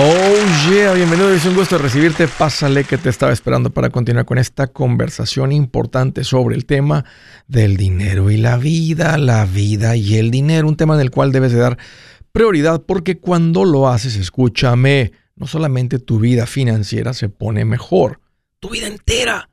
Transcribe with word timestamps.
Oh 0.00 0.70
yeah, 0.70 0.92
bienvenido, 0.92 1.28
es 1.32 1.44
un 1.44 1.56
gusto 1.56 1.76
recibirte. 1.76 2.28
Pásale 2.28 2.84
que 2.84 2.98
te 2.98 3.08
estaba 3.08 3.32
esperando 3.32 3.70
para 3.70 3.90
continuar 3.90 4.26
con 4.26 4.38
esta 4.38 4.68
conversación 4.68 5.50
importante 5.50 6.22
sobre 6.22 6.54
el 6.54 6.66
tema 6.66 7.04
del 7.48 7.76
dinero 7.76 8.30
y 8.30 8.36
la 8.36 8.58
vida, 8.58 9.18
la 9.18 9.44
vida 9.44 9.96
y 9.96 10.14
el 10.14 10.30
dinero, 10.30 10.68
un 10.68 10.76
tema 10.76 10.94
en 10.94 11.00
el 11.00 11.10
cual 11.10 11.32
debes 11.32 11.50
de 11.50 11.58
dar 11.58 11.78
prioridad 12.30 12.84
porque 12.86 13.18
cuando 13.18 13.64
lo 13.64 13.88
haces, 13.88 14.14
escúchame, 14.14 15.10
no 15.34 15.48
solamente 15.48 15.98
tu 15.98 16.20
vida 16.20 16.46
financiera 16.46 17.12
se 17.12 17.28
pone 17.28 17.64
mejor, 17.64 18.20
tu 18.60 18.70
vida 18.70 18.86
entera, 18.86 19.50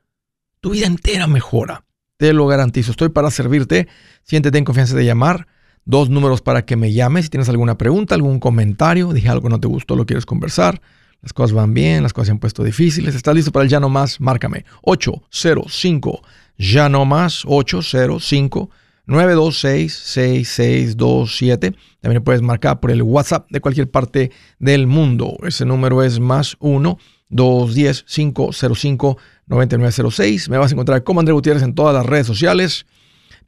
tu 0.60 0.70
vida 0.70 0.86
entera 0.86 1.26
mejora. 1.26 1.84
Te 2.18 2.32
lo 2.32 2.46
garantizo, 2.46 2.92
estoy 2.92 3.08
para 3.08 3.32
servirte. 3.32 3.88
Siéntete 4.22 4.58
en 4.58 4.64
confianza 4.64 4.94
de 4.94 5.04
llamar 5.04 5.48
dos 5.86 6.10
números 6.10 6.42
para 6.42 6.66
que 6.66 6.76
me 6.76 6.92
llames 6.92 7.24
si 7.24 7.30
tienes 7.30 7.48
alguna 7.48 7.78
pregunta, 7.78 8.14
algún 8.14 8.38
comentario, 8.38 9.14
dije 9.14 9.30
algo 9.30 9.48
no 9.48 9.58
te 9.58 9.68
gustó, 9.68 9.96
lo 9.96 10.04
quieres 10.04 10.26
conversar, 10.26 10.82
las 11.22 11.32
cosas 11.32 11.52
van 11.52 11.72
bien, 11.72 12.02
las 12.02 12.12
cosas 12.12 12.26
se 12.26 12.32
han 12.32 12.38
puesto 12.38 12.62
difíciles, 12.62 13.14
estás 13.14 13.34
listo 13.34 13.52
para 13.52 13.64
el 13.64 13.70
ya 13.70 13.80
no 13.80 13.88
más, 13.88 14.20
márcame 14.20 14.66
805 14.82 16.20
ya 16.58 16.88
no 16.88 17.04
más 17.04 17.44
805 17.46 18.70
926 19.06 19.92
6627. 19.94 21.74
También 22.00 22.24
puedes 22.24 22.42
marcar 22.42 22.80
por 22.80 22.90
el 22.90 23.02
WhatsApp 23.02 23.48
de 23.50 23.60
cualquier 23.60 23.90
parte 23.90 24.32
del 24.58 24.86
mundo. 24.86 25.36
Ese 25.44 25.64
número 25.64 26.02
es 26.02 26.18
más 26.18 26.56
1 26.58 26.98
210 27.28 28.04
505 28.04 29.18
9906. 29.46 30.48
Me 30.48 30.58
vas 30.58 30.72
a 30.72 30.74
encontrar 30.74 31.04
como 31.04 31.20
André 31.20 31.34
Gutiérrez 31.34 31.62
en 31.62 31.74
todas 31.74 31.94
las 31.94 32.04
redes 32.04 32.26
sociales. 32.26 32.86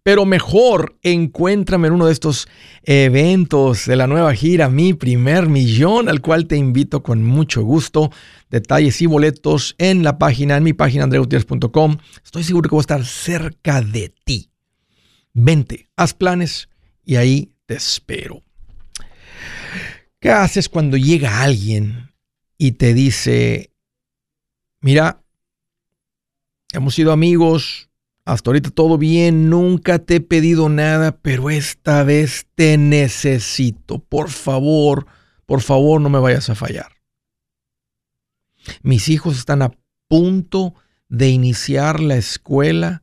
Pero 0.02 0.24
mejor, 0.24 0.98
encuéntrame 1.02 1.88
en 1.88 1.94
uno 1.94 2.06
de 2.06 2.12
estos 2.12 2.48
eventos 2.82 3.86
de 3.86 3.96
la 3.96 4.06
nueva 4.06 4.34
gira, 4.34 4.68
Mi 4.68 4.94
Primer 4.94 5.48
Millón, 5.48 6.08
al 6.08 6.20
cual 6.20 6.46
te 6.46 6.56
invito 6.56 7.02
con 7.02 7.22
mucho 7.24 7.62
gusto. 7.62 8.10
Detalles 8.50 9.02
y 9.02 9.06
boletos 9.06 9.74
en 9.78 10.02
la 10.02 10.18
página, 10.18 10.56
en 10.56 10.64
mi 10.64 10.72
página, 10.72 11.04
andreutierrez.com. 11.04 11.98
Estoy 12.24 12.44
seguro 12.44 12.68
que 12.68 12.74
voy 12.74 12.80
a 12.80 12.88
estar 12.88 13.04
cerca 13.04 13.82
de 13.82 14.12
ti. 14.24 14.50
Vente, 15.34 15.88
haz 15.96 16.14
planes 16.14 16.68
y 17.04 17.16
ahí 17.16 17.52
te 17.66 17.74
espero. 17.74 18.42
¿Qué 20.20 20.30
haces 20.30 20.68
cuando 20.68 20.96
llega 20.96 21.42
alguien 21.42 22.12
y 22.56 22.72
te 22.72 22.92
dice, 22.92 23.72
mira, 24.80 25.22
hemos 26.72 26.94
sido 26.94 27.12
amigos, 27.12 27.87
hasta 28.28 28.50
ahorita 28.50 28.68
todo 28.68 28.98
bien, 28.98 29.48
nunca 29.48 29.98
te 29.98 30.16
he 30.16 30.20
pedido 30.20 30.68
nada, 30.68 31.16
pero 31.16 31.48
esta 31.48 32.04
vez 32.04 32.46
te 32.54 32.76
necesito. 32.76 34.00
Por 34.00 34.28
favor, 34.28 35.06
por 35.46 35.62
favor, 35.62 35.98
no 35.98 36.10
me 36.10 36.18
vayas 36.18 36.50
a 36.50 36.54
fallar. 36.54 36.92
Mis 38.82 39.08
hijos 39.08 39.38
están 39.38 39.62
a 39.62 39.70
punto 40.08 40.74
de 41.08 41.30
iniciar 41.30 42.00
la 42.00 42.16
escuela. 42.16 43.02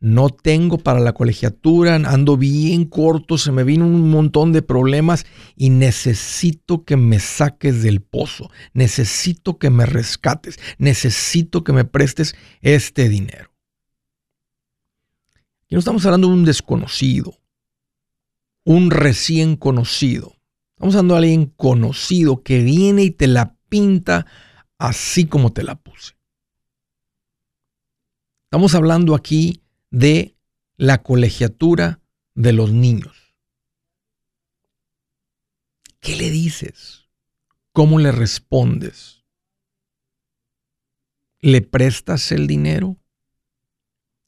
No 0.00 0.30
tengo 0.30 0.78
para 0.78 1.00
la 1.00 1.12
colegiatura, 1.12 1.96
ando 1.96 2.38
bien 2.38 2.86
corto, 2.86 3.36
se 3.36 3.52
me 3.52 3.62
vino 3.62 3.84
un 3.84 4.08
montón 4.08 4.54
de 4.54 4.62
problemas 4.62 5.26
y 5.54 5.68
necesito 5.68 6.86
que 6.86 6.96
me 6.96 7.18
saques 7.18 7.82
del 7.82 8.00
pozo, 8.00 8.50
necesito 8.72 9.58
que 9.58 9.68
me 9.68 9.84
rescates, 9.84 10.58
necesito 10.78 11.62
que 11.62 11.74
me 11.74 11.84
prestes 11.84 12.34
este 12.62 13.10
dinero. 13.10 13.57
Y 15.68 15.74
no 15.74 15.80
estamos 15.80 16.04
hablando 16.06 16.28
de 16.28 16.34
un 16.34 16.44
desconocido, 16.44 17.38
un 18.64 18.90
recién 18.90 19.56
conocido. 19.56 20.34
Estamos 20.76 20.94
hablando 20.94 21.14
de 21.14 21.20
alguien 21.20 21.46
conocido 21.46 22.42
que 22.42 22.62
viene 22.62 23.04
y 23.04 23.10
te 23.10 23.26
la 23.26 23.54
pinta 23.68 24.26
así 24.78 25.26
como 25.26 25.52
te 25.52 25.62
la 25.62 25.78
puse. 25.78 26.14
Estamos 28.44 28.74
hablando 28.74 29.14
aquí 29.14 29.62
de 29.90 30.36
la 30.78 31.02
colegiatura 31.02 32.00
de 32.34 32.52
los 32.54 32.72
niños. 32.72 33.34
¿Qué 36.00 36.16
le 36.16 36.30
dices? 36.30 37.08
¿Cómo 37.72 37.98
le 37.98 38.10
respondes? 38.10 39.24
¿Le 41.40 41.60
prestas 41.60 42.32
el 42.32 42.46
dinero? 42.46 42.96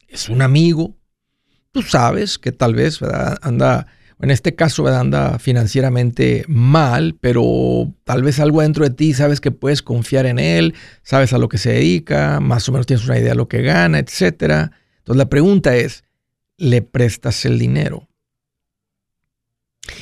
¿Es 0.07 0.29
un 0.29 0.43
amigo? 0.43 1.00
Tú 1.73 1.83
sabes 1.83 2.39
que 2.39 2.53
tal 2.53 2.75
vez 2.75 3.01
anda, 3.43 3.87
en 4.21 4.31
este 4.31 4.55
caso 4.55 4.87
anda 4.87 5.39
financieramente 5.39 6.45
mal, 6.49 7.17
pero 7.21 7.93
tal 8.05 8.23
vez 8.23 8.41
algo 8.41 8.63
dentro 8.63 8.85
de 8.85 8.91
ti 8.91 9.15
sabes 9.15 9.41
que 9.41 9.51
puedes 9.51 9.83
confiar 9.83 10.27
en 10.27 10.39
él, 10.39 10.75
sabes 11.03 11.33
a 11.33 11.39
lo 11.39 11.49
que 11.49 11.59
se 11.59 11.73
dedica, 11.73 12.41
más 12.41 12.69
o 12.69 12.73
menos 12.73 12.87
tienes 12.87 13.07
una 13.07 13.19
idea 13.19 13.31
de 13.31 13.37
lo 13.37 13.49
que 13.49 13.63
gana, 13.63 13.99
etc. 13.99 14.71
Entonces 14.99 15.17
la 15.17 15.29
pregunta 15.29 15.77
es, 15.77 16.05
¿le 16.57 16.83
prestas 16.83 17.45
el 17.45 17.59
dinero? 17.59 18.09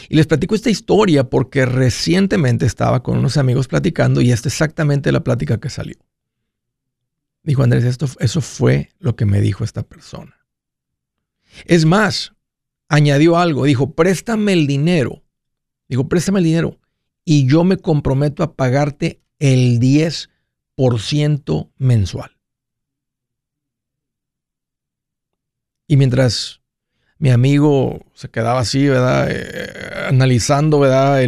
Y 0.08 0.16
les 0.16 0.26
platico 0.26 0.54
esta 0.54 0.70
historia 0.70 1.24
porque 1.24 1.64
recientemente 1.64 2.66
estaba 2.66 3.02
con 3.02 3.18
unos 3.18 3.36
amigos 3.36 3.68
platicando 3.68 4.20
y 4.20 4.32
esta 4.32 4.48
es 4.48 4.54
exactamente 4.54 5.12
la 5.12 5.22
plática 5.22 5.58
que 5.58 5.70
salió. 5.70 5.96
Dijo 7.42 7.62
Andrés, 7.62 7.84
esto, 7.84 8.06
eso 8.18 8.40
fue 8.40 8.90
lo 8.98 9.16
que 9.16 9.24
me 9.24 9.40
dijo 9.40 9.64
esta 9.64 9.82
persona. 9.82 10.37
Es 11.64 11.84
más, 11.84 12.32
añadió 12.88 13.38
algo, 13.38 13.64
dijo, 13.64 13.92
préstame 13.94 14.52
el 14.52 14.66
dinero. 14.66 15.22
Dijo, 15.88 16.08
préstame 16.08 16.38
el 16.40 16.44
dinero 16.44 16.78
y 17.24 17.46
yo 17.46 17.62
me 17.62 17.76
comprometo 17.76 18.42
a 18.42 18.54
pagarte 18.54 19.20
el 19.38 19.80
10% 19.80 21.70
mensual. 21.76 22.38
Y 25.86 25.98
mientras 25.98 26.62
mi 27.18 27.28
amigo 27.28 28.00
se 28.14 28.30
quedaba 28.30 28.60
así, 28.60 28.86
¿verdad? 28.86 29.28
Eh, 29.30 30.06
analizando, 30.08 30.78
¿verdad? 30.78 31.20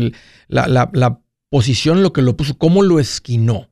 la, 0.48 0.88
la, 0.92 1.20
posición, 1.50 2.02
lo 2.02 2.12
que 2.12 2.22
lo 2.22 2.37
puso, 2.37 2.56
cómo 2.56 2.82
lo 2.82 2.98
esquinó. 2.98 3.69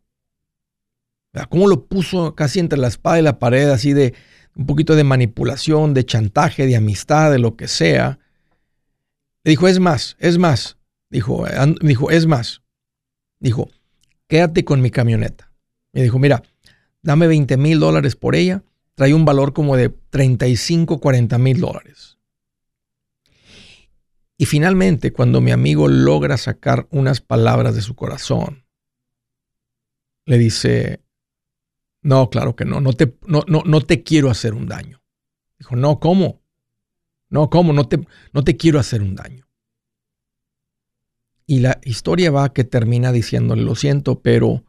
¿verdad? 1.32 1.48
Cómo 1.48 1.66
lo 1.66 1.86
puso 1.86 2.34
casi 2.34 2.59
entre 2.59 2.78
la 2.78 2.88
espada 2.88 3.20
y 3.20 3.22
la 3.22 3.38
pared, 3.38 3.70
así 3.70 3.92
de, 3.92 4.15
un 4.58 4.66
poquito 4.66 4.96
de 4.96 5.04
manipulación, 5.04 5.94
de 5.94 6.04
chantaje, 6.04 6.66
de 6.66 6.76
amistad, 6.76 7.30
de 7.30 7.38
lo 7.38 7.56
que 7.56 7.69
sea. 7.69 8.19
Le 9.44 9.50
dijo, 9.50 9.69
es 9.69 9.78
más, 9.78 10.16
es 10.19 10.36
más. 10.36 10.76
Dijo, 11.10 11.46
dijo, 11.80 12.10
es 12.10 12.26
más. 12.26 12.62
Dijo, 13.38 13.70
quédate 14.26 14.64
con 14.64 14.82
mi 14.82 14.91
camioneta. 14.91 15.52
Me 15.92 16.02
dijo, 16.02 16.18
mira, 16.18 16.42
dame 17.02 17.28
20 17.28 17.56
mil 17.56 17.78
dólares 17.78 18.16
por 18.16 18.34
ella. 18.34 18.64
Trae 18.97 19.14
un 19.14 19.24
valor 19.24 19.52
como 19.52 19.76
de 19.76 19.91
35, 19.91 20.98
40 20.98 21.38
mil 21.38 21.60
dólares. 21.60 22.18
Y 24.36 24.47
finalmente, 24.47 25.12
cuando 25.12 25.41
mi 25.41 25.52
amigo 25.52 25.86
logra 25.86 26.36
sacar 26.36 26.88
unas 26.91 27.20
palabras 27.20 27.76
de 27.76 27.82
su 27.82 27.94
corazón, 27.94 28.64
le 30.26 30.36
dice, 30.36 31.00
no, 32.08 32.30
claro 32.30 32.56
que 32.56 32.64
no. 32.64 32.80
No 32.80 32.94
te, 32.94 33.19
no, 33.26 33.42
no, 33.46 33.80
te 33.82 34.02
quiero 34.02 34.30
hacer 34.30 34.54
un 34.54 34.66
daño. 34.66 35.02
Dijo, 35.58 35.76
no, 35.76 36.00
¿cómo? 36.00 36.41
No, 37.28 37.50
¿cómo? 37.50 37.74
No 37.74 37.86
te, 37.86 37.98
no 38.32 38.42
te 38.42 38.56
quiero 38.56 38.78
hacer 38.78 39.02
un 39.02 39.14
daño. 39.14 39.46
Y 41.47 41.60
la 41.60 41.78
historia 41.84 42.30
va 42.30 42.54
que 42.54 42.64
termina 42.64 43.12
diciéndole, 43.12 43.60
lo 43.60 43.74
siento, 43.74 44.20
pero 44.20 44.64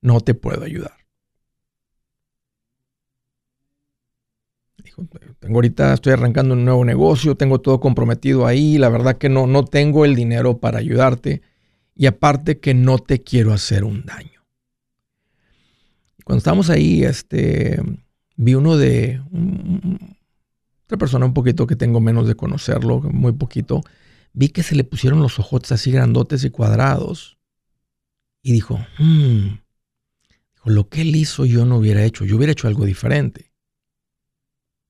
no 0.00 0.20
te 0.20 0.34
puedo 0.34 0.64
ayudar. 0.64 0.96
Dijo, 4.82 5.06
tengo 5.38 5.58
ahorita, 5.58 5.94
estoy 5.94 6.14
arrancando 6.14 6.54
un 6.54 6.64
nuevo 6.64 6.84
negocio, 6.84 7.36
tengo 7.36 7.60
todo 7.60 7.78
comprometido 7.78 8.46
ahí, 8.46 8.78
la 8.78 8.88
verdad 8.88 9.16
que 9.16 9.28
no, 9.28 9.46
no 9.46 9.64
tengo 9.64 10.04
el 10.04 10.16
dinero 10.16 10.58
para 10.58 10.78
ayudarte 10.78 11.42
y 11.94 12.06
aparte 12.06 12.58
que 12.58 12.74
no 12.74 12.98
te 12.98 13.22
quiero 13.22 13.52
hacer 13.52 13.84
un 13.84 14.04
daño. 14.04 14.39
Cuando 16.30 16.38
estábamos 16.38 16.70
ahí, 16.70 17.02
este, 17.02 17.82
vi 18.36 18.54
uno 18.54 18.76
de 18.76 19.20
otra 20.84 20.96
persona 20.96 21.26
un 21.26 21.34
poquito 21.34 21.66
que 21.66 21.74
tengo 21.74 22.00
menos 22.00 22.28
de 22.28 22.36
conocerlo, 22.36 23.00
muy 23.00 23.32
poquito. 23.32 23.82
Vi 24.32 24.50
que 24.50 24.62
se 24.62 24.76
le 24.76 24.84
pusieron 24.84 25.18
los 25.22 25.40
ojos 25.40 25.72
así 25.72 25.90
grandotes 25.90 26.44
y 26.44 26.50
cuadrados. 26.50 27.36
Y 28.44 28.52
dijo, 28.52 28.78
hmm, 29.00 29.58
lo 30.66 30.88
que 30.88 31.00
él 31.00 31.16
hizo 31.16 31.46
yo 31.46 31.64
no 31.64 31.78
hubiera 31.78 32.04
hecho, 32.04 32.24
yo 32.24 32.36
hubiera 32.36 32.52
hecho 32.52 32.68
algo 32.68 32.84
diferente. 32.84 33.50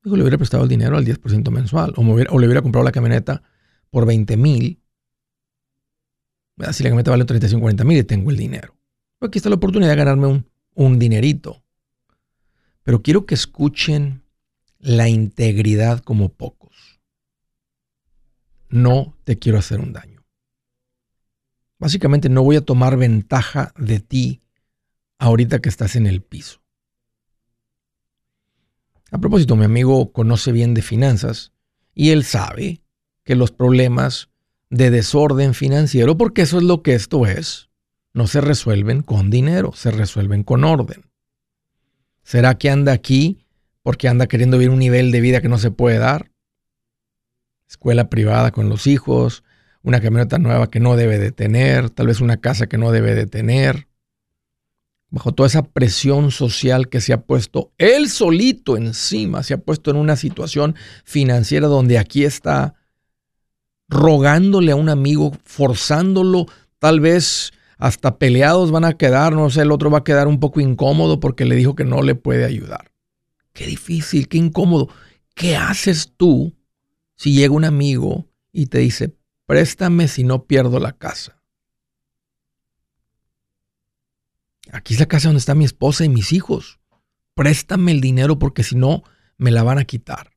Dijo, 0.05 0.17
le 0.17 0.23
hubiera 0.25 0.37
prestado 0.37 0.65
el 0.65 0.69
dinero 0.69 0.99
al 0.99 1.07
10% 1.07 1.51
mensual, 1.51 1.95
o, 1.97 2.03
o, 2.03 2.39
le 2.39 2.47
hubiera 2.47 2.61
comprado 2.61 2.85
la 2.85 2.93
camioneta 2.93 3.43
por 3.89 4.05
20 4.05 4.37
mil. 4.37 4.83
Si 6.73 6.83
la 6.83 6.91
camioneta 6.91 7.13
vale 7.13 7.25
35, 7.25 7.63
40 7.63 7.85
mil 7.85 7.97
y 7.97 8.05
tengo 8.05 8.31
el 8.31 8.37
dinero. 8.37 8.77
Aquí 9.23 9.39
está 9.39 9.49
la 9.49 9.57
oportunidad 9.57 9.93
de 9.93 9.97
ganarme 9.97 10.27
un 10.27 10.50
un 10.75 10.99
dinerito. 10.99 11.63
Pero 12.83 13.03
quiero 13.03 13.27
que 13.27 13.35
escuchen 13.35 14.23
la 14.79 15.09
integridad 15.09 16.01
como 16.01 16.31
pocos. 16.31 17.01
No 18.69 19.17
te 19.25 19.39
quiero 19.39 19.59
hacer 19.59 19.81
un 19.81 19.93
daño. 19.93 20.25
Básicamente 21.79 22.29
no 22.29 22.43
voy 22.43 22.57
a 22.57 22.65
tomar 22.65 22.97
ventaja 22.97 23.73
de 23.77 24.01
ti 24.01 24.43
ahorita 25.19 25.61
que 25.61 25.69
estás 25.69 25.97
en 25.97 26.07
el 26.07 26.23
piso. 26.23 26.61
A 29.11 29.19
propósito, 29.19 29.57
mi 29.57 29.65
amigo 29.65 30.13
conoce 30.13 30.53
bien 30.53 30.75
de 30.75 30.83
finanzas 30.83 31.53
y 31.95 32.11
él 32.11 32.25
sabe 32.25 32.83
que 33.25 33.35
los 33.35 33.51
problemas 33.51 34.29
de 34.69 34.91
desorden 34.91 35.55
financiero, 35.55 36.17
porque 36.17 36.43
eso 36.43 36.59
es 36.59 36.65
lo 36.65 36.83
que 36.83 36.95
esto 36.95 37.27
es, 37.27 37.70
no 38.13 38.27
se 38.27 38.41
resuelven 38.41 39.03
con 39.03 39.31
dinero, 39.31 39.73
se 39.75 39.91
resuelven 39.91 40.43
con 40.43 40.65
orden. 40.65 41.05
¿Será 42.23 42.59
que 42.59 42.71
anda 42.71 42.93
aquí 42.93 43.47
porque 43.83 44.09
anda 44.09 44.27
queriendo 44.27 44.59
vivir 44.59 44.71
un 44.71 44.79
nivel 44.79 45.11
de 45.11 45.21
vida 45.21 45.41
que 45.41 45.49
no 45.49 45.59
se 45.59 45.71
puede 45.71 45.99
dar? 45.99 46.31
Escuela 47.69 48.11
privada 48.11 48.51
con 48.51 48.69
los 48.69 48.87
hijos, 48.87 49.45
una 49.83 50.01
camioneta 50.01 50.39
nueva 50.39 50.71
que 50.71 50.81
no 50.81 50.97
debe 50.97 51.19
de 51.19 51.33
tener, 51.33 51.91
tal 51.91 52.09
vez 52.09 52.21
una 52.21 52.39
casa 52.39 52.67
que 52.67 52.79
no 52.79 52.91
debe 52.91 53.15
de 53.15 53.27
tener. 53.27 53.89
Bajo 55.09 55.33
toda 55.33 55.49
esa 55.49 55.63
presión 55.63 56.31
social 56.31 56.89
que 56.89 57.01
se 57.01 57.13
ha 57.13 57.23
puesto 57.23 57.73
él 57.79 58.09
solito 58.09 58.77
encima, 58.77 59.43
se 59.43 59.55
ha 59.55 59.59
puesto 59.59 59.91
en 59.91 59.97
una 59.97 60.17
situación 60.17 60.77
financiera 61.05 61.67
donde 61.67 61.99
aquí 61.99 62.25
está 62.25 62.75
rogándole 63.89 64.71
a 64.71 64.77
un 64.77 64.89
amigo, 64.89 65.33
forzándolo, 65.45 66.47
tal 66.79 67.01
vez 67.01 67.53
hasta 67.81 68.19
peleados 68.19 68.71
van 68.71 68.85
a 68.85 68.99
quedar, 68.99 69.33
no 69.33 69.49
sé, 69.49 69.63
el 69.63 69.73
otro 69.73 69.91
va 69.91 69.99
a 69.99 70.05
quedar 70.05 70.29
un 70.29 70.39
poco 70.39 70.61
incómodo 70.61 71.19
porque 71.19 71.47
le 71.47 71.57
dijo 71.57 71.75
que 71.75 71.85
no 71.85 72.03
le 72.03 72.15
puede 72.15 72.45
ayudar. 72.45 72.93
Qué 73.55 73.67
difícil, 73.67 74.29
qué 74.29 74.37
incómodo. 74.37 74.91
¿Qué 75.35 75.57
haces 75.57 76.13
tú 76.15 76.55
si 77.17 77.33
llega 77.33 77.55
un 77.55 77.65
amigo 77.65 78.29
y 78.53 78.67
te 78.67 78.79
dice, 78.79 79.17
préstame 79.47 80.09
si 80.09 80.25
no 80.25 80.45
pierdo 80.45 80.79
la 80.79 80.93
casa? 80.93 81.43
Aquí 84.73 84.93
es 84.93 85.01
la 85.01 85.07
casa 85.07 85.29
donde 85.29 85.41
está 85.41 85.55
mi 85.55 85.65
esposa 85.65 86.05
y 86.05 86.11
mis 86.11 86.35
hijos. 86.35 86.81
Préstame 87.35 87.93
el 87.93 88.03
dinero 88.03 88.39
porque 88.39 88.63
si 88.63 88.77
no, 88.77 89.05
me 89.39 89.51
la 89.51 89.63
van 89.63 89.79
a 89.79 89.85
quitar. 89.85 90.37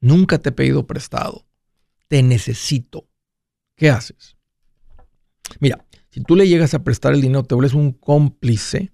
Nunca 0.00 0.38
te 0.38 0.48
he 0.48 0.52
pedido 0.52 0.84
prestado. 0.88 1.46
Te 2.08 2.24
necesito. 2.24 3.08
¿Qué 3.76 3.88
haces? 3.88 4.36
Mira, 5.60 5.85
si 6.16 6.22
tú 6.22 6.34
le 6.34 6.48
llegas 6.48 6.72
a 6.72 6.82
prestar 6.82 7.12
el 7.12 7.20
dinero, 7.20 7.42
te 7.42 7.54
vuelves 7.54 7.74
un 7.74 7.92
cómplice. 7.92 8.90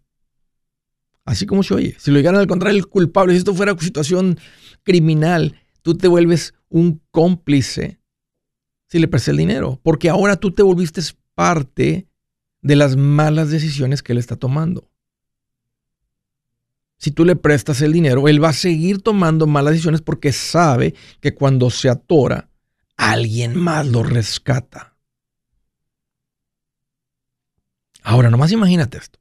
Así 1.24 1.46
como 1.46 1.62
se 1.62 1.72
oye. 1.72 1.94
Si 2.00 2.10
lo 2.10 2.16
llegaran 2.16 2.40
al 2.40 2.48
contrario 2.48 2.76
el 2.76 2.88
culpable, 2.88 3.32
si 3.32 3.38
esto 3.38 3.54
fuera 3.54 3.74
una 3.74 3.80
situación 3.80 4.40
criminal, 4.82 5.54
tú 5.82 5.94
te 5.94 6.08
vuelves 6.08 6.52
un 6.68 7.00
cómplice 7.12 8.00
si 8.88 8.98
le 8.98 9.06
prestas 9.06 9.28
el 9.28 9.36
dinero. 9.36 9.78
Porque 9.84 10.10
ahora 10.10 10.34
tú 10.34 10.50
te 10.50 10.64
volviste 10.64 11.00
parte 11.36 12.08
de 12.60 12.74
las 12.74 12.96
malas 12.96 13.50
decisiones 13.50 14.02
que 14.02 14.10
él 14.10 14.18
está 14.18 14.34
tomando. 14.34 14.90
Si 16.98 17.12
tú 17.12 17.24
le 17.24 17.36
prestas 17.36 17.82
el 17.82 17.92
dinero, 17.92 18.26
él 18.26 18.42
va 18.42 18.48
a 18.48 18.52
seguir 18.52 19.00
tomando 19.00 19.46
malas 19.46 19.74
decisiones 19.74 20.02
porque 20.02 20.32
sabe 20.32 20.96
que 21.20 21.36
cuando 21.36 21.70
se 21.70 21.88
atora, 21.88 22.50
alguien 22.96 23.56
más 23.56 23.86
lo 23.86 24.02
rescata. 24.02 24.91
Ahora, 28.02 28.30
nomás 28.30 28.52
imagínate 28.52 28.98
esto. 28.98 29.18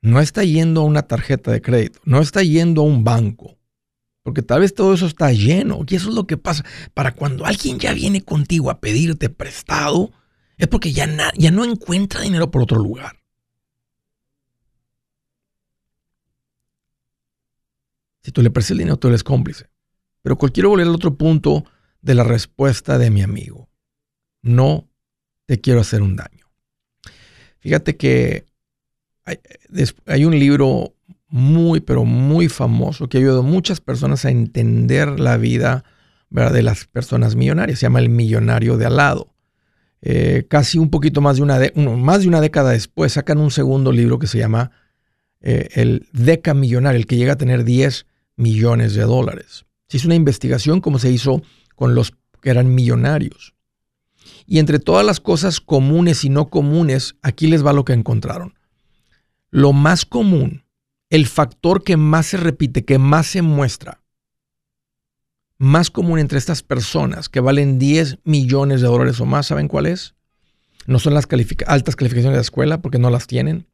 No 0.00 0.20
está 0.20 0.44
yendo 0.44 0.82
a 0.82 0.84
una 0.84 1.02
tarjeta 1.02 1.50
de 1.50 1.62
crédito, 1.62 2.00
no 2.04 2.20
está 2.20 2.42
yendo 2.42 2.82
a 2.82 2.84
un 2.84 3.04
banco, 3.04 3.58
porque 4.22 4.42
tal 4.42 4.60
vez 4.60 4.74
todo 4.74 4.94
eso 4.94 5.06
está 5.06 5.32
lleno. 5.32 5.80
Y 5.86 5.94
eso 5.94 6.08
es 6.08 6.14
lo 6.14 6.26
que 6.26 6.36
pasa. 6.38 6.64
Para 6.94 7.14
cuando 7.14 7.44
alguien 7.44 7.78
ya 7.78 7.92
viene 7.92 8.22
contigo 8.22 8.70
a 8.70 8.80
pedirte 8.80 9.28
prestado, 9.28 10.12
es 10.56 10.66
porque 10.68 10.92
ya, 10.92 11.06
no 11.06 11.64
encuentra 11.64 12.22
dinero 12.22 12.50
por 12.50 12.62
otro 12.62 12.78
lugar. 12.78 13.16
Si 18.22 18.32
tú 18.32 18.40
le 18.40 18.50
prestas 18.50 18.72
el 18.72 18.78
dinero, 18.78 18.96
tú 18.96 19.08
eres 19.08 19.22
cómplice. 19.22 19.68
Pero 20.22 20.38
quiero 20.38 20.70
volver 20.70 20.86
al 20.86 20.94
otro 20.94 21.16
punto 21.18 21.66
de 22.00 22.14
la 22.14 22.24
respuesta 22.24 22.96
de 22.96 23.10
mi 23.10 23.20
amigo. 23.20 23.68
No 24.40 24.88
te 25.44 25.60
quiero 25.60 25.80
hacer 25.80 26.00
un 26.00 26.16
daño. 26.16 26.33
Fíjate 27.64 27.96
que 27.96 28.44
hay, 30.04 30.24
un 30.26 30.38
libro 30.38 30.92
muy, 31.28 31.80
pero 31.80 32.04
muy 32.04 32.50
famoso 32.50 33.08
que 33.08 33.16
ha 33.16 33.20
ayudado 33.20 33.40
a 33.40 33.42
muchas 33.42 33.80
personas 33.80 34.26
a 34.26 34.30
entender 34.30 35.18
la 35.18 35.38
vida 35.38 35.82
de 36.28 36.62
las 36.62 36.84
personas 36.84 37.36
millonarias. 37.36 37.78
Se 37.78 37.86
llama 37.86 38.00
El 38.00 38.10
Millonario 38.10 38.76
de 38.76 38.84
al 38.84 38.96
lado. 38.96 39.32
Eh, 40.02 40.44
casi 40.46 40.76
un 40.76 40.90
poquito 40.90 41.22
más 41.22 41.38
de, 41.38 41.42
una 41.42 41.58
más 41.96 42.20
de 42.20 42.28
una 42.28 42.42
década 42.42 42.72
después 42.72 43.14
sacan 43.14 43.38
un 43.38 43.50
segundo 43.50 43.92
libro 43.92 44.18
que 44.18 44.26
se 44.26 44.36
llama 44.36 44.70
eh, 45.40 45.70
El 45.72 46.06
Deca 46.12 46.52
Millonario, 46.52 46.98
el 46.98 47.06
que 47.06 47.16
llega 47.16 47.32
a 47.32 47.38
tener 47.38 47.64
10 47.64 48.04
millones 48.36 48.92
de 48.92 49.04
dólares. 49.04 49.64
Se 49.88 49.96
hizo 49.96 50.08
una 50.08 50.16
investigación 50.16 50.82
como 50.82 50.98
se 50.98 51.10
hizo 51.10 51.40
con 51.76 51.94
los 51.94 52.12
que 52.42 52.50
eran 52.50 52.74
millonarios. 52.74 53.53
Y 54.46 54.58
entre 54.58 54.78
todas 54.78 55.04
las 55.04 55.20
cosas 55.20 55.60
comunes 55.60 56.24
y 56.24 56.30
no 56.30 56.50
comunes, 56.50 57.16
aquí 57.22 57.46
les 57.46 57.64
va 57.64 57.72
lo 57.72 57.84
que 57.84 57.92
encontraron. 57.92 58.54
Lo 59.50 59.72
más 59.72 60.04
común, 60.04 60.64
el 61.10 61.26
factor 61.26 61.84
que 61.84 61.96
más 61.96 62.26
se 62.26 62.36
repite, 62.36 62.84
que 62.84 62.98
más 62.98 63.26
se 63.26 63.42
muestra, 63.42 64.02
más 65.58 65.90
común 65.90 66.18
entre 66.18 66.38
estas 66.38 66.62
personas 66.62 67.28
que 67.28 67.40
valen 67.40 67.78
10 67.78 68.18
millones 68.24 68.80
de 68.80 68.88
dólares 68.88 69.20
o 69.20 69.26
más, 69.26 69.46
¿saben 69.46 69.68
cuál 69.68 69.86
es? 69.86 70.14
No 70.86 70.98
son 70.98 71.14
las 71.14 71.26
altas 71.66 71.96
calificaciones 71.96 72.32
de 72.32 72.36
la 72.36 72.40
escuela 72.40 72.82
porque 72.82 72.98
no 72.98 73.10
las 73.10 73.26
tienen. 73.26 73.66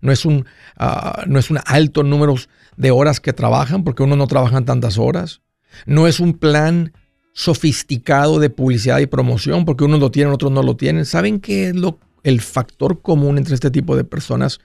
No 0.00 0.12
es, 0.12 0.24
un, 0.24 0.46
ah, 0.76 1.24
no 1.26 1.38
es 1.38 1.50
un 1.50 1.58
alto 1.64 2.02
número 2.02 2.34
de 2.76 2.90
horas 2.90 3.20
que 3.20 3.32
trabajan 3.32 3.84
porque 3.84 4.02
uno 4.02 4.16
no 4.16 4.26
trabaja 4.26 4.64
tantas 4.64 4.98
horas. 4.98 5.42
No 5.84 6.06
es 6.06 6.20
un 6.20 6.34
plan 6.34 6.92
sofisticado 7.36 8.38
de 8.38 8.48
publicidad 8.48 8.98
y 8.98 9.06
promoción, 9.06 9.66
porque 9.66 9.84
unos 9.84 10.00
lo 10.00 10.10
tienen, 10.10 10.32
otros 10.32 10.50
no 10.50 10.62
lo 10.62 10.74
tienen. 10.74 11.04
¿Saben 11.04 11.38
qué 11.38 11.68
es 11.68 11.76
lo, 11.76 11.98
el 12.22 12.40
factor 12.40 13.02
común 13.02 13.36
entre 13.36 13.54
este 13.54 13.70
tipo 13.70 13.94
de 13.94 14.04
personas 14.04 14.58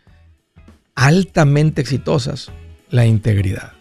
altamente 0.96 1.82
exitosas? 1.82 2.50
La 2.90 3.06
integridad. 3.06 3.74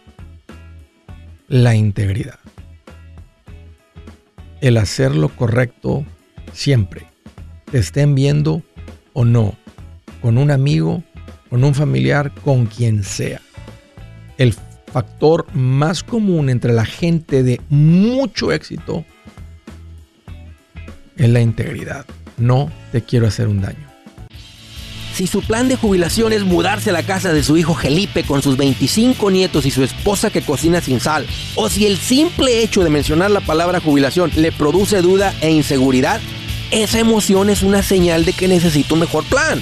La 1.47 1.73
integridad. 1.73 2.37
El 4.59 4.75
hacer 4.75 5.15
lo 5.15 5.29
correcto 5.29 6.05
siempre. 6.51 7.07
Te 7.71 7.77
estén 7.77 8.13
viendo 8.13 8.61
o 9.13 9.23
no. 9.23 9.55
Con 10.21 10.37
un 10.37 10.51
amigo, 10.51 11.01
con 11.49 11.63
un 11.63 11.73
familiar, 11.73 12.33
con 12.43 12.65
quien 12.65 13.05
sea. 13.05 13.39
El 14.37 14.53
factor 14.91 15.47
más 15.53 16.03
común 16.03 16.49
entre 16.49 16.73
la 16.73 16.85
gente 16.85 17.43
de 17.43 17.61
mucho 17.69 18.51
éxito 18.51 19.05
es 21.17 21.29
la 21.29 21.41
integridad. 21.41 22.05
No 22.37 22.71
te 22.91 23.01
quiero 23.01 23.27
hacer 23.27 23.47
un 23.47 23.61
daño. 23.61 23.91
Si 25.13 25.27
su 25.27 25.41
plan 25.41 25.67
de 25.67 25.75
jubilación 25.75 26.33
es 26.33 26.43
mudarse 26.43 26.89
a 26.89 26.93
la 26.93 27.03
casa 27.03 27.33
de 27.33 27.43
su 27.43 27.57
hijo 27.57 27.75
Felipe 27.75 28.23
con 28.23 28.41
sus 28.41 28.57
25 28.57 29.29
nietos 29.29 29.65
y 29.65 29.71
su 29.71 29.83
esposa 29.83 30.29
que 30.29 30.41
cocina 30.41 30.81
sin 30.81 30.99
sal, 30.99 31.27
o 31.55 31.69
si 31.69 31.85
el 31.85 31.97
simple 31.97 32.63
hecho 32.63 32.83
de 32.83 32.89
mencionar 32.89 33.29
la 33.29 33.41
palabra 33.41 33.81
jubilación 33.81 34.31
le 34.35 34.51
produce 34.51 35.01
duda 35.01 35.33
e 35.41 35.51
inseguridad, 35.51 36.21
esa 36.71 36.99
emoción 36.99 37.49
es 37.49 37.61
una 37.61 37.83
señal 37.83 38.23
de 38.23 38.31
que 38.33 38.47
necesita 38.47 38.93
un 38.93 39.01
mejor 39.01 39.25
plan. 39.25 39.61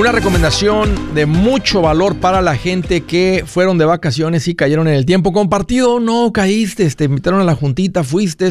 Una 0.00 0.12
recomendación 0.12 1.14
de 1.14 1.26
mucho 1.26 1.82
valor 1.82 2.16
para 2.20 2.40
la 2.40 2.56
gente 2.56 3.02
que 3.02 3.44
fueron 3.46 3.76
de 3.76 3.84
vacaciones 3.84 4.48
y 4.48 4.54
cayeron 4.54 4.88
en 4.88 4.94
el 4.94 5.04
tiempo 5.04 5.30
compartido. 5.30 6.00
No 6.00 6.32
caíste, 6.32 6.88
te 6.88 7.04
invitaron 7.04 7.42
a 7.42 7.44
la 7.44 7.54
juntita, 7.54 8.02
fuiste, 8.02 8.48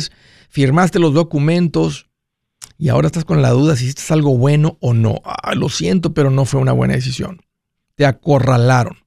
firmaste 0.48 1.00
los 1.00 1.15
documentos 1.15 2.08
y 2.77 2.89
ahora 2.89 3.08
estás 3.08 3.25
con 3.25 3.41
la 3.41 3.50
duda 3.50 3.75
si 3.75 3.86
hiciste 3.86 4.13
algo 4.13 4.38
bueno 4.38 4.77
o 4.79 4.94
no. 4.94 5.22
Ah, 5.25 5.56
lo 5.56 5.70
siento, 5.70 6.13
pero 6.13 6.29
no 6.29 6.46
fue 6.46 6.62
una 6.62 6.72
buena 6.72 6.94
decisión. 6.94 7.41
Te 7.96 8.06
acorralaron, 8.06 8.98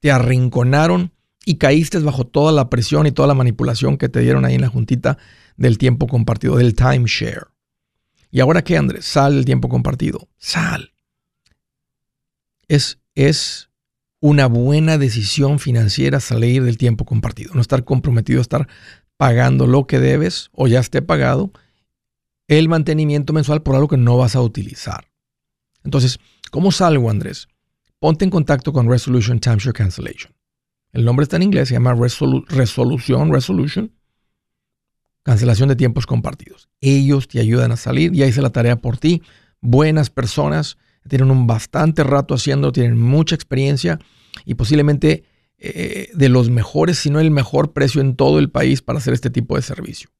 te 0.00 0.10
arrinconaron 0.10 1.12
y 1.44 1.54
caíste 1.54 2.00
bajo 2.00 2.26
toda 2.26 2.50
la 2.50 2.68
presión 2.68 3.06
y 3.06 3.12
toda 3.12 3.28
la 3.28 3.34
manipulación 3.34 3.96
que 3.96 4.08
te 4.08 4.18
dieron 4.18 4.44
ahí 4.44 4.56
en 4.56 4.62
la 4.62 4.68
juntita 4.68 5.18
del 5.56 5.78
tiempo 5.78 6.08
compartido, 6.08 6.56
del 6.56 6.74
timeshare. 6.74 7.46
¿Y 8.32 8.40
ahora 8.40 8.64
qué, 8.64 8.76
Andrés? 8.76 9.04
Sal 9.04 9.36
del 9.36 9.44
tiempo 9.44 9.68
compartido. 9.68 10.26
Sal 10.36 10.90
es, 12.68 12.98
es 13.14 13.70
una 14.20 14.46
buena 14.46 14.98
decisión 14.98 15.58
financiera 15.58 16.20
salir 16.20 16.64
del 16.64 16.78
tiempo 16.78 17.04
compartido, 17.04 17.54
no 17.54 17.60
estar 17.60 17.84
comprometido 17.84 18.40
a 18.40 18.42
estar 18.42 18.68
pagando 19.16 19.66
lo 19.66 19.86
que 19.86 20.00
debes 20.00 20.50
o 20.52 20.66
ya 20.66 20.80
esté 20.80 21.02
pagado 21.02 21.52
el 22.48 22.68
mantenimiento 22.68 23.32
mensual 23.32 23.62
por 23.62 23.74
algo 23.74 23.88
que 23.88 23.96
no 23.96 24.16
vas 24.16 24.36
a 24.36 24.40
utilizar. 24.40 25.08
Entonces, 25.84 26.18
¿cómo 26.50 26.72
salgo, 26.72 27.10
Andrés? 27.10 27.48
Ponte 27.98 28.24
en 28.24 28.30
contacto 28.30 28.72
con 28.72 28.88
Resolution 28.88 29.40
Timeshare 29.40 29.72
Cancellation. 29.72 30.32
El 30.92 31.04
nombre 31.04 31.24
está 31.24 31.36
en 31.36 31.42
inglés, 31.42 31.68
se 31.68 31.74
llama 31.74 31.94
Resolución, 31.94 33.32
Resolution, 33.32 33.92
cancelación 35.22 35.68
de 35.68 35.76
tiempos 35.76 36.06
compartidos. 36.06 36.68
Ellos 36.80 37.28
te 37.28 37.40
ayudan 37.40 37.72
a 37.72 37.76
salir, 37.76 38.12
ya 38.12 38.26
hice 38.26 38.42
la 38.42 38.50
tarea 38.50 38.76
por 38.76 38.96
ti. 38.96 39.22
Buenas 39.60 40.10
personas, 40.10 40.78
tienen 41.06 41.30
un 41.30 41.46
bastante 41.46 42.04
rato 42.04 42.34
haciendo, 42.34 42.72
tienen 42.72 42.98
mucha 42.98 43.34
experiencia 43.34 43.98
y 44.44 44.54
posiblemente 44.54 45.24
eh, 45.58 46.10
de 46.12 46.28
los 46.28 46.50
mejores, 46.50 46.98
si 46.98 47.08
no 47.10 47.20
el 47.20 47.30
mejor 47.30 47.72
precio 47.72 48.02
en 48.02 48.16
todo 48.16 48.38
el 48.38 48.50
país 48.50 48.82
para 48.82 48.98
hacer 48.98 49.14
este 49.14 49.30
tipo 49.30 49.56
de 49.56 49.62
servicio. 49.62 50.10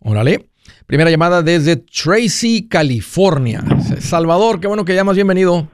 Órale. 0.02 0.50
Primera 0.86 1.10
llamada 1.10 1.42
desde 1.42 1.78
Tracy, 1.78 2.68
California. 2.68 3.62
Salvador, 4.00 4.60
qué 4.60 4.68
bueno 4.68 4.86
que 4.86 4.96
llamas, 4.96 5.16
bienvenido. 5.16 5.68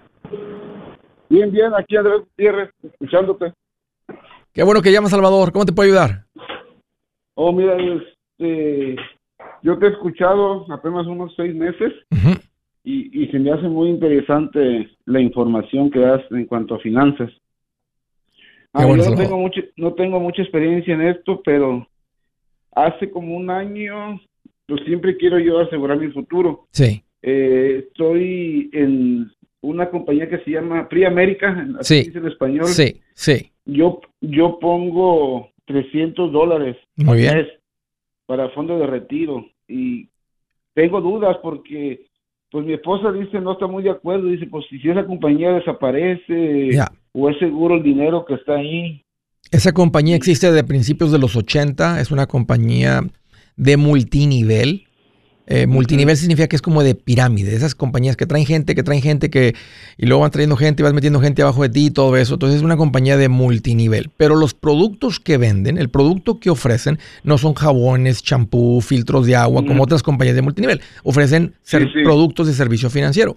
Bien, 1.30 1.52
bien, 1.52 1.72
aquí 1.76 1.98
Andrés 1.98 2.22
Gutiérrez, 2.22 2.70
escuchándote. 2.84 3.54
Qué 4.54 4.64
bueno 4.64 4.82
que 4.82 4.92
llamas, 4.92 5.12
Salvador. 5.12 5.52
¿Cómo 5.52 5.66
te 5.66 5.74
puedo 5.74 5.90
ayudar? 5.90 6.26
Oh, 7.34 7.52
mira, 7.52 7.76
este, 7.76 8.96
yo 9.64 9.80
te 9.80 9.88
he 9.88 9.90
escuchado 9.90 10.72
apenas 10.72 11.08
unos 11.08 11.34
seis 11.36 11.56
meses 11.56 11.92
y, 12.84 13.28
se 13.28 13.40
me 13.40 13.52
hace 13.52 13.68
muy 13.68 13.90
interesante 13.90 14.90
la 15.06 15.22
información 15.22 15.90
que 15.90 16.00
das 16.00 16.22
en 16.32 16.46
cuanto 16.46 16.76
a 16.76 16.80
finanzas. 16.80 17.32
Ah, 18.74 18.86
yo 18.88 18.98
no 18.98 19.16
tengo, 19.16 19.38
mucho, 19.38 19.62
no 19.78 19.94
tengo 19.94 20.20
mucha 20.20 20.42
experiencia 20.42 20.94
en 20.94 21.02
esto, 21.02 21.42
pero 21.46 21.88
hace 22.72 23.10
como 23.10 23.38
un 23.38 23.50
año, 23.50 24.20
pues 24.68 24.82
siempre 24.86 25.16
quiero 25.16 25.40
yo 25.40 25.60
asegurar 25.60 25.98
mi 25.98 26.12
futuro. 26.12 26.68
Sí. 26.72 27.04
Eh, 27.22 27.86
estoy 27.88 28.70
en 28.74 29.32
una 29.62 29.90
compañía 29.90 30.28
que 30.28 30.40
se 30.40 30.52
llama 30.52 30.90
Pri 30.90 31.06
América, 31.06 31.68
así 31.80 32.12
en 32.14 32.28
español. 32.28 32.68
Sí, 32.68 33.00
sí. 33.14 33.52
Yo, 33.66 34.02
yo 34.20 34.60
pongo 34.60 35.52
300 35.66 36.32
dólares 36.34 36.76
Muy 36.98 37.20
bien. 37.20 37.48
para 38.26 38.50
fondo 38.50 38.78
de 38.78 38.88
retiro 38.88 39.46
y 39.68 40.10
tengo 40.74 41.00
dudas 41.00 41.38
porque 41.42 42.08
pues 42.54 42.68
mi 42.68 42.74
esposa 42.74 43.12
dice 43.12 43.42
no 43.42 43.54
está 43.54 43.66
muy 43.66 43.82
de 43.82 43.90
acuerdo, 43.90 44.28
dice 44.28 44.46
pues 44.46 44.64
si 44.70 44.78
esa 44.88 45.04
compañía 45.08 45.52
desaparece 45.54 46.70
o 47.12 47.28
es 47.28 47.40
seguro 47.40 47.78
el 47.78 47.84
dinero 47.84 48.26
que 48.26 48.36
está 48.36 48.58
ahí. 48.58 49.04
Esa 49.50 49.72
compañía 49.72 50.16
existe 50.16 50.52
de 50.52 50.64
principios 50.64 51.12
de 51.12 51.18
los 51.18 51.36
80, 51.36 52.00
es 52.00 52.12
una 52.12 52.28
compañía 52.28 53.02
de 53.56 53.78
multinivel 53.78 54.84
eh, 55.46 55.68
multinivel 55.68 56.16
significa 56.16 56.48
que 56.48 56.56
es 56.56 56.62
como 56.62 56.84
de 56.84 56.96
pirámide, 56.96 57.54
esas 57.54 57.76
compañías 57.76 58.16
que 58.16 58.26
traen 58.26 58.46
gente, 58.46 58.76
que 58.76 58.84
traen 58.84 59.02
gente, 59.02 59.30
que 59.30 59.56
y 59.98 60.06
luego 60.06 60.22
van 60.22 60.32
trayendo 60.32 60.56
gente 60.56 60.82
y 60.82 60.84
vas 60.84 60.94
metiendo 60.94 61.20
gente 61.20 61.42
abajo 61.42 61.64
de 61.64 61.70
ti 61.70 61.88
y 61.88 61.92
todo 61.92 62.16
eso. 62.16 62.36
Entonces 62.36 62.58
es 62.58 62.64
una 62.64 62.78
compañía 62.78 63.18
de 63.18 63.28
multinivel. 63.30 64.10
Pero 64.16 64.36
los 64.36 64.54
productos 64.54 65.20
que 65.20 65.38
venden, 65.38 65.78
el 65.78 65.90
producto 65.90 66.40
que 66.40 66.50
ofrecen, 66.50 66.98
no 67.24 67.38
son 67.38 67.54
jabones, 67.54 68.24
champú, 68.24 68.82
filtros 68.82 69.26
de 69.26 69.36
agua, 69.36 69.66
como 69.66 69.84
otras 69.84 70.02
compañías 70.02 70.36
de 70.36 70.42
multinivel. 70.42 70.82
Ofrecen 71.04 71.56
productos 72.04 72.48
de 72.48 72.54
servicio 72.54 72.90
financiero. 72.90 73.36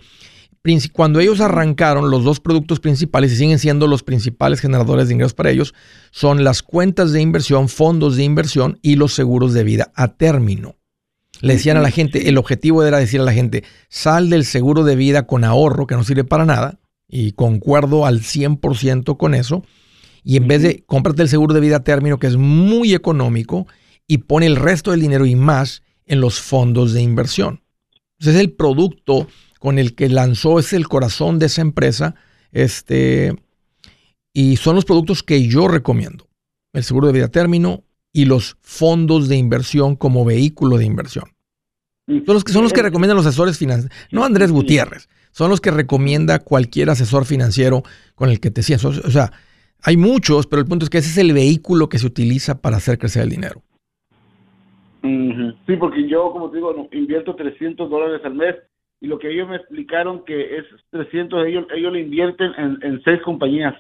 Cuando 0.93 1.21
ellos 1.21 1.41
arrancaron, 1.41 2.11
los 2.11 2.25
dos 2.25 2.41
productos 2.41 2.81
principales, 2.81 3.33
y 3.33 3.37
siguen 3.37 3.61
siendo 3.61 3.87
los 3.87 4.03
principales 4.03 4.61
generadores 4.61 5.07
de 5.07 5.15
ingresos 5.15 5.35
para 5.35 5.51
ellos, 5.51 5.75
son 6.11 6.43
las 6.43 6.63
cuentas 6.63 7.13
de 7.13 7.21
inversión, 7.21 7.69
fondos 7.69 8.17
de 8.17 8.25
inversión 8.25 8.79
y 8.83 8.97
los 8.97 9.15
seguros 9.15 9.55
de 9.55 9.63
vida 9.63 9.93
a 9.95 10.09
término. 10.09 10.75
Le 11.41 11.55
decían 11.55 11.77
a 11.77 11.83
la 11.83 11.91
gente, 11.91 12.29
el 12.29 12.39
objetivo 12.39 12.83
era 12.85 12.99
decir 12.99 13.21
a 13.21 13.25
la 13.25 13.33
gente, 13.33 13.65
sal 13.89 14.31
del 14.31 14.45
seguro 14.45 14.85
de 14.85 14.97
vida 14.97 15.27
con 15.27 15.45
ahorro, 15.45 15.87
que 15.87 15.95
no 15.95 16.05
sirve 16.05 16.25
para 16.25 16.45
nada, 16.45 16.81
y 17.09 17.33
concuerdo 17.33 18.07
al 18.07 18.21
100% 18.21 19.17
con 19.17 19.35
eso, 19.35 19.65
y 20.25 20.37
en 20.37 20.49
vez 20.49 20.63
de 20.63 20.85
cómprate 20.87 21.23
el 21.23 21.29
seguro 21.29 21.55
de 21.55 21.61
vida 21.61 21.77
a 21.77 21.85
término, 21.85 22.19
que 22.19 22.27
es 22.27 22.37
muy 22.37 22.95
económico, 22.95 23.67
y 24.07 24.19
pone 24.19 24.47
el 24.47 24.57
resto 24.57 24.91
del 24.91 25.01
dinero 25.01 25.27
y 25.27 25.37
más 25.37 25.83
en 26.05 26.21
los 26.21 26.41
fondos 26.41 26.93
de 26.93 27.03
inversión. 27.03 27.63
Entonces, 28.19 28.41
el 28.41 28.53
producto 28.53 29.29
con 29.59 29.79
el 29.79 29.95
que 29.95 30.09
lanzó, 30.09 30.59
es 30.59 30.73
el 30.73 30.89
corazón 30.89 31.39
de 31.39 31.47
esa 31.47 31.63
empresa, 31.63 32.15
este, 32.53 33.35
y 34.33 34.57
son 34.57 34.77
los 34.77 34.85
productos 34.85 35.23
que 35.23 35.47
yo 35.49 35.69
recomiendo. 35.69 36.29
El 36.73 36.85
seguro 36.85 37.07
de 37.09 37.15
vida 37.15 37.27
a 37.27 37.31
término, 37.31 37.85
y 38.17 38.25
los 38.25 38.57
fondos 38.63 39.29
de 39.29 39.37
inversión 39.37 39.95
como 39.95 40.25
vehículo 40.25 40.79
de 40.79 40.87
inversión. 40.87 41.25
Son 42.07 42.35
los 42.35 42.45
que, 42.45 42.53
son 42.53 42.63
los 42.63 42.73
que 42.73 42.81
recomiendan 42.81 43.15
los 43.15 43.27
asesores 43.27 43.59
financieros. 43.59 43.95
No 44.11 44.25
Andrés 44.25 44.51
Gutiérrez. 44.51 45.07
Son 45.33 45.51
los 45.51 45.61
que 45.61 45.71
recomienda 45.71 46.39
cualquier 46.39 46.89
asesor 46.89 47.27
financiero 47.27 47.83
con 48.15 48.31
el 48.31 48.41
que 48.41 48.51
te 48.51 48.63
sientas. 48.63 49.05
O 49.05 49.11
sea, 49.11 49.33
hay 49.83 49.99
muchos, 49.99 50.47
pero 50.47 50.63
el 50.63 50.67
punto 50.67 50.87
es 50.87 50.91
que 50.91 50.97
ese 50.97 51.11
es 51.11 51.19
el 51.19 51.35
vehículo 51.35 51.91
que 51.91 51.99
se 51.99 52.07
utiliza 52.07 52.63
para 52.63 52.79
hacer 52.79 52.97
crecer 52.97 53.25
el 53.25 53.29
dinero. 53.29 53.61
Sí, 55.03 55.77
porque 55.79 56.09
yo, 56.09 56.33
como 56.33 56.49
te 56.49 56.57
digo, 56.57 56.89
invierto 56.93 57.37
300 57.37 57.91
dólares 57.91 58.23
al 58.25 58.35
mes 58.35 58.55
y 59.03 59.09
lo 59.09 59.19
que 59.19 59.31
ellos 59.31 59.47
me 59.47 59.57
explicaron 59.57 60.25
que 60.25 60.57
es 60.57 60.65
300, 60.89 61.47
ellos, 61.47 61.67
ellos 61.77 61.93
lo 61.93 61.99
invierten 61.99 62.53
en, 62.57 62.79
en 62.81 63.03
seis 63.03 63.21
compañías, 63.23 63.75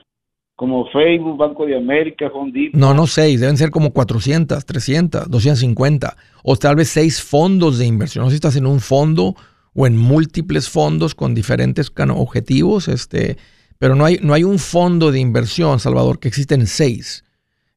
como 0.57 0.89
Facebook, 0.91 1.37
Banco 1.37 1.67
de 1.67 1.77
América, 1.77 2.29
Home. 2.33 2.71
No, 2.73 2.95
no 2.95 3.07
seis, 3.07 3.41
deben 3.41 3.59
ser 3.59 3.71
como 3.71 3.93
400, 3.93 4.65
300, 4.65 5.31
250, 5.31 6.17
o 6.43 6.57
tal 6.57 6.77
vez 6.77 6.89
seis 6.89 7.23
fondos 7.23 7.79
de 7.79 7.87
inversión. 7.87 8.25
No 8.25 8.31
sé 8.31 8.35
si 8.35 8.37
estás 8.37 8.57
en 8.57 8.67
un 8.67 8.81
fondo 8.81 9.35
o 9.75 9.87
en 9.87 9.97
múltiples 9.97 10.71
fondos 10.71 11.15
con 11.15 11.35
diferentes 11.35 11.93
objetivos, 12.15 12.89
este, 12.89 13.37
pero 13.79 13.95
no 13.95 14.07
hay, 14.07 14.19
no 14.23 14.33
hay 14.33 14.45
un 14.45 14.59
fondo 14.59 15.13
de 15.13 15.21
inversión, 15.21 15.79
Salvador, 15.79 16.19
que 16.19 16.29
existen 16.29 16.67
seis. 16.67 17.23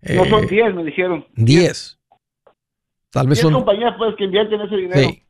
No 0.02 0.26
son 0.26 0.48
10, 0.48 0.52
eh, 0.52 0.74
me 0.74 0.84
dijeron. 0.86 1.26
10. 1.36 2.00
Tal 3.12 3.28
vez 3.28 3.40
son 3.40 3.54
compañías 3.54 3.96
pues, 3.98 4.16
que 4.18 4.24
invierten 4.24 4.62
ese 4.62 4.76
dinero. 4.78 5.10
Sí, 5.10 5.24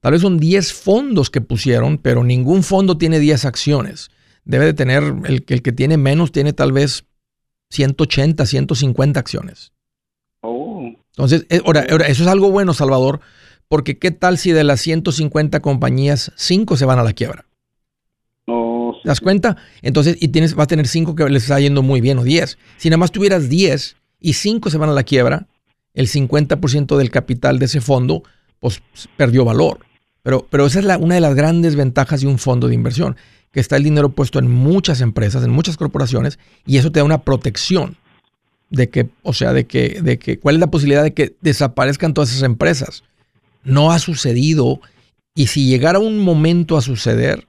tal, 0.00 0.12
vez 0.12 0.22
son 0.22 0.38
10 0.38 0.72
fondos 0.72 1.30
que 1.30 1.40
pusieron, 1.40 1.98
pero 1.98 2.24
ningún 2.24 2.62
fondo 2.62 2.98
tiene 2.98 3.20
10 3.20 3.44
acciones. 3.44 4.10
Debe 4.44 4.66
de 4.66 4.74
tener, 4.74 5.02
el, 5.02 5.44
el 5.46 5.62
que 5.62 5.72
tiene 5.72 5.96
menos 5.96 6.32
tiene 6.32 6.52
tal 6.52 6.72
vez 6.72 7.04
180, 7.70 8.46
150 8.46 9.20
acciones. 9.20 9.72
Oh. 10.40 10.92
Entonces, 11.10 11.46
eh, 11.48 11.60
ahora, 11.64 11.86
ahora, 11.90 12.06
eso 12.06 12.22
es 12.22 12.28
algo 12.28 12.50
bueno, 12.50 12.74
Salvador, 12.74 13.20
porque 13.68 13.98
¿qué 13.98 14.10
tal 14.10 14.38
si 14.38 14.52
de 14.52 14.64
las 14.64 14.80
150 14.80 15.60
compañías, 15.60 16.32
5 16.36 16.76
se 16.76 16.84
van 16.84 16.98
a 16.98 17.02
la 17.02 17.12
quiebra? 17.12 17.46
No. 18.46 18.94
¿Te 19.02 19.08
das 19.08 19.20
cuenta? 19.20 19.56
Entonces, 19.82 20.16
y 20.20 20.28
tienes, 20.28 20.54
vas 20.54 20.64
a 20.64 20.68
tener 20.68 20.86
5 20.86 21.14
que 21.14 21.28
les 21.28 21.44
está 21.44 21.58
yendo 21.60 21.82
muy 21.82 22.00
bien 22.00 22.18
o 22.18 22.24
10. 22.24 22.58
Si 22.76 22.90
nada 22.90 22.98
más 22.98 23.12
tuvieras 23.12 23.48
10 23.48 23.96
y 24.20 24.32
5 24.34 24.70
se 24.70 24.78
van 24.78 24.90
a 24.90 24.92
la 24.92 25.04
quiebra, 25.04 25.46
el 25.94 26.08
50% 26.08 26.96
del 26.96 27.10
capital 27.10 27.58
de 27.58 27.66
ese 27.66 27.80
fondo 27.80 28.22
pues 28.60 28.82
perdió 29.16 29.44
valor. 29.44 29.80
Pero, 30.22 30.46
pero 30.50 30.66
esa 30.66 30.78
es 30.78 30.84
la, 30.84 30.96
una 30.98 31.14
de 31.16 31.20
las 31.20 31.34
grandes 31.34 31.76
ventajas 31.76 32.22
de 32.22 32.26
un 32.26 32.38
fondo 32.38 32.66
de 32.66 32.74
inversión, 32.74 33.16
que 33.54 33.60
está 33.60 33.76
el 33.76 33.84
dinero 33.84 34.08
puesto 34.10 34.40
en 34.40 34.50
muchas 34.50 35.00
empresas, 35.00 35.44
en 35.44 35.52
muchas 35.52 35.76
corporaciones, 35.76 36.40
y 36.66 36.76
eso 36.76 36.90
te 36.90 36.98
da 36.98 37.04
una 37.04 37.22
protección 37.22 37.96
de 38.68 38.90
que, 38.90 39.08
o 39.22 39.32
sea, 39.32 39.52
de 39.52 39.64
que, 39.64 40.00
de 40.02 40.18
que, 40.18 40.40
¿cuál 40.40 40.56
es 40.56 40.60
la 40.60 40.72
posibilidad 40.72 41.04
de 41.04 41.14
que 41.14 41.36
desaparezcan 41.40 42.12
todas 42.12 42.30
esas 42.30 42.42
empresas? 42.42 43.04
No 43.62 43.92
ha 43.92 44.00
sucedido, 44.00 44.80
y 45.36 45.46
si 45.46 45.68
llegara 45.68 46.00
un 46.00 46.18
momento 46.18 46.76
a 46.76 46.82
suceder, 46.82 47.46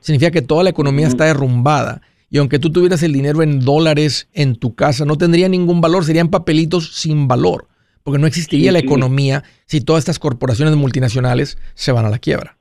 significa 0.00 0.30
que 0.30 0.42
toda 0.42 0.64
la 0.64 0.70
economía 0.70 1.06
está 1.06 1.26
derrumbada, 1.26 2.00
y 2.30 2.38
aunque 2.38 2.58
tú 2.58 2.72
tuvieras 2.72 3.02
el 3.02 3.12
dinero 3.12 3.42
en 3.42 3.60
dólares 3.60 4.28
en 4.32 4.56
tu 4.56 4.74
casa, 4.74 5.04
no 5.04 5.18
tendría 5.18 5.48
ningún 5.50 5.82
valor, 5.82 6.06
serían 6.06 6.30
papelitos 6.30 6.96
sin 6.96 7.28
valor 7.28 7.68
porque 8.02 8.18
no 8.18 8.26
existiría 8.26 8.70
la 8.70 8.80
economía 8.80 9.44
si 9.66 9.80
todas 9.80 10.00
estas 10.00 10.18
corporaciones 10.18 10.76
multinacionales 10.76 11.56
se 11.74 11.90
van 11.90 12.04
a 12.04 12.10
la 12.10 12.18
quiebra. 12.18 12.58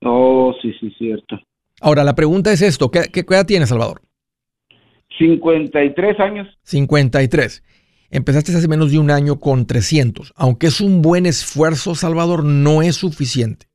Oh, 0.00 0.54
sí, 0.62 0.72
sí, 0.80 0.90
cierto. 0.98 1.38
Ahora, 1.80 2.04
la 2.04 2.14
pregunta 2.14 2.52
es 2.52 2.62
esto, 2.62 2.90
¿qué, 2.90 3.10
qué 3.12 3.20
edad 3.20 3.46
tienes, 3.46 3.68
Salvador? 3.68 4.00
53 5.18 6.20
años. 6.20 6.48
53. 6.62 7.62
Empezaste 8.10 8.52
hace 8.56 8.68
menos 8.68 8.92
de 8.92 8.98
un 8.98 9.10
año 9.10 9.40
con 9.40 9.66
300. 9.66 10.32
Aunque 10.36 10.68
es 10.68 10.80
un 10.80 11.02
buen 11.02 11.26
esfuerzo, 11.26 11.94
Salvador, 11.94 12.44
no 12.44 12.82
es 12.82 12.96
suficiente. 12.96 13.66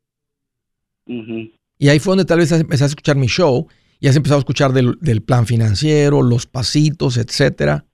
Y 1.06 1.90
ahí 1.90 2.00
fue 2.00 2.12
donde 2.12 2.26
tal 2.26 2.40
vez 2.40 2.52
empezaste 2.52 2.86
a 2.86 2.88
escuchar 2.88 3.16
mi 3.16 3.28
show 3.28 3.68
y 4.00 4.08
has 4.08 4.16
empezado 4.16 4.38
a 4.38 4.40
escuchar 4.40 4.72
del, 4.72 4.98
del 5.02 5.22
plan 5.22 5.46
financiero, 5.46 6.22
los 6.22 6.46
pasitos, 6.46 7.18
etcétera. 7.18 7.86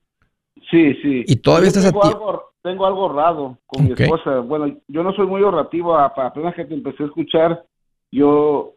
Sí, 0.69 0.93
sí. 1.01 1.23
Y 1.25 1.37
todavía 1.37 1.69
estás 1.69 1.85
a 1.85 1.91
tengo 2.65 2.87
algo 2.87 3.03
ahorrado 3.03 3.59
con 3.67 3.85
mi 3.85 3.91
esposa. 3.91 4.39
Bueno, 4.39 4.75
yo 4.87 5.03
no 5.03 5.13
soy 5.13 5.27
muy 5.27 5.43
ahorrativo, 5.43 5.95
apenas 5.95 6.55
que 6.55 6.65
te 6.65 6.73
empecé 6.73 7.03
a 7.03 7.05
escuchar, 7.05 7.63
yo 8.11 8.74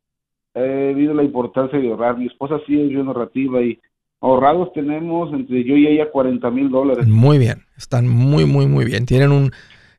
he 0.64 0.94
visto 0.94 1.14
la 1.14 1.24
importancia 1.24 1.78
de 1.78 1.88
ahorrar. 1.88 2.18
Mi 2.18 2.26
esposa 2.26 2.56
sí 2.66 2.80
es 2.80 2.88
bien 2.88 3.06
ahorrativa 3.06 3.62
y 3.62 3.78
ahorrados 4.20 4.72
tenemos 4.72 5.32
entre 5.32 5.64
yo 5.64 5.76
y 5.76 5.86
ella 5.86 6.10
40 6.10 6.50
mil 6.50 6.70
dólares. 6.70 7.06
Muy 7.06 7.38
bien, 7.38 7.64
están 7.76 8.08
muy, 8.08 8.44
muy, 8.44 8.66
muy 8.66 8.84
bien. 8.84 9.06
Tienen 9.06 9.32
un 9.32 9.52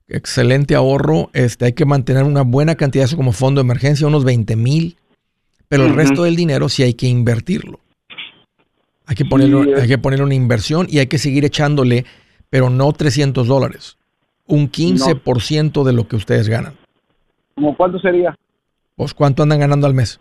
excelente 0.07 0.75
ahorro. 0.75 1.29
Este, 1.33 1.65
hay 1.65 1.73
que 1.73 1.85
mantener 1.85 2.23
una 2.23 2.43
buena 2.43 2.75
cantidad 2.75 3.03
de 3.03 3.07
eso 3.07 3.17
como 3.17 3.31
fondo 3.31 3.61
de 3.61 3.65
emergencia, 3.65 4.07
unos 4.07 4.25
20 4.25 4.55
mil, 4.55 4.97
pero 5.67 5.85
el 5.85 5.95
resto 5.95 6.23
del 6.23 6.35
dinero 6.35 6.69
sí 6.69 6.83
hay 6.83 6.93
que 6.93 7.07
invertirlo. 7.07 7.79
Hay 9.05 9.15
que 9.15 9.25
ponerlo, 9.25 9.61
hay 9.75 9.87
que 9.87 9.97
poner 9.97 10.21
una 10.21 10.35
inversión 10.35 10.85
y 10.89 10.99
hay 10.99 11.07
que 11.07 11.17
seguir 11.17 11.43
echándole 11.43 12.05
pero 12.49 12.69
no 12.69 12.91
300 12.91 13.47
dólares. 13.47 13.97
Un 14.47 14.71
15% 14.71 15.83
de 15.83 15.93
lo 15.93 16.07
que 16.07 16.15
ustedes 16.15 16.49
ganan. 16.49 16.73
¿Cómo 17.55 17.75
cuánto 17.77 17.99
sería? 17.99 18.35
Pues 18.95 19.13
cuánto 19.13 19.43
andan 19.43 19.59
ganando 19.59 19.85
al 19.85 19.93
mes. 19.93 20.19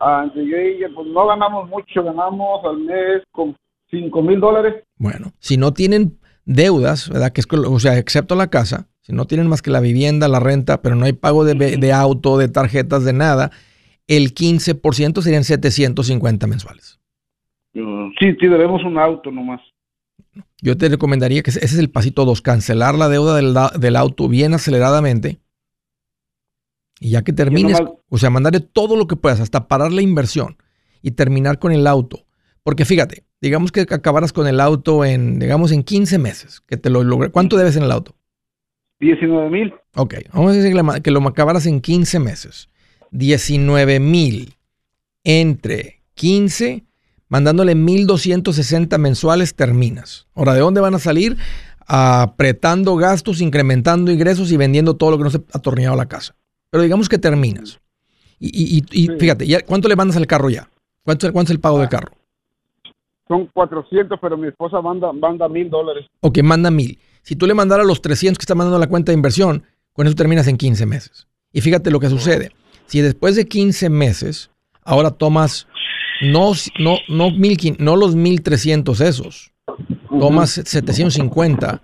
Ah, 0.00 0.30
yo 0.34 0.42
y 0.42 0.82
pues 0.94 1.06
no 1.08 1.26
ganamos 1.26 1.68
mucho, 1.68 2.02
ganamos 2.02 2.64
al 2.64 2.78
mes 2.78 3.22
con 3.30 3.56
5 3.90 4.22
mil 4.22 4.40
dólares. 4.40 4.82
Bueno, 4.96 5.32
si 5.38 5.56
no 5.56 5.72
tienen 5.72 6.18
deudas, 6.44 7.10
¿verdad? 7.10 7.32
Que 7.32 7.42
es, 7.42 7.46
o 7.52 7.78
sea, 7.78 7.98
excepto 7.98 8.34
la 8.34 8.48
casa, 8.48 8.88
si 9.02 9.12
no 9.12 9.26
tienen 9.26 9.48
más 9.48 9.62
que 9.62 9.70
la 9.70 9.80
vivienda, 9.80 10.26
la 10.28 10.40
renta, 10.40 10.80
pero 10.82 10.96
no 10.96 11.04
hay 11.04 11.12
pago 11.12 11.44
de, 11.44 11.54
de 11.54 11.92
auto, 11.92 12.38
de 12.38 12.48
tarjetas, 12.48 13.04
de 13.04 13.12
nada, 13.12 13.50
el 14.06 14.34
15% 14.34 15.20
serían 15.20 15.44
750 15.44 16.46
mensuales. 16.46 17.00
Sí, 17.72 18.36
sí, 18.40 18.46
debemos 18.46 18.82
un 18.84 18.98
auto 18.98 19.30
nomás. 19.30 19.60
Yo 20.60 20.76
te 20.76 20.88
recomendaría 20.88 21.42
que 21.42 21.50
ese 21.50 21.64
es 21.64 21.78
el 21.78 21.90
pasito 21.90 22.24
2, 22.24 22.42
cancelar 22.42 22.94
la 22.94 23.08
deuda 23.08 23.36
del, 23.36 23.96
auto 23.96 24.28
bien 24.28 24.54
aceleradamente. 24.54 25.38
Y 27.00 27.10
ya 27.10 27.22
que 27.22 27.32
termines, 27.32 27.78
o 28.08 28.18
sea, 28.18 28.30
mandarle 28.30 28.60
todo 28.60 28.94
lo 28.94 29.08
que 29.08 29.16
puedas, 29.16 29.40
hasta 29.40 29.66
parar 29.66 29.90
la 29.90 30.02
inversión 30.02 30.56
y 31.02 31.12
terminar 31.12 31.58
con 31.58 31.72
el 31.72 31.86
auto. 31.88 32.26
Porque 32.62 32.84
fíjate, 32.84 33.24
digamos 33.40 33.72
que 33.72 33.80
acabaras 33.80 34.32
con 34.32 34.46
el 34.46 34.60
auto 34.60 35.04
en, 35.04 35.38
digamos, 35.38 35.72
en 35.72 35.82
15 35.82 36.18
meses, 36.18 36.60
que 36.60 36.76
te 36.76 36.90
lo 36.90 37.02
logre. 37.02 37.30
¿Cuánto 37.30 37.56
debes 37.56 37.74
en 37.76 37.82
el 37.82 37.90
auto? 37.90 38.14
19 39.00 39.50
mil. 39.50 39.74
Ok, 39.96 40.14
vamos 40.32 40.52
a 40.52 40.56
decir 40.56 40.76
que 41.02 41.10
lo 41.10 41.26
acabaras 41.26 41.66
en 41.66 41.80
15 41.80 42.20
meses. 42.20 42.68
19 43.10 43.98
mil 43.98 44.54
entre 45.24 46.02
15 46.14 46.84
mandándole 47.30 47.74
1.260 47.74 48.98
mensuales, 48.98 49.54
terminas. 49.54 50.26
Ahora, 50.34 50.52
¿de 50.52 50.60
dónde 50.60 50.82
van 50.82 50.94
a 50.94 50.98
salir? 50.98 51.38
Apretando 51.86 52.96
gastos, 52.96 53.40
incrementando 53.40 54.12
ingresos 54.12 54.52
y 54.52 54.58
vendiendo 54.58 54.96
todo 54.96 55.12
lo 55.12 55.18
que 55.18 55.24
no 55.24 55.30
se 55.30 55.38
ha 55.38 55.58
atornillado 55.58 55.94
a 55.94 55.98
la 55.98 56.08
casa. 56.08 56.34
Pero 56.70 56.82
digamos 56.82 57.08
que 57.08 57.18
terminas. 57.18 57.80
Y, 58.38 58.82
fíjate, 59.18 59.46
¿cuánto 59.66 59.88
le 59.88 59.96
mandas 59.96 60.16
al 60.16 60.26
carro 60.26 60.48
ya? 60.48 60.68
¿Cuánto, 61.02 61.28
es 61.28 61.50
el 61.50 61.60
pago 61.60 61.78
del 61.78 61.88
carro? 61.88 62.12
Son 63.28 63.46
400, 63.52 64.18
pero 64.20 64.36
mi 64.36 64.48
esposa 64.48 64.80
manda, 64.80 65.12
manda 65.12 65.48
mil 65.48 65.68
dólares. 65.68 66.06
Ok, 66.20 66.38
manda 66.42 66.70
mil. 66.70 66.98
Si 67.22 67.36
tú 67.36 67.46
le 67.46 67.54
mandaras 67.54 67.86
los 67.86 68.00
300 68.00 68.38
que 68.38 68.42
está 68.42 68.54
mandando 68.54 68.76
a 68.76 68.80
la 68.80 68.88
cuenta 68.88 69.12
de 69.12 69.16
inversión, 69.16 69.64
con 69.92 70.06
eso 70.06 70.16
terminas 70.16 70.48
en 70.48 70.56
15 70.56 70.86
meses. 70.86 71.28
Y 71.52 71.60
fíjate 71.60 71.90
lo 71.90 72.00
que 72.00 72.08
sucede. 72.08 72.50
Si 72.86 73.00
después 73.00 73.36
de 73.36 73.46
15 73.46 73.90
meses, 73.90 74.50
ahora 74.82 75.10
tomas 75.10 75.66
no, 76.20 76.52
no, 76.78 76.98
no, 77.08 77.30
mil, 77.30 77.56
no 77.78 77.96
los 77.96 78.14
1300 78.14 79.00
esos. 79.00 79.52
Tomas 80.08 80.50
750. 80.50 81.82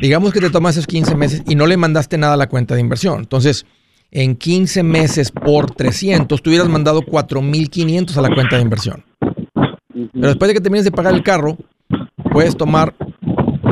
Digamos 0.00 0.32
que 0.32 0.40
te 0.40 0.50
tomas 0.50 0.76
esos 0.76 0.86
15 0.86 1.16
meses 1.16 1.42
y 1.46 1.54
no 1.54 1.66
le 1.66 1.76
mandaste 1.76 2.18
nada 2.18 2.34
a 2.34 2.36
la 2.36 2.48
cuenta 2.48 2.74
de 2.74 2.80
inversión. 2.80 3.20
Entonces, 3.20 3.66
en 4.14 4.36
15 4.36 4.84
meses 4.84 5.32
por 5.32 5.72
300, 5.72 6.40
tú 6.40 6.48
hubieras 6.48 6.68
mandado 6.68 7.02
4500 7.02 8.16
a 8.16 8.22
la 8.22 8.32
cuenta 8.32 8.56
de 8.56 8.62
inversión. 8.62 9.04
Pero 9.18 10.28
después 10.28 10.48
de 10.48 10.54
que 10.54 10.60
termines 10.60 10.84
de 10.84 10.92
pagar 10.92 11.14
el 11.14 11.24
carro, 11.24 11.58
puedes 12.32 12.56
tomar 12.56 12.94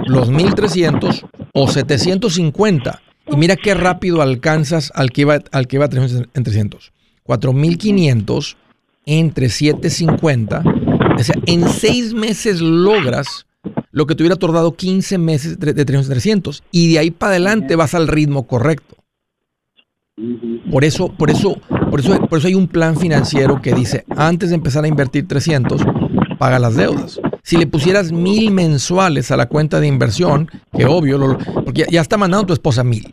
los 0.07 0.31
1300 0.31 1.25
o 1.55 1.69
750. 1.69 3.03
Y 3.29 3.37
mira 3.37 3.55
qué 3.55 3.75
rápido 3.75 4.21
alcanzas 4.21 4.91
al 4.97 5.11
que 5.11 5.23
iba, 5.23 5.39
al 5.53 5.69
que 5.69 5.77
iba 5.77 5.87
en 5.87 6.43
300. 6.43 6.93
4500 7.23 8.57
entre 9.07 9.49
750. 9.49 10.65
O 11.19 11.23
sea, 11.23 11.37
en 11.47 11.69
seis 11.69 12.15
meses 12.15 12.61
logras 12.61 13.47
lo 13.93 14.07
que 14.07 14.17
te 14.17 14.25
hubiera 14.25 14.37
tardado 14.37 14.75
15 14.75 15.19
meses 15.19 15.61
de 15.61 15.85
300 15.85 16.65
y 16.73 16.93
de 16.93 16.99
ahí 16.99 17.11
para 17.13 17.31
adelante 17.31 17.77
vas 17.77 17.95
al 17.95 18.09
ritmo 18.09 18.49
correcto. 18.49 19.02
Por 20.71 20.85
eso, 20.85 21.09
por 21.09 21.31
eso, 21.31 21.59
por 21.91 22.01
eso, 22.01 22.19
por 22.29 22.39
eso 22.39 22.49
hay 22.49 22.55
un 22.55 22.69
plan 22.69 22.99
financiero 22.99 23.63
que 23.63 23.73
dice, 23.73 24.05
antes 24.15 24.51
de 24.51 24.57
empezar 24.57 24.85
a 24.85 24.89
invertir 24.89 25.27
300, 25.27 25.81
paga 26.39 26.59
las 26.59 26.77
deudas. 26.77 27.19
Si 27.43 27.57
le 27.57 27.67
pusieras 27.67 28.13
mil 28.13 28.51
mensuales 28.51 29.31
a 29.31 29.39
la 29.39 29.47
cuenta 29.47 29.81
de 29.81 29.87
inversión, 29.87 30.51
que 30.77 30.85
obvio, 30.85 31.39
porque 31.65 31.87
ya, 31.91 32.01
está 32.03 32.19
mandando 32.19 32.47
tu 32.47 32.53
esposa 32.53 32.85
mil. 32.85 33.09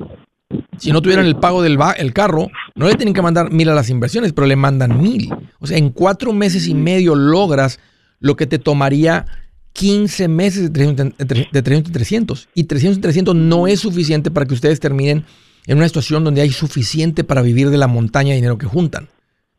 Si 0.78 0.92
no 0.92 1.02
tuvieran 1.02 1.26
el 1.26 1.38
pago 1.38 1.62
del 1.62 1.78
el 1.98 2.14
carro, 2.14 2.50
no 2.76 2.88
le 2.88 2.96
tienen 2.96 3.14
que 3.14 3.22
mandar 3.22 3.50
mil 3.50 3.70
a 3.70 3.76
las 3.76 3.90
inversiones, 3.90 4.34
pero 4.34 4.48
le 4.48 4.56
mandan 4.56 5.02
mil. 5.02 5.34
O 5.60 5.68
sea, 5.68 5.78
en 5.78 5.92
cuatro 5.92 6.34
meses 6.34 6.68
y 6.68 6.74
medio 6.74 7.16
logras 7.16 7.80
lo 8.20 8.36
que 8.36 8.46
te 8.46 8.60
tomaría 8.60 9.26
15 9.74 10.28
meses 10.28 10.74
de 10.74 10.94
300, 10.94 11.90
y 11.90 11.92
300. 11.94 12.50
Y 12.54 12.64
300 12.66 12.98
y 12.98 13.02
300 13.02 13.36
no 13.36 13.68
es 13.68 13.80
suficiente 13.80 14.32
para 14.32 14.46
que 14.46 14.54
ustedes 14.54 14.80
terminen 14.80 15.26
en 15.66 15.78
una 15.78 15.88
situación 15.88 16.24
donde 16.24 16.42
hay 16.42 16.52
suficiente 16.52 17.24
para 17.24 17.42
vivir 17.42 17.70
de 17.70 17.78
la 17.78 17.88
montaña 17.88 18.30
de 18.30 18.36
dinero 18.36 18.58
que 18.58 18.66
juntan, 18.66 19.10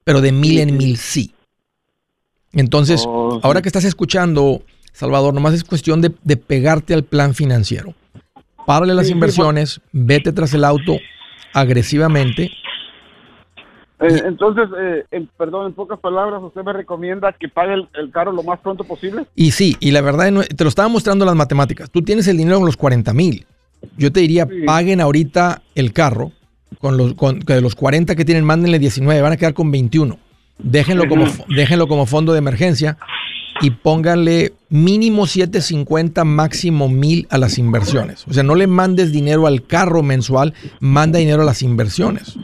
pero 0.04 0.20
de 0.20 0.32
mil 0.32 0.58
en 0.58 0.76
mil 0.76 0.96
sí. 0.96 1.34
Entonces, 2.52 3.04
oh, 3.06 3.40
ahora 3.42 3.62
que 3.62 3.68
estás 3.68 3.84
escuchando, 3.84 4.62
Salvador, 4.92 5.34
nomás 5.34 5.54
es 5.54 5.64
cuestión 5.64 6.00
de, 6.00 6.10
pegarte 6.10 6.94
al 6.94 7.04
plan 7.04 7.34
financiero. 7.34 7.94
Párale 8.66 8.94
las 8.94 9.10
inversiones, 9.10 9.80
vete 9.92 10.32
tras 10.32 10.52
el 10.54 10.64
auto 10.64 10.98
agresivamente. 11.54 12.50
Eh, 14.00 14.22
entonces, 14.24 14.68
eh, 14.78 15.26
perdón, 15.36 15.66
en 15.66 15.72
pocas 15.74 15.98
palabras, 15.98 16.42
usted 16.42 16.62
me 16.62 16.72
recomienda 16.72 17.32
que 17.32 17.48
pague 17.48 17.74
el, 17.74 18.10
carro 18.10 18.32
lo 18.32 18.42
más 18.42 18.58
pronto 18.60 18.84
posible. 18.84 19.26
Y 19.34 19.50
sí, 19.50 19.76
y 19.80 19.90
la 19.90 20.00
verdad, 20.00 20.32
te 20.56 20.64
lo 20.64 20.68
estaba 20.68 20.88
mostrando 20.88 21.24
las 21.24 21.34
matemáticas. 21.34 21.90
Tú 21.90 22.02
tienes 22.02 22.26
el 22.28 22.36
dinero 22.36 22.58
en 22.58 22.64
los 22.64 22.76
40 22.76 23.12
mil. 23.12 23.46
Yo 23.96 24.12
te 24.12 24.20
diría, 24.20 24.48
paguen 24.66 25.00
ahorita 25.00 25.62
el 25.74 25.92
carro. 25.92 26.32
Con 26.78 26.96
los, 26.96 27.14
con, 27.14 27.40
de 27.40 27.60
los 27.60 27.74
40 27.74 28.14
que 28.14 28.24
tienen, 28.24 28.44
mándenle 28.44 28.78
19, 28.78 29.20
van 29.20 29.32
a 29.32 29.36
quedar 29.36 29.54
con 29.54 29.70
21. 29.70 30.18
Déjenlo 30.58 31.08
como, 31.08 31.26
déjenlo 31.54 31.88
como 31.88 32.06
fondo 32.06 32.32
de 32.32 32.38
emergencia 32.38 32.96
y 33.60 33.70
pónganle 33.70 34.54
mínimo 34.68 35.26
750, 35.26 36.24
máximo 36.24 36.88
1000 36.88 37.26
a 37.30 37.38
las 37.38 37.58
inversiones. 37.58 38.24
O 38.28 38.32
sea, 38.32 38.42
no 38.42 38.54
le 38.54 38.66
mandes 38.66 39.12
dinero 39.12 39.46
al 39.46 39.66
carro 39.66 40.02
mensual, 40.02 40.54
manda 40.80 41.18
dinero 41.18 41.42
a 41.42 41.44
las 41.44 41.62
inversiones. 41.62 42.38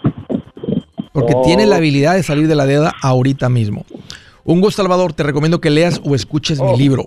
Porque 1.13 1.35
tiene 1.45 1.65
la 1.65 1.77
oh. 1.77 1.79
habilidad 1.79 2.15
de 2.15 2.23
salir 2.23 2.47
de 2.47 2.55
la 2.55 2.67
deuda 2.67 2.95
ahorita 3.01 3.49
mismo. 3.49 3.87
Un 4.45 4.61
gusto, 4.61 4.83
Salvador. 4.83 5.15
Te 5.15 5.23
recomiendo 5.23 5.61
que 5.61 5.71
leas 5.71 6.01
o 6.05 6.15
escuches 6.15 6.61
mi 6.61 6.73
oh. 6.73 6.77
libro. 6.77 7.07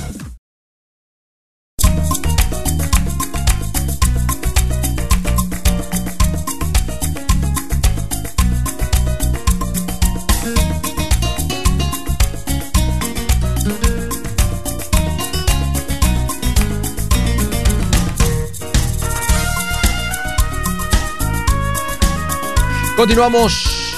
Continuamos. 23.01 23.95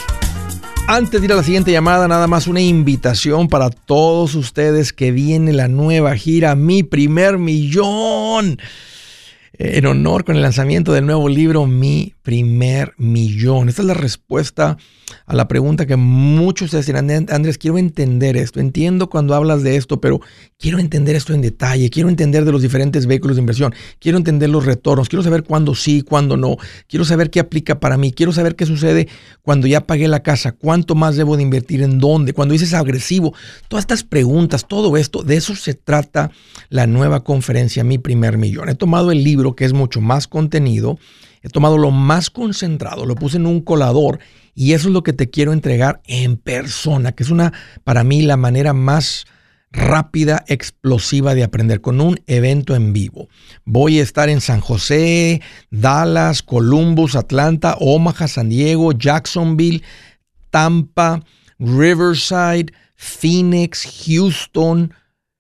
Antes 0.88 1.20
de 1.20 1.26
ir 1.26 1.34
a 1.34 1.36
la 1.36 1.44
siguiente 1.44 1.74
llamada, 1.74 2.08
nada 2.08 2.26
más 2.28 2.48
una 2.48 2.62
invitación 2.62 3.50
para 3.50 3.70
todos 3.70 4.34
ustedes 4.34 4.94
que 4.94 5.12
viene 5.12 5.52
la 5.52 5.68
nueva 5.68 6.16
gira 6.16 6.56
Mi 6.56 6.84
Primer 6.84 7.38
Millón 7.38 8.60
en 9.52 9.86
honor 9.88 10.24
con 10.24 10.38
el 10.38 10.42
lanzamiento 10.42 10.94
del 10.94 11.06
nuevo 11.06 11.28
libro 11.28 11.66
Mi 11.66 12.14
primer 12.24 12.94
millón. 12.98 13.68
Esta 13.68 13.82
es 13.82 13.88
la 13.90 13.94
respuesta 13.94 14.78
a 15.26 15.36
la 15.36 15.48
pregunta 15.48 15.86
que 15.86 15.96
muchos 15.96 16.68
ustedes 16.68 16.86
dirán, 16.86 17.10
Andrés, 17.30 17.58
quiero 17.58 17.78
entender 17.78 18.36
esto. 18.38 18.60
Entiendo 18.60 19.10
cuando 19.10 19.36
hablas 19.36 19.64
de 19.64 19.76
esto, 19.76 20.02
pero 20.02 20.22
quiero 20.60 20.80
entender 20.80 21.16
esto 21.16 21.34
en 21.34 21.42
detalle. 21.42 21.90
Quiero 21.90 22.10
entender 22.10 22.46
de 22.46 22.52
los 22.52 22.62
diferentes 22.62 23.06
vehículos 23.06 23.38
de 23.38 23.42
inversión. 23.42 23.74
Quiero 24.00 24.18
entender 24.18 24.50
los 24.50 24.66
retornos. 24.66 25.10
Quiero 25.10 25.24
saber 25.24 25.44
cuándo 25.44 25.76
sí, 25.76 26.02
cuándo 26.02 26.38
no. 26.38 26.58
Quiero 26.88 27.06
saber 27.06 27.30
qué 27.30 27.40
aplica 27.40 27.80
para 27.80 27.98
mí. 27.98 28.12
Quiero 28.12 28.32
saber 28.32 28.56
qué 28.56 28.66
sucede 28.66 29.08
cuando 29.42 29.68
ya 29.68 29.88
pagué 29.88 30.08
la 30.08 30.24
casa. 30.24 30.52
Cuánto 30.52 30.96
más 30.96 31.16
debo 31.16 31.38
de 31.38 31.44
invertir 31.44 31.82
en 31.82 32.00
dónde. 32.00 32.34
Cuando 32.34 32.54
dices 32.54 32.74
agresivo. 32.74 33.34
Todas 33.68 33.84
estas 33.84 34.04
preguntas, 34.04 34.68
todo 34.68 34.98
esto, 34.98 35.24
de 35.24 35.36
eso 35.38 35.56
se 35.56 35.74
trata 35.74 36.32
la 36.70 36.88
nueva 36.88 37.24
conferencia 37.24 37.84
Mi 37.84 37.98
primer 37.98 38.38
millón. 38.38 38.70
He 38.70 38.76
tomado 38.76 39.12
el 39.12 39.24
libro 39.24 39.56
que 39.56 39.66
es 39.66 39.74
mucho 39.74 40.02
más 40.02 40.28
contenido 40.28 40.98
He 41.44 41.50
tomado 41.50 41.78
lo 41.78 41.92
más 41.92 42.30
concentrado, 42.30 43.06
lo 43.06 43.16
puse 43.16 43.36
en 43.36 43.46
un 43.46 43.60
colador 43.60 44.20
y 44.56 44.74
eso 44.74 44.88
es 44.88 44.94
lo 44.94 45.04
que 45.04 45.14
te 45.14 45.30
quiero 45.30 45.54
entregar 45.54 46.02
en 46.06 46.38
persona, 46.38 47.12
que 47.12 47.24
es 47.24 47.30
una, 47.30 47.54
para 47.84 48.04
mí, 48.04 48.22
la 48.22 48.38
manera 48.38 48.74
más 48.74 49.26
rápida, 49.74 50.46
explosiva 50.48 51.34
de 51.34 51.44
aprender 51.44 51.82
con 51.82 52.00
un 52.00 52.20
evento 52.28 52.76
en 52.76 52.94
vivo. 52.94 53.28
Voy 53.66 54.00
a 54.00 54.04
estar 54.04 54.30
en 54.30 54.40
San 54.40 54.62
José, 54.62 55.42
Dallas, 55.72 56.44
Columbus, 56.44 57.16
Atlanta, 57.16 57.76
Omaha, 57.80 58.28
San 58.28 58.50
Diego, 58.50 58.92
Jacksonville, 58.92 59.82
Tampa, 60.52 61.24
Riverside, 61.58 62.72
Phoenix, 62.96 64.06
Houston, 64.06 64.94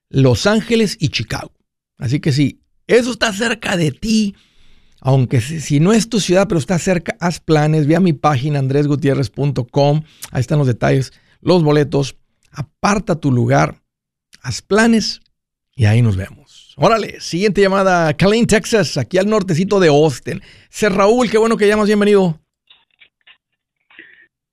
Los 0.09 0.47
Ángeles 0.47 0.97
y 0.99 1.09
Chicago. 1.09 1.51
Así 1.99 2.19
que 2.19 2.31
si 2.31 2.59
eso 2.87 3.11
está 3.11 3.31
cerca 3.31 3.77
de 3.77 3.91
ti, 3.91 4.35
aunque 5.05 5.41
si, 5.41 5.81
no 5.81 5.91
es 5.91 6.07
tu 6.07 6.21
ciudad, 6.21 6.47
pero 6.47 6.59
está 6.59 6.79
cerca, 6.79 7.17
haz 7.19 7.41
planes, 7.41 7.87
ve 7.87 7.97
a 7.97 7.99
mi 7.99 8.13
página 8.13 8.59
andresgutierrez.com, 8.59 10.03
ahí 10.31 10.39
están 10.39 10.59
los 10.59 10.67
detalles, 10.67 11.11
los 11.41 11.61
boletos, 11.61 12.15
aparta 12.53 13.19
tu 13.19 13.29
lugar, 13.29 13.75
haz 14.41 14.61
planes 14.61 15.19
y 15.75 15.85
ahí 15.85 16.01
nos 16.01 16.15
vemos. 16.15 16.73
Órale, 16.77 17.19
siguiente 17.19 17.59
llamada, 17.59 18.13
Killeen, 18.13 18.47
Texas, 18.47 18.97
aquí 18.97 19.17
al 19.17 19.27
nortecito 19.27 19.81
de 19.81 19.89
Austin. 19.89 20.41
Ser 20.69 20.93
Raúl, 20.93 21.29
qué 21.29 21.37
bueno 21.37 21.57
que 21.57 21.67
llamas, 21.67 21.87
bienvenido. 21.87 22.39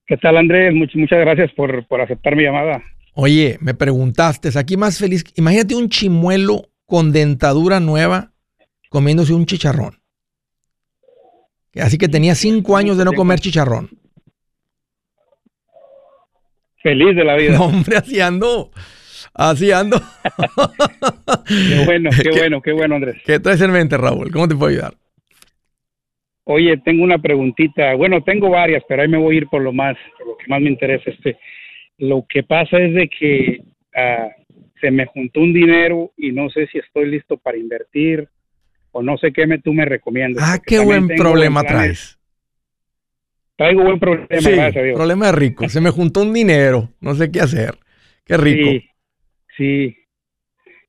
¿Qué 0.05 0.17
tal, 0.17 0.37
Andrés? 0.37 0.75
muchas 0.75 1.21
gracias 1.21 1.53
por, 1.53 1.87
por 1.87 2.01
aceptar 2.01 2.35
mi 2.35 2.43
llamada. 2.43 2.83
Oye, 3.15 3.57
me 3.61 3.75
preguntaste, 3.75 4.51
aquí 4.59 4.77
más 4.77 4.99
feliz, 4.99 5.23
imagínate 5.37 5.77
un 5.77 5.89
chimuelo 5.89 6.71
con 6.87 7.13
dentadura 7.13 7.79
nueva 7.79 8.33
comiéndose 8.89 9.33
un 9.33 9.47
chicharrón. 9.47 10.00
Así 11.76 11.98
que 11.98 12.09
tenía 12.09 12.35
cinco 12.35 12.76
años 12.76 12.98
de 12.98 13.04
no 13.04 13.12
comer 13.12 13.38
chicharrón. 13.38 13.88
Feliz 16.83 17.14
de 17.14 17.24
la 17.24 17.37
vida. 17.37 17.59
No, 17.59 17.66
hombre, 17.66 17.96
así 17.96 18.20
ando. 18.20 18.70
Así 19.35 19.70
ando. 19.70 20.00
qué 21.46 21.85
bueno, 21.85 22.11
qué, 22.22 22.30
bueno, 22.30 22.62
qué 22.62 22.72
bueno, 22.72 22.94
Andrés. 22.96 23.16
¿Qué 23.24 23.38
traes 23.38 23.61
en 23.61 23.70
mente, 23.70 23.96
Raúl? 23.96 24.30
¿Cómo 24.33 24.48
te 24.48 24.56
puedo 24.56 24.70
ayudar? 24.70 24.94
Oye, 26.44 26.76
tengo 26.78 27.04
una 27.04 27.18
preguntita. 27.18 27.94
Bueno, 27.94 28.22
tengo 28.22 28.50
varias, 28.50 28.83
pero 28.88 29.02
ahí 29.02 29.09
me 29.09 29.18
voy 29.18 29.37
a 29.37 29.38
ir 29.38 29.46
por 29.46 29.62
lo 29.62 29.72
más, 29.72 29.96
por 30.18 30.28
lo 30.28 30.37
que 30.37 30.46
más 30.48 30.61
me 30.61 30.70
interesa. 30.70 31.11
Este, 31.11 31.38
lo 31.98 32.26
que 32.28 32.42
pasa 32.42 32.78
es 32.78 32.94
de 32.94 33.09
que 33.09 33.62
ah, 33.94 34.30
se 34.80 34.90
me 34.90 35.06
juntó 35.06 35.40
un 35.40 35.52
dinero 35.52 36.12
y 36.16 36.33
no 36.33 36.48
sé 36.50 36.66
si 36.68 36.78
estoy 36.78 37.11
listo 37.11 37.37
para 37.37 37.59
invertir 37.59 38.28
o 38.92 39.03
no 39.03 39.16
sé 39.18 39.33
qué 39.33 39.46
me, 39.46 39.59
tú 39.59 39.72
me 39.72 39.85
recomiendas. 39.85 40.42
Ah, 40.46 40.59
qué 40.64 40.79
buen 40.81 41.09
problema 41.09 41.62
traes. 41.62 42.18
Traigo 43.57 43.83
buen 43.83 43.98
problema, 43.98 44.26
gracias 44.29 44.85
Dios. 44.85 44.96
Problema 44.96 45.33
rico. 45.33 45.68
Se 45.68 45.81
me 45.81 45.90
juntó 45.90 46.22
un 46.22 46.33
dinero, 46.33 46.88
no 47.00 47.14
sé 47.14 47.31
qué 47.31 47.40
hacer. 47.40 47.79
Qué 48.24 48.37
rico. 48.37 48.70
Sí, 48.70 48.85
sí. 49.57 49.96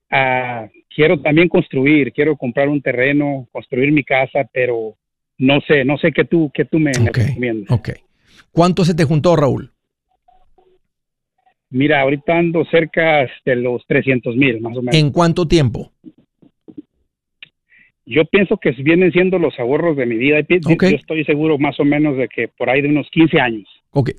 Ah, 0.10 0.70
quiero 0.94 1.20
también 1.20 1.50
construir, 1.50 2.14
quiero 2.14 2.38
comprar 2.38 2.70
un 2.70 2.82
terreno, 2.82 3.48
construir 3.52 3.92
mi 3.92 4.04
casa, 4.04 4.48
pero 4.54 4.96
no 5.38 5.60
sé, 5.62 5.84
no 5.84 5.98
sé 5.98 6.12
qué 6.12 6.24
tú, 6.24 6.52
qué 6.54 6.66
tú 6.66 6.80
me, 6.80 6.94
recomiendas. 6.94 7.72
Ok. 7.72 7.90
¿Cuánto 8.52 8.86
se 8.86 8.94
te 8.94 9.04
juntó, 9.04 9.36
Raúl? 9.36 9.72
Mira, 11.72 12.02
ahorita 12.02 12.38
ando 12.38 12.66
cerca 12.66 13.26
de 13.46 13.56
los 13.56 13.86
300 13.88 14.36
mil, 14.36 14.60
más 14.60 14.78
o 14.78 14.82
menos. 14.82 14.96
¿En 14.96 15.12
cuánto 15.12 15.48
tiempo? 15.48 15.92
Yo 18.12 18.26
pienso 18.26 18.58
que 18.58 18.72
vienen 18.72 19.12
siendo 19.12 19.40
los 19.40 19.58
ahorros 19.58 19.96
de 19.96 20.06
mi 20.06 20.18
vida. 20.18 20.40
Yo 20.50 20.76
estoy 20.88 21.24
seguro 21.24 21.58
más 21.58 21.80
o 21.80 21.86
menos 21.86 22.18
de 22.18 22.28
que 22.28 22.50
por 22.50 22.70
ahí 22.70 22.82
de 22.82 22.90
unos 22.90 23.08
15 23.12 23.40
años. 23.40 23.68
Ok. 23.92 24.12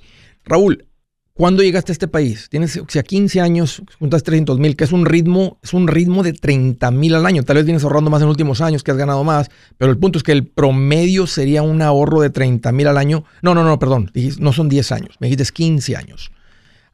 Raúl, 0.46 0.86
¿cuándo 1.34 1.62
llegaste 1.62 1.92
a 1.92 1.94
este 1.94 2.08
país? 2.08 2.48
Tienes, 2.48 2.78
o 2.78 2.86
sea, 2.88 3.02
15 3.02 3.40
años, 3.40 3.82
juntas 3.98 4.22
300 4.22 4.58
mil, 4.58 4.76
que 4.76 4.84
es 4.84 4.92
un 4.92 5.04
ritmo, 5.04 5.58
es 5.62 5.74
un 5.74 5.88
ritmo 5.88 6.22
de 6.22 6.32
30 6.32 6.90
mil 6.90 7.14
al 7.14 7.26
año. 7.26 7.42
Tal 7.42 7.56
vez 7.56 7.66
vienes 7.66 7.84
ahorrando 7.84 8.10
más 8.10 8.22
en 8.22 8.28
los 8.28 8.34
últimos 8.34 8.62
años, 8.62 8.82
que 8.82 8.90
has 8.90 8.96
ganado 8.96 9.24
más, 9.24 9.50
pero 9.76 9.90
el 9.90 9.98
punto 9.98 10.18
es 10.18 10.24
que 10.24 10.32
el 10.32 10.46
promedio 10.46 11.26
sería 11.26 11.62
un 11.62 11.82
ahorro 11.82 12.22
de 12.22 12.30
30 12.30 12.72
mil 12.72 12.86
al 12.86 12.96
año. 12.96 13.24
No, 13.42 13.54
no, 13.54 13.62
no, 13.62 13.78
perdón, 13.78 14.10
no 14.40 14.52
son 14.54 14.70
10 14.70 14.92
años, 14.92 15.16
me 15.20 15.26
dijiste 15.26 15.52
15 15.52 15.96
años, 15.96 16.32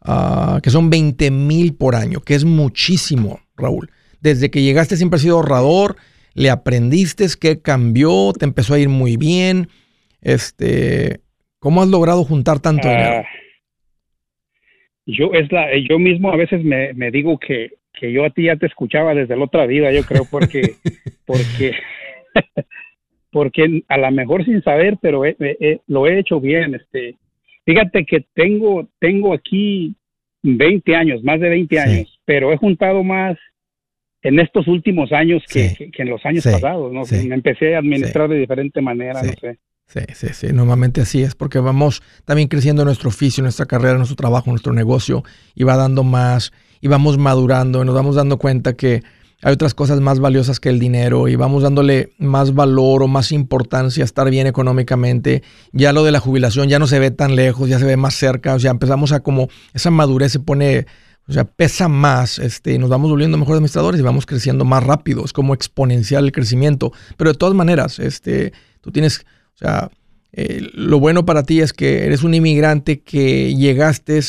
ah, 0.03 0.59
que 0.63 0.71
son 0.71 0.91
20 0.91 1.31
mil 1.31 1.75
por 1.75 1.95
año, 1.95 2.21
que 2.21 2.35
es 2.35 2.45
muchísimo, 2.45 3.41
Raúl. 3.57 3.89
Desde 4.21 4.51
que 4.51 4.63
llegaste 4.63 4.97
siempre 4.97 5.17
has 5.17 5.23
sido 5.23 5.37
ahorrador, 5.37 5.97
le 6.39 6.51
aprendiste, 6.51 7.27
qué 7.41 7.61
cambió, 7.61 8.33
te 8.33 8.45
empezó 8.45 8.75
a 8.75 8.79
ir 8.79 8.89
muy 8.89 9.17
bien. 9.17 9.69
Este, 10.23 11.21
¿Cómo 11.59 11.83
has 11.83 11.89
logrado 11.89 12.23
juntar 12.23 12.61
tanto 12.61 12.89
dinero? 12.89 13.25
Ah, 13.25 13.29
yo, 15.05 15.33
es 15.33 15.51
la, 15.51 15.67
yo 15.89 15.99
mismo 15.99 16.31
a 16.31 16.37
veces 16.37 16.63
me, 16.63 17.11
digo 17.11 17.39
que, 17.39 17.73
yo 18.01 18.25
a 18.25 18.31
ti 18.31 18.45
ya 18.45 18.57
te 18.57 18.67
escuchaba 18.67 19.15
desde 19.15 19.37
la 19.37 19.45
otra 19.45 19.67
vida, 19.67 19.91
yo 19.91 20.05
creo, 20.05 20.27
porque, 20.31 20.75
porque, 21.27 21.73
porque 23.33 23.83
a 23.89 23.99
lo 23.99 24.11
mejor 24.13 24.45
sin 24.45 24.63
saber, 24.63 24.97
pero 25.03 25.23
lo 25.89 26.07
he 26.07 26.19
hecho 26.21 26.41
bien. 26.41 26.77
Este, 26.77 27.17
fíjate 27.65 28.05
que 28.05 28.25
tengo, 28.35 28.89
tengo 29.01 29.35
aquí 29.35 29.97
20 30.43 30.95
años, 30.95 31.25
más 31.25 31.41
de 31.41 31.49
20 31.49 31.81
años, 31.81 32.21
pero 32.25 32.53
he 32.53 32.57
juntado 32.57 33.03
más 33.03 33.37
en 34.23 34.41
estos 34.41 34.67
últimos 34.67 35.13
años 35.13 35.43
que, 35.49 35.91
en 35.97 36.09
los 36.09 36.25
años 36.25 36.45
pasados, 36.45 36.93
¿no? 36.93 37.03
Me 37.11 37.35
empecé 37.35 37.75
a 37.75 37.79
administrar 37.79 38.29
de 38.29 38.37
diferente 38.37 38.81
manera, 38.81 39.23
no 39.23 39.33
sé. 39.41 39.59
Sí, 39.87 40.01
sí, 40.13 40.27
sí. 40.35 40.47
Normalmente 40.53 41.01
así 41.01 41.23
es 41.23 41.35
porque 41.35 41.61
vamos 41.61 42.03
también 42.27 42.49
creciendo 42.49 42.85
nuestro 42.85 43.09
oficio, 43.09 43.43
nuestra 43.43 43.65
carrera, 43.65 43.97
nuestro 43.97 44.17
trabajo, 44.17 44.51
nuestro 44.51 44.75
negocio 44.75 45.25
y 45.55 45.65
va 45.65 45.77
dando 45.77 46.05
más 46.05 46.53
y 46.83 46.89
vamos 46.89 47.17
madurando 47.17 47.83
y 47.83 47.87
nos 47.87 47.95
vamos 47.95 48.15
dando 48.15 48.37
cuenta 48.37 48.75
que 48.75 49.03
hay 49.41 49.53
otras 49.53 49.73
cosas 49.73 50.01
más 50.01 50.19
valiosas 50.19 50.59
que 50.61 50.69
el 50.69 50.79
dinero 50.81 51.29
y 51.29 51.37
vamos 51.37 51.63
dándole 51.63 52.11
más 52.19 52.55
valor 52.55 53.05
o 53.05 53.09
más 53.09 53.31
importancia 53.31 54.03
a 54.03 54.05
estar 54.05 54.29
bien 54.31 54.47
económicamente. 54.47 55.43
Ya 55.73 55.93
lo 55.93 56.03
de 56.03 56.11
la 56.11 56.19
jubilación 56.19 56.69
ya 56.69 56.79
no 56.79 56.87
se 56.87 56.99
ve 56.99 57.11
tan 57.11 57.37
lejos, 57.37 57.69
ya 57.69 57.79
se 57.79 57.87
ve 57.87 57.97
más 57.97 58.15
cerca, 58.15 58.55
o 58.55 58.59
sea, 58.59 58.73
empezamos 58.73 59.13
a 59.13 59.21
como 59.21 59.49
esa 59.73 59.91
madurez 59.91 60.33
se 60.33 60.41
pone, 60.41 60.87
o 61.29 61.33
sea, 61.33 61.45
pesa 61.45 61.89
más, 61.89 62.39
este, 62.39 62.79
nos 62.79 62.89
vamos 62.89 63.11
volviendo 63.11 63.37
mejores 63.37 63.59
administradores 63.59 64.01
y 64.01 64.05
vamos 64.05 64.27
creciendo 64.27 64.65
más 64.65 64.83
rápido, 64.83 65.25
es 65.25 65.33
como 65.33 65.55
exponencial 65.55 66.25
el 66.25 66.33
crecimiento, 66.33 66.93
pero 67.17 67.33
de 67.33 67.39
todas 67.39 67.55
maneras, 67.55 67.99
este, 67.99 68.53
tú 68.81 68.91
tienes 68.91 69.27
o 69.55 69.59
sea, 69.59 69.91
eh, 70.33 70.71
lo 70.73 71.01
bueno 71.01 71.27
para 71.27 71.43
ti 71.43 71.61
es 71.61 71.73
que 71.73 72.07
eres 72.07 72.23
un 72.23 72.33
inmigrante 72.33 73.01
que 73.01 73.57
llegaste, 73.57 74.21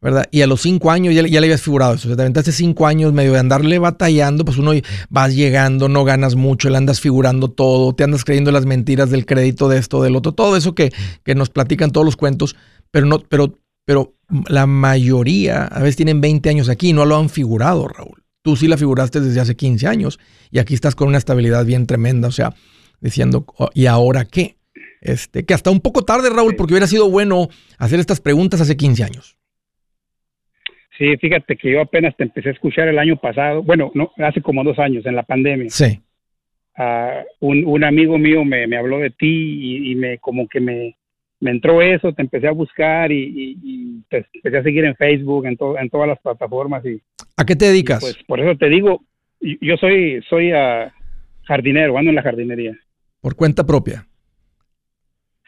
¿verdad? 0.00 0.24
Y 0.32 0.40
a 0.40 0.48
los 0.48 0.60
cinco 0.60 0.90
años 0.90 1.14
ya, 1.14 1.22
le 1.22 1.38
habías 1.38 1.62
figurado 1.62 1.94
eso. 1.94 2.08
O 2.08 2.10
sea, 2.10 2.16
te 2.16 2.22
aventaste 2.22 2.50
cinco 2.50 2.88
años 2.88 3.12
medio 3.12 3.32
de 3.32 3.38
andarle 3.38 3.78
batallando, 3.78 4.44
pues 4.44 4.58
uno 4.58 4.72
vas 5.08 5.36
llegando, 5.36 5.88
no 5.88 6.02
ganas 6.02 6.34
mucho, 6.34 6.68
le 6.68 6.78
andas 6.78 7.00
figurando 7.00 7.48
todo, 7.48 7.94
te 7.94 8.02
andas 8.02 8.24
creyendo 8.24 8.50
las 8.50 8.66
mentiras 8.66 9.10
del 9.10 9.24
crédito 9.24 9.68
de 9.68 9.78
esto, 9.78 10.02
del 10.02 10.16
otro, 10.16 10.32
todo 10.32 10.56
eso 10.56 10.74
que, 10.74 10.92
que 11.22 11.36
nos 11.36 11.48
platican 11.48 11.92
todos 11.92 12.04
los 12.04 12.16
cuentos, 12.16 12.56
pero 12.90 13.06
no, 13.06 13.20
pero, 13.20 13.56
pero 13.84 14.14
la 14.48 14.66
mayoría 14.66 15.64
a 15.64 15.80
veces 15.80 15.96
tienen 15.96 16.20
20 16.20 16.48
años 16.48 16.68
aquí 16.68 16.90
y 16.90 16.92
no 16.92 17.04
lo 17.04 17.16
han 17.16 17.28
figurado, 17.28 17.88
Raúl. 17.88 18.22
Tú 18.42 18.56
sí 18.56 18.66
la 18.66 18.76
figuraste 18.76 19.20
desde 19.20 19.40
hace 19.40 19.56
15 19.56 19.86
años 19.86 20.18
y 20.50 20.58
aquí 20.58 20.74
estás 20.74 20.94
con 20.94 21.08
una 21.08 21.18
estabilidad 21.18 21.64
bien 21.64 21.86
tremenda, 21.86 22.28
o 22.28 22.32
sea, 22.32 22.54
diciendo, 23.00 23.44
oh, 23.58 23.70
¿y 23.74 23.86
ahora 23.86 24.24
qué? 24.24 24.56
Este, 25.00 25.44
que 25.44 25.54
hasta 25.54 25.70
un 25.70 25.80
poco 25.80 26.04
tarde, 26.04 26.30
Raúl, 26.30 26.54
porque 26.56 26.74
hubiera 26.74 26.86
sido 26.86 27.10
bueno 27.10 27.48
hacer 27.78 28.00
estas 28.00 28.20
preguntas 28.20 28.60
hace 28.60 28.76
15 28.76 29.04
años. 29.04 29.36
Sí, 30.96 31.16
fíjate 31.16 31.56
que 31.56 31.72
yo 31.72 31.80
apenas 31.80 32.16
te 32.16 32.22
empecé 32.22 32.50
a 32.50 32.52
escuchar 32.52 32.86
el 32.86 32.98
año 32.98 33.16
pasado, 33.16 33.62
bueno, 33.62 33.90
no, 33.94 34.12
hace 34.18 34.40
como 34.40 34.62
dos 34.62 34.78
años, 34.78 35.04
en 35.06 35.16
la 35.16 35.22
pandemia. 35.24 35.70
Sí. 35.70 36.00
Uh, 36.78 37.24
un, 37.40 37.84
amigo 37.84 38.16
mío 38.18 38.44
me, 38.44 38.76
habló 38.76 38.98
de 38.98 39.10
ti 39.10 39.90
y, 39.90 39.94
me 39.94 40.18
como 40.18 40.48
que 40.48 40.60
me, 40.60 40.96
me, 41.42 41.50
entró 41.50 41.82
eso, 41.82 42.12
te 42.12 42.22
empecé 42.22 42.48
a 42.48 42.52
buscar 42.52 43.10
y, 43.12 44.02
te 44.08 44.26
empecé 44.34 44.58
a 44.58 44.62
seguir 44.62 44.84
en 44.84 44.96
Facebook, 44.96 45.46
en, 45.46 45.58
en 45.80 45.90
todas 45.90 46.08
las 46.08 46.20
plataformas. 46.20 46.84
Y, 46.84 47.00
¿A 47.36 47.44
qué 47.44 47.56
te 47.56 47.66
dedicas? 47.66 48.00
Pues 48.00 48.16
por 48.26 48.40
eso 48.40 48.56
te 48.56 48.68
digo, 48.68 49.02
yo 49.40 49.76
soy, 49.76 50.22
soy 50.28 50.52
uh, 50.52 50.90
jardinero, 51.44 51.98
ando 51.98 52.10
en 52.10 52.16
la 52.16 52.22
jardinería. 52.22 52.78
¿Por 53.20 53.36
cuenta 53.36 53.64
propia? 53.64 54.06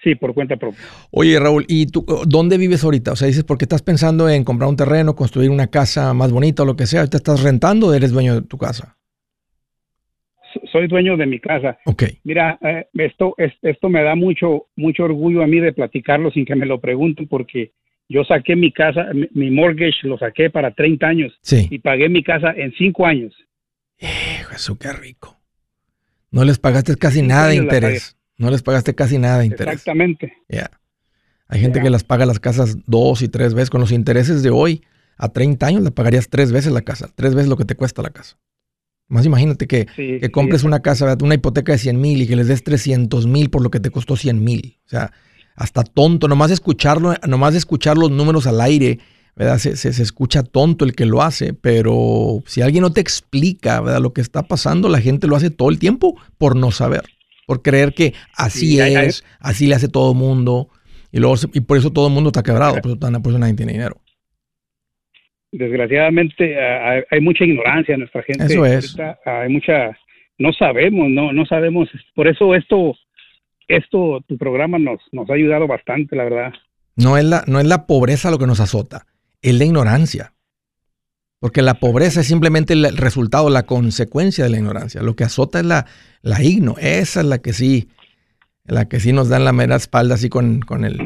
Sí, 0.02 0.14
por 0.14 0.34
cuenta 0.34 0.56
propia. 0.56 0.80
Oye, 1.10 1.38
Raúl, 1.40 1.64
¿y 1.66 1.86
tú 1.86 2.04
dónde 2.26 2.58
vives 2.58 2.84
ahorita? 2.84 3.12
O 3.12 3.16
sea, 3.16 3.26
dices, 3.26 3.44
porque 3.44 3.64
estás 3.64 3.82
pensando 3.82 4.28
en 4.28 4.44
comprar 4.44 4.68
un 4.68 4.76
terreno, 4.76 5.14
construir 5.14 5.50
una 5.50 5.68
casa 5.68 6.12
más 6.12 6.30
bonita 6.30 6.62
o 6.62 6.66
lo 6.66 6.76
que 6.76 6.86
sea. 6.86 7.06
¿Te 7.06 7.16
estás 7.16 7.42
rentando 7.42 7.88
o 7.88 7.94
eres 7.94 8.12
dueño 8.12 8.34
de 8.34 8.42
tu 8.42 8.58
casa? 8.58 8.98
Soy 10.70 10.86
dueño 10.86 11.16
de 11.16 11.26
mi 11.26 11.40
casa. 11.40 11.78
Ok. 11.86 12.04
Mira, 12.24 12.58
eh, 12.62 12.86
esto, 12.94 13.34
esto 13.38 13.88
me 13.88 14.02
da 14.02 14.14
mucho, 14.14 14.66
mucho 14.76 15.04
orgullo 15.04 15.42
a 15.42 15.46
mí 15.46 15.60
de 15.60 15.72
platicarlo 15.72 16.30
sin 16.30 16.44
que 16.44 16.54
me 16.54 16.66
lo 16.66 16.80
pregunten 16.80 17.28
porque 17.28 17.72
yo 18.08 18.24
saqué 18.24 18.56
mi 18.56 18.72
casa, 18.72 19.08
mi, 19.32 19.50
mortgage 19.50 20.06
lo 20.06 20.18
saqué 20.18 20.50
para 20.50 20.72
30 20.72 21.06
años. 21.06 21.32
Sí. 21.42 21.68
Y 21.70 21.78
pagué 21.78 22.08
mi 22.08 22.22
casa 22.22 22.52
en 22.56 22.72
5 22.72 23.06
años. 23.06 23.34
Eso 23.98 24.78
qué 24.78 24.92
rico. 24.92 25.40
No 26.30 26.44
les 26.44 26.58
pagaste 26.58 26.96
casi 26.96 27.22
nada 27.22 27.48
de 27.48 27.56
interés. 27.56 28.16
No 28.36 28.50
les 28.50 28.62
pagaste 28.62 28.94
casi 28.94 29.18
nada 29.18 29.38
de 29.38 29.46
interés. 29.46 29.74
Exactamente. 29.74 30.34
Ya. 30.48 30.70
Hay 31.46 31.60
gente 31.60 31.80
que 31.80 31.90
las 31.90 32.04
paga 32.04 32.26
las 32.26 32.40
casas 32.40 32.78
dos 32.86 33.22
y 33.22 33.28
tres 33.28 33.54
veces. 33.54 33.70
Con 33.70 33.80
los 33.80 33.92
intereses 33.92 34.42
de 34.42 34.50
hoy, 34.50 34.82
a 35.16 35.28
30 35.28 35.66
años 35.66 35.82
le 35.82 35.90
pagarías 35.90 36.28
tres 36.28 36.52
veces 36.52 36.72
la 36.72 36.82
casa, 36.82 37.08
tres 37.14 37.34
veces 37.34 37.48
lo 37.48 37.56
que 37.56 37.64
te 37.64 37.76
cuesta 37.76 38.02
la 38.02 38.10
casa. 38.10 38.36
Más 39.08 39.26
imagínate 39.26 39.66
que, 39.66 39.86
que 39.96 40.30
compres 40.30 40.64
una 40.64 40.80
casa, 40.80 41.16
una 41.22 41.34
hipoteca 41.34 41.72
de 41.72 41.78
100 41.78 42.00
mil 42.00 42.22
y 42.22 42.26
que 42.26 42.36
les 42.36 42.48
des 42.48 42.64
300 42.64 43.26
mil 43.26 43.50
por 43.50 43.62
lo 43.62 43.70
que 43.70 43.80
te 43.80 43.90
costó 43.90 44.16
100 44.16 44.42
mil. 44.42 44.78
O 44.86 44.88
sea, 44.88 45.12
hasta 45.54 45.84
tonto, 45.84 46.26
nomás 46.26 46.50
escucharlo, 46.50 47.14
nomás 47.26 47.54
escuchar 47.54 47.98
los 47.98 48.10
números 48.10 48.46
al 48.46 48.60
aire, 48.60 48.98
¿verdad? 49.36 49.58
Se, 49.58 49.76
se, 49.76 49.90
escucha 50.02 50.42
tonto 50.42 50.84
el 50.84 50.94
que 50.94 51.04
lo 51.04 51.22
hace, 51.22 51.52
pero 51.52 52.42
si 52.46 52.62
alguien 52.62 52.82
no 52.82 52.92
te 52.92 53.00
explica, 53.00 53.80
¿verdad? 53.80 54.00
Lo 54.00 54.12
que 54.12 54.20
está 54.20 54.42
pasando, 54.44 54.88
la 54.88 55.00
gente 55.00 55.26
lo 55.26 55.36
hace 55.36 55.50
todo 55.50 55.68
el 55.68 55.78
tiempo 55.78 56.16
por 56.38 56.56
no 56.56 56.70
saber 56.70 57.02
por 57.46 57.62
creer 57.62 57.94
que 57.94 58.14
así 58.36 58.80
es, 58.80 59.24
así 59.38 59.66
le 59.66 59.74
hace 59.74 59.88
todo 59.88 60.12
el 60.12 60.18
mundo, 60.18 60.68
y, 61.12 61.18
luego, 61.18 61.36
y 61.52 61.60
por 61.60 61.78
eso 61.78 61.90
todo 61.90 62.08
el 62.08 62.12
mundo 62.12 62.30
está 62.30 62.42
quebrado, 62.42 62.76
por 62.80 62.92
eso, 62.92 63.38
nadie 63.38 63.54
tiene 63.54 63.72
dinero. 63.72 64.00
Desgraciadamente 65.56 66.58
hay, 66.58 67.20
mucha 67.20 67.44
ignorancia 67.44 67.94
en 67.94 68.00
nuestra 68.00 68.24
gente. 68.24 68.44
Eso 68.44 68.66
es. 68.66 68.96
hay 69.24 69.48
mucha, 69.48 69.96
no 70.36 70.52
sabemos, 70.52 71.08
no, 71.10 71.32
no 71.32 71.46
sabemos. 71.46 71.88
Por 72.16 72.26
eso 72.26 72.56
esto, 72.56 72.96
esto, 73.68 74.20
tu 74.26 74.36
programa 74.36 74.80
nos, 74.80 75.00
nos 75.12 75.30
ha 75.30 75.34
ayudado 75.34 75.68
bastante, 75.68 76.16
la 76.16 76.24
verdad. 76.24 76.52
No 76.96 77.16
es 77.16 77.24
la, 77.24 77.44
no 77.46 77.60
es 77.60 77.66
la 77.66 77.86
pobreza 77.86 78.32
lo 78.32 78.38
que 78.38 78.48
nos 78.48 78.58
azota, 78.58 79.06
es 79.42 79.54
la 79.54 79.64
ignorancia. 79.64 80.32
Porque 81.38 81.62
la 81.62 81.74
pobreza 81.74 82.22
es 82.22 82.26
simplemente 82.26 82.72
el 82.72 82.96
resultado, 82.96 83.48
la 83.48 83.62
consecuencia 83.62 84.42
de 84.42 84.50
la 84.50 84.56
ignorancia. 84.56 85.02
Lo 85.02 85.14
que 85.14 85.22
azota 85.22 85.60
es 85.60 85.66
la, 85.66 85.86
la 86.22 86.42
igno. 86.42 86.74
Esa 86.80 87.20
es 87.20 87.26
la 87.26 87.38
que 87.38 87.52
sí, 87.52 87.90
la 88.64 88.88
que 88.88 88.98
sí 88.98 89.12
nos 89.12 89.28
da 89.28 89.36
en 89.36 89.44
la 89.44 89.52
mera 89.52 89.76
espalda 89.76 90.16
así 90.16 90.28
con, 90.28 90.62
con, 90.62 90.84
el, 90.84 90.98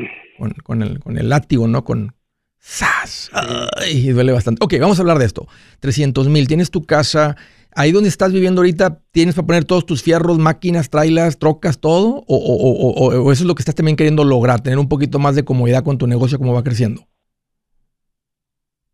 con, 0.62 0.82
el, 0.82 1.00
con 1.00 1.18
el 1.18 1.28
látigo, 1.28 1.68
¿no? 1.68 1.84
Con 1.84 2.14
¡zas! 2.60 3.30
Ay, 3.76 4.08
duele 4.10 4.32
bastante. 4.32 4.64
Ok, 4.64 4.74
vamos 4.80 4.98
a 4.98 5.02
hablar 5.02 5.18
de 5.18 5.26
esto. 5.26 5.46
300 5.80 6.28
mil. 6.28 6.46
Tienes 6.48 6.70
tu 6.70 6.84
casa. 6.84 7.36
Ahí 7.74 7.92
donde 7.92 8.08
estás 8.08 8.32
viviendo 8.32 8.60
ahorita, 8.60 9.02
¿tienes 9.12 9.34
para 9.34 9.46
poner 9.46 9.64
todos 9.64 9.86
tus 9.86 10.02
fierros, 10.02 10.38
máquinas, 10.38 10.90
trailas, 10.90 11.38
trocas, 11.38 11.80
todo? 11.80 12.24
O, 12.26 12.36
o, 12.36 13.22
o, 13.22 13.32
eso 13.32 13.44
es 13.44 13.46
lo 13.46 13.54
que 13.54 13.62
estás 13.62 13.74
también 13.74 13.96
queriendo 13.96 14.24
lograr? 14.24 14.62
Tener 14.62 14.78
un 14.78 14.88
poquito 14.88 15.18
más 15.18 15.36
de 15.36 15.44
comodidad 15.44 15.84
con 15.84 15.98
tu 15.98 16.06
negocio 16.06 16.38
como 16.38 16.54
va 16.54 16.64
creciendo. 16.64 17.06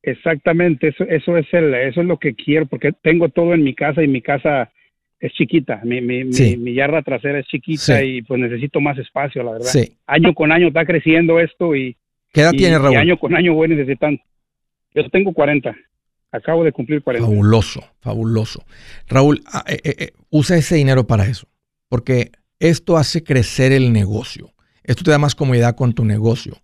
Exactamente, 0.06 0.88
eso, 0.88 1.04
eso 1.04 1.38
es 1.38 1.46
el, 1.52 1.72
eso 1.72 2.02
es 2.02 2.06
lo 2.06 2.18
que 2.18 2.34
quiero, 2.34 2.66
porque 2.66 2.92
tengo 2.92 3.30
todo 3.30 3.54
en 3.54 3.64
mi 3.64 3.74
casa 3.74 4.02
y 4.02 4.08
mi 4.08 4.20
casa 4.20 4.70
es 5.18 5.32
chiquita, 5.32 5.80
mi, 5.82 6.02
mi, 6.02 6.24
mi, 6.24 6.74
yarda 6.74 7.00
trasera 7.00 7.38
es 7.38 7.46
chiquita 7.46 8.04
y 8.04 8.20
pues 8.20 8.38
necesito 8.38 8.80
más 8.80 8.98
espacio, 8.98 9.42
la 9.42 9.52
verdad. 9.52 9.70
Año 10.06 10.34
con 10.34 10.52
año 10.52 10.68
está 10.68 10.84
creciendo 10.84 11.40
esto 11.40 11.74
y... 11.74 11.96
¿Qué 12.34 12.40
edad 12.40 12.50
tiene 12.50 12.78
Raúl? 12.78 12.96
año 12.96 13.16
con 13.16 13.34
año 13.34 13.54
voy 13.54 13.68
necesitando. 13.68 14.20
Yo 14.92 15.08
tengo 15.08 15.32
40, 15.32 15.72
acabo 16.32 16.64
de 16.64 16.72
cumplir 16.72 17.00
40. 17.00 17.28
Fabuloso, 17.28 17.80
fabuloso. 18.00 18.64
Raúl, 19.06 19.40
ah, 19.46 19.64
eh, 19.68 19.78
eh, 19.84 19.94
eh, 19.98 20.12
usa 20.30 20.56
ese 20.56 20.74
dinero 20.74 21.06
para 21.06 21.26
eso, 21.26 21.46
porque 21.88 22.32
esto 22.58 22.96
hace 22.96 23.22
crecer 23.22 23.70
el 23.70 23.92
negocio. 23.92 24.52
Esto 24.82 25.04
te 25.04 25.12
da 25.12 25.18
más 25.18 25.36
comodidad 25.36 25.76
con 25.76 25.92
tu 25.92 26.04
negocio. 26.04 26.56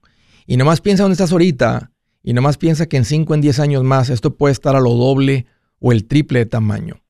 Y 0.44 0.56
nomás 0.56 0.80
piensa 0.80 1.04
dónde 1.04 1.14
estás 1.14 1.30
ahorita 1.30 1.92
y 2.24 2.32
nomás 2.32 2.58
piensa 2.58 2.88
que 2.88 2.96
en 2.96 3.04
5, 3.04 3.32
en 3.34 3.40
10 3.40 3.60
años 3.60 3.84
más 3.84 4.10
esto 4.10 4.36
puede 4.36 4.52
estar 4.52 4.74
a 4.74 4.80
lo 4.80 4.90
doble 4.94 5.46
o 5.78 5.92
el 5.92 6.08
triple 6.08 6.40
de 6.40 6.46
tamaño. 6.46 7.00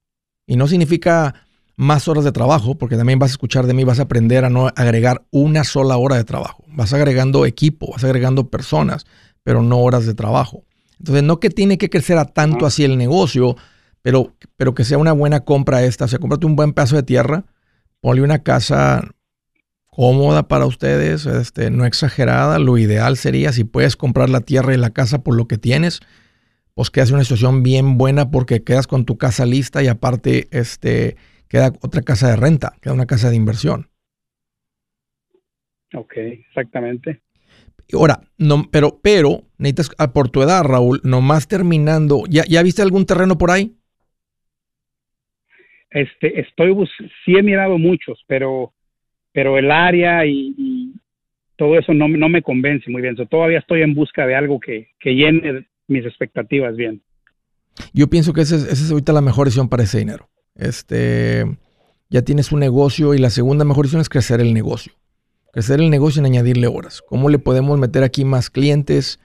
Y 0.47 0.57
no 0.57 0.69
significa 0.69 1.47
más 1.81 2.09
horas 2.09 2.25
de 2.25 2.33
trabajo, 2.33 2.75
porque 2.75 2.99
también 2.99 3.19
vas 3.19 3.31
a 3.31 3.33
escuchar 3.33 3.67
de 3.67 3.73
mí, 3.73 3.85
vas 3.85 4.01
a 4.01 4.03
aprender 4.03 4.45
a 4.45 4.51
no 4.51 4.69
agregar 4.77 5.25
una 5.31 5.65
sola 5.65 5.97
hora 5.97 6.17
de 6.17 6.25
trabajo. 6.25 6.63
Vas 6.69 6.93
agregando 6.93 7.47
equipo, 7.47 7.93
vas 7.93 8.05
agregando 8.05 8.51
personas, 8.51 9.07
pero 9.43 9.63
no 9.63 9.79
horas 9.79 10.05
de 10.05 10.13
trabajo. 10.13 10.63
Entonces, 10.99 11.25
no 11.25 11.41
que 11.41 11.49
tiene 11.49 11.79
que 11.79 11.89
crecer 11.89 12.19
a 12.19 12.27
tanto 12.27 12.67
así 12.67 12.85
el 12.85 12.99
negocio, 12.99 13.57
pero, 14.03 14.35
pero 14.59 14.75
que 14.75 14.85
sea 14.85 14.99
una 14.99 15.13
buena 15.13 15.41
compra 15.41 15.83
esta. 15.83 16.05
O 16.05 16.09
sea, 16.09 16.19
cómprate 16.19 16.45
un 16.45 16.55
buen 16.55 16.75
pedazo 16.75 16.97
de 16.97 17.03
tierra, 17.03 17.47
ponle 18.03 18.21
una 18.21 18.43
casa 18.43 19.03
cómoda 19.87 20.49
para 20.49 20.67
ustedes, 20.67 21.25
este, 21.25 21.71
no 21.71 21.87
exagerada. 21.87 22.59
Lo 22.59 22.77
ideal 22.77 23.17
sería 23.17 23.55
si 23.55 23.65
puedes 23.65 23.97
comprar 23.97 24.29
la 24.29 24.43
tierra 24.43 24.75
y 24.75 24.77
la 24.77 24.91
casa 24.91 25.23
por 25.23 25.35
lo 25.35 25.49
que 25.49 25.57
tienes, 25.57 26.01
pues 26.75 26.91
quedas 26.91 27.09
en 27.09 27.15
una 27.15 27.25
situación 27.25 27.63
bien 27.63 27.97
buena 27.97 28.31
porque 28.31 28.65
quedas 28.65 28.87
con 28.87 29.07
tu 29.07 29.17
casa 29.17 29.47
lista 29.47 29.83
y 29.83 29.89
aparte 29.89 30.47
este, 30.51 31.17
queda 31.51 31.73
otra 31.83 32.01
casa 32.03 32.31
de 32.31 32.37
renta, 32.37 32.73
queda 32.81 32.95
una 32.95 33.07
casa 33.07 33.29
de 33.29 33.37
inversión. 33.37 33.91
Ok, 35.93 36.17
exactamente. 36.17 37.21
Ahora, 37.93 38.21
no, 38.39 38.69
pero, 38.71 39.01
pero, 39.03 39.43
necesitas, 39.59 39.91
ah, 39.99 40.13
por 40.13 40.29
tu 40.29 40.43
edad, 40.43 40.63
Raúl, 40.63 41.01
nomás 41.03 41.49
terminando, 41.49 42.23
¿ya, 42.31 42.45
¿ya 42.49 42.63
viste 42.63 42.83
algún 42.83 43.05
terreno 43.05 43.37
por 43.37 43.51
ahí? 43.51 43.75
Este, 45.91 46.41
estoy, 46.41 46.73
sí 47.25 47.35
he 47.37 47.43
mirado 47.43 47.77
muchos, 47.79 48.23
pero, 48.29 48.73
pero 49.33 49.59
el 49.59 49.73
área 49.73 50.25
y, 50.25 50.95
todo 51.57 51.77
eso 51.77 51.93
no, 51.93 52.09
no, 52.09 52.29
me 52.29 52.43
convence 52.43 52.89
muy 52.89 53.03
bien. 53.03 53.17
todavía 53.29 53.59
estoy 53.59 53.83
en 53.83 53.95
busca 53.95 54.25
de 54.25 54.35
algo 54.35 54.61
que, 54.61 54.89
que 54.99 55.15
llene 55.15 55.67
mis 55.89 56.07
expectativas 56.07 56.77
bien. 56.77 57.03
Yo 57.93 58.07
pienso 58.07 58.33
que 58.33 58.43
esa 58.43 58.55
es, 58.55 58.63
esa 58.63 58.85
es 58.85 58.91
ahorita 58.91 59.13
la 59.13 59.21
mejor 59.21 59.47
decisión 59.47 59.69
para 59.69 59.83
ese 59.83 59.99
dinero. 59.99 60.31
Este, 60.61 61.47
ya 62.11 62.23
tienes 62.23 62.53
un 62.53 62.61
negocio 62.61 63.15
y 63.15 63.19
la 63.19 63.31
segunda 63.31 63.65
mejor 63.65 63.87
decisión 63.87 64.03
es 64.03 64.11
crecer 64.11 64.41
el 64.41 64.53
negocio. 64.53 64.93
Crecer 65.53 65.81
el 65.81 65.91
negocio 65.91 66.21
en 66.21 66.27
añadirle 66.27 66.67
horas. 66.67 67.03
¿Cómo 67.09 67.29
le 67.31 67.39
podemos 67.39 67.79
meter 67.79 68.05
aquí 68.05 68.25
más 68.25 68.51
clientes? 68.51 69.19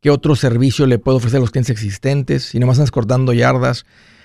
¿Qué 0.00 0.10
otro 0.10 0.34
servicio 0.34 0.86
le 0.86 0.98
puedo 0.98 1.18
ofrecer 1.18 1.38
a 1.38 1.40
los 1.40 1.50
clientes 1.50 1.70
existentes? 1.70 2.44
Si 2.44 2.58
nomás 2.58 2.78
estás 2.78 2.90
cortando 2.90 3.32
yardas, 3.32 3.84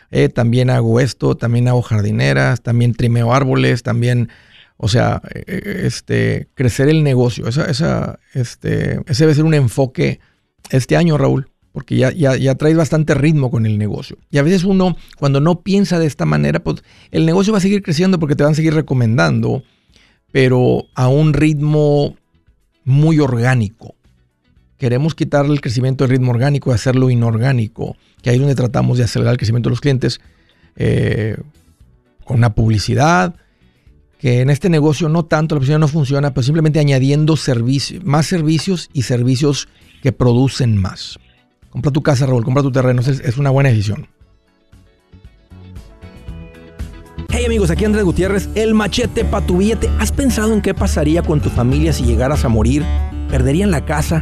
eh, 0.10 0.30
también 0.30 0.69
hago 0.69 0.99
esto, 0.99 1.36
también 1.36 1.67
hago 1.67 1.82
jardineras, 1.82 2.62
también 2.62 2.93
trimeo 2.93 3.34
árboles, 3.34 3.84
también, 3.84 4.30
o 4.78 4.88
sea, 4.88 5.21
eh, 5.36 5.43
eh, 5.45 5.82
este, 5.86 6.47
crecer 6.54 6.88
el 6.88 7.04
negocio. 7.04 7.47
Esa, 7.47 7.65
esa, 7.65 8.19
este, 8.34 9.02
ese 9.06 9.23
debe 9.23 9.36
ser 9.36 9.43
un 9.43 9.54
enfoque 9.54 10.21
este 10.69 10.95
año, 10.95 11.17
Raúl 11.17 11.53
porque 11.73 11.97
ya, 11.97 12.12
ya, 12.12 12.38
ya 12.38 12.55
traes 12.55 12.77
bastante 12.77 13.15
ritmo 13.15 13.51
con 13.51 13.65
el 13.65 13.77
negocio. 13.77 14.17
Y 14.29 14.38
a 14.38 14.43
veces 14.43 14.63
uno, 14.63 14.95
cuando 15.17 15.41
no 15.41 15.62
piensa 15.62 15.99
de 15.99 16.05
esta 16.05 16.23
manera, 16.23 16.63
pues 16.63 16.83
el 17.12 17.25
negocio 17.25 17.51
va 17.51 17.57
a 17.57 17.62
seguir 17.62 17.81
creciendo 17.81 18.19
porque 18.19 18.36
te 18.36 18.43
van 18.43 18.53
a 18.53 18.55
seguir 18.55 18.75
recomendando, 18.75 19.63
pero 20.31 20.86
a 20.93 21.07
un 21.07 21.33
ritmo 21.33 22.15
muy 22.86 23.19
orgánico. 23.19 23.95
Queremos 24.77 25.15
quitarle 25.15 25.53
el 25.53 25.62
crecimiento 25.62 26.03
del 26.03 26.12
ritmo 26.12 26.31
orgánico 26.31 26.69
y 26.69 26.75
hacerlo 26.75 27.09
inorgánico, 27.09 27.97
que 28.21 28.29
ahí 28.29 28.36
es 28.36 28.41
donde 28.41 28.55
tratamos 28.55 28.99
de 28.99 29.05
acelerar 29.05 29.31
el 29.33 29.38
crecimiento 29.38 29.69
de 29.69 29.71
los 29.71 29.81
clientes 29.81 30.21
eh, 30.75 31.38
con 32.23 32.38
una 32.38 32.53
publicidad, 32.53 33.36
que 34.19 34.41
en 34.41 34.51
este 34.51 34.69
negocio 34.69 35.09
no 35.09 35.25
tanto, 35.25 35.55
la 35.55 35.59
publicidad 35.59 35.79
no 35.79 35.88
funciona, 35.88 36.33
pero 36.36 36.43
simplemente 36.43 36.79
añadiendo 36.79 37.36
servicios, 37.36 38.03
más 38.03 38.27
servicios 38.27 38.89
y 38.93 39.01
servicios 39.01 39.67
que 40.03 40.12
producen 40.12 40.77
más. 40.77 41.17
Compra 41.73 41.89
tu 41.89 42.03
casa, 42.03 42.27
Raúl, 42.27 42.43
compra 42.43 42.62
tu 42.62 42.71
terreno, 42.71 43.01
es, 43.01 43.38
una 43.39 43.49
buena 43.49 43.69
decisión. 43.69 44.07
Hey 47.31 47.45
amigos, 47.45 47.71
aquí 47.71 47.83
Andrés 47.83 48.03
Gutiérrez, 48.03 48.47
el 48.53 48.75
machete 48.75 49.25
para 49.25 49.43
tu 49.43 49.57
billete. 49.57 49.89
¿Has 49.99 50.12
pensado 50.12 50.53
en 50.53 50.62
qué 50.62 50.75
pasaría 50.75 51.23
con 51.23 51.41
tu 51.41 51.49
familia 51.49 51.91
si 51.91 52.03
llegaras 52.03 52.45
a 52.45 52.47
morir? 52.47 52.86
¿Perderían 53.27 53.71
la 53.71 53.86
casa? 53.86 54.21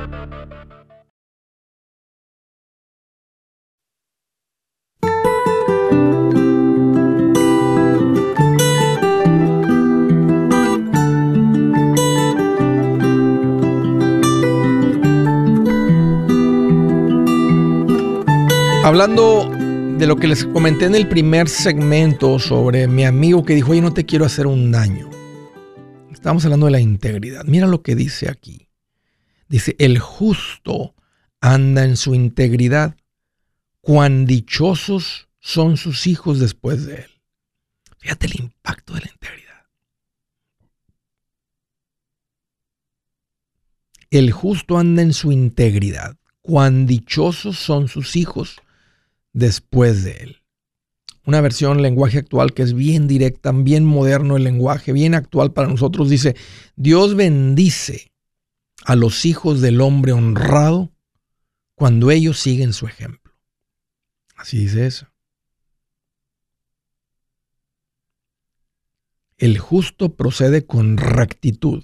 Hablando 18.91 19.49
de 19.97 20.05
lo 20.05 20.17
que 20.17 20.27
les 20.27 20.43
comenté 20.43 20.83
en 20.83 20.95
el 20.95 21.07
primer 21.07 21.47
segmento 21.47 22.39
sobre 22.39 22.89
mi 22.89 23.05
amigo 23.05 23.45
que 23.45 23.55
dijo, 23.55 23.71
oye, 23.71 23.79
no 23.79 23.93
te 23.93 24.05
quiero 24.05 24.25
hacer 24.25 24.47
un 24.47 24.69
daño. 24.69 25.09
Estamos 26.11 26.43
hablando 26.43 26.65
de 26.65 26.73
la 26.73 26.81
integridad. 26.81 27.45
Mira 27.45 27.67
lo 27.67 27.83
que 27.83 27.95
dice 27.95 28.29
aquí. 28.29 28.67
Dice, 29.47 29.77
el 29.79 29.97
justo 29.97 30.93
anda 31.39 31.85
en 31.85 31.95
su 31.95 32.15
integridad. 32.15 32.97
Cuán 33.79 34.25
dichosos 34.25 35.29
son 35.39 35.77
sus 35.77 36.05
hijos 36.05 36.41
después 36.41 36.85
de 36.85 36.95
él. 36.95 37.11
Fíjate 37.97 38.27
el 38.27 38.41
impacto 38.41 38.95
de 38.95 38.99
la 38.99 39.09
integridad. 39.09 39.61
El 44.09 44.33
justo 44.33 44.77
anda 44.77 45.01
en 45.01 45.13
su 45.13 45.31
integridad. 45.31 46.17
Cuán 46.41 46.87
dichosos 46.87 47.57
son 47.57 47.87
sus 47.87 48.17
hijos 48.17 48.61
después 49.33 50.03
de 50.03 50.11
él. 50.11 50.37
Una 51.25 51.41
versión 51.41 51.81
lenguaje 51.81 52.17
actual 52.17 52.53
que 52.53 52.63
es 52.63 52.73
bien 52.73 53.07
directa, 53.07 53.51
bien 53.51 53.85
moderno 53.85 54.37
el 54.37 54.43
lenguaje, 54.43 54.91
bien 54.91 55.13
actual 55.13 55.53
para 55.53 55.67
nosotros. 55.67 56.09
Dice, 56.09 56.35
Dios 56.75 57.15
bendice 57.15 58.11
a 58.85 58.95
los 58.95 59.25
hijos 59.25 59.61
del 59.61 59.81
hombre 59.81 60.13
honrado 60.13 60.91
cuando 61.75 62.11
ellos 62.11 62.39
siguen 62.39 62.73
su 62.73 62.87
ejemplo. 62.87 63.33
Así 64.35 64.57
dice 64.57 64.87
eso. 64.87 65.07
El 69.37 69.57
justo 69.57 70.15
procede 70.15 70.65
con 70.65 70.97
rectitud. 70.97 71.83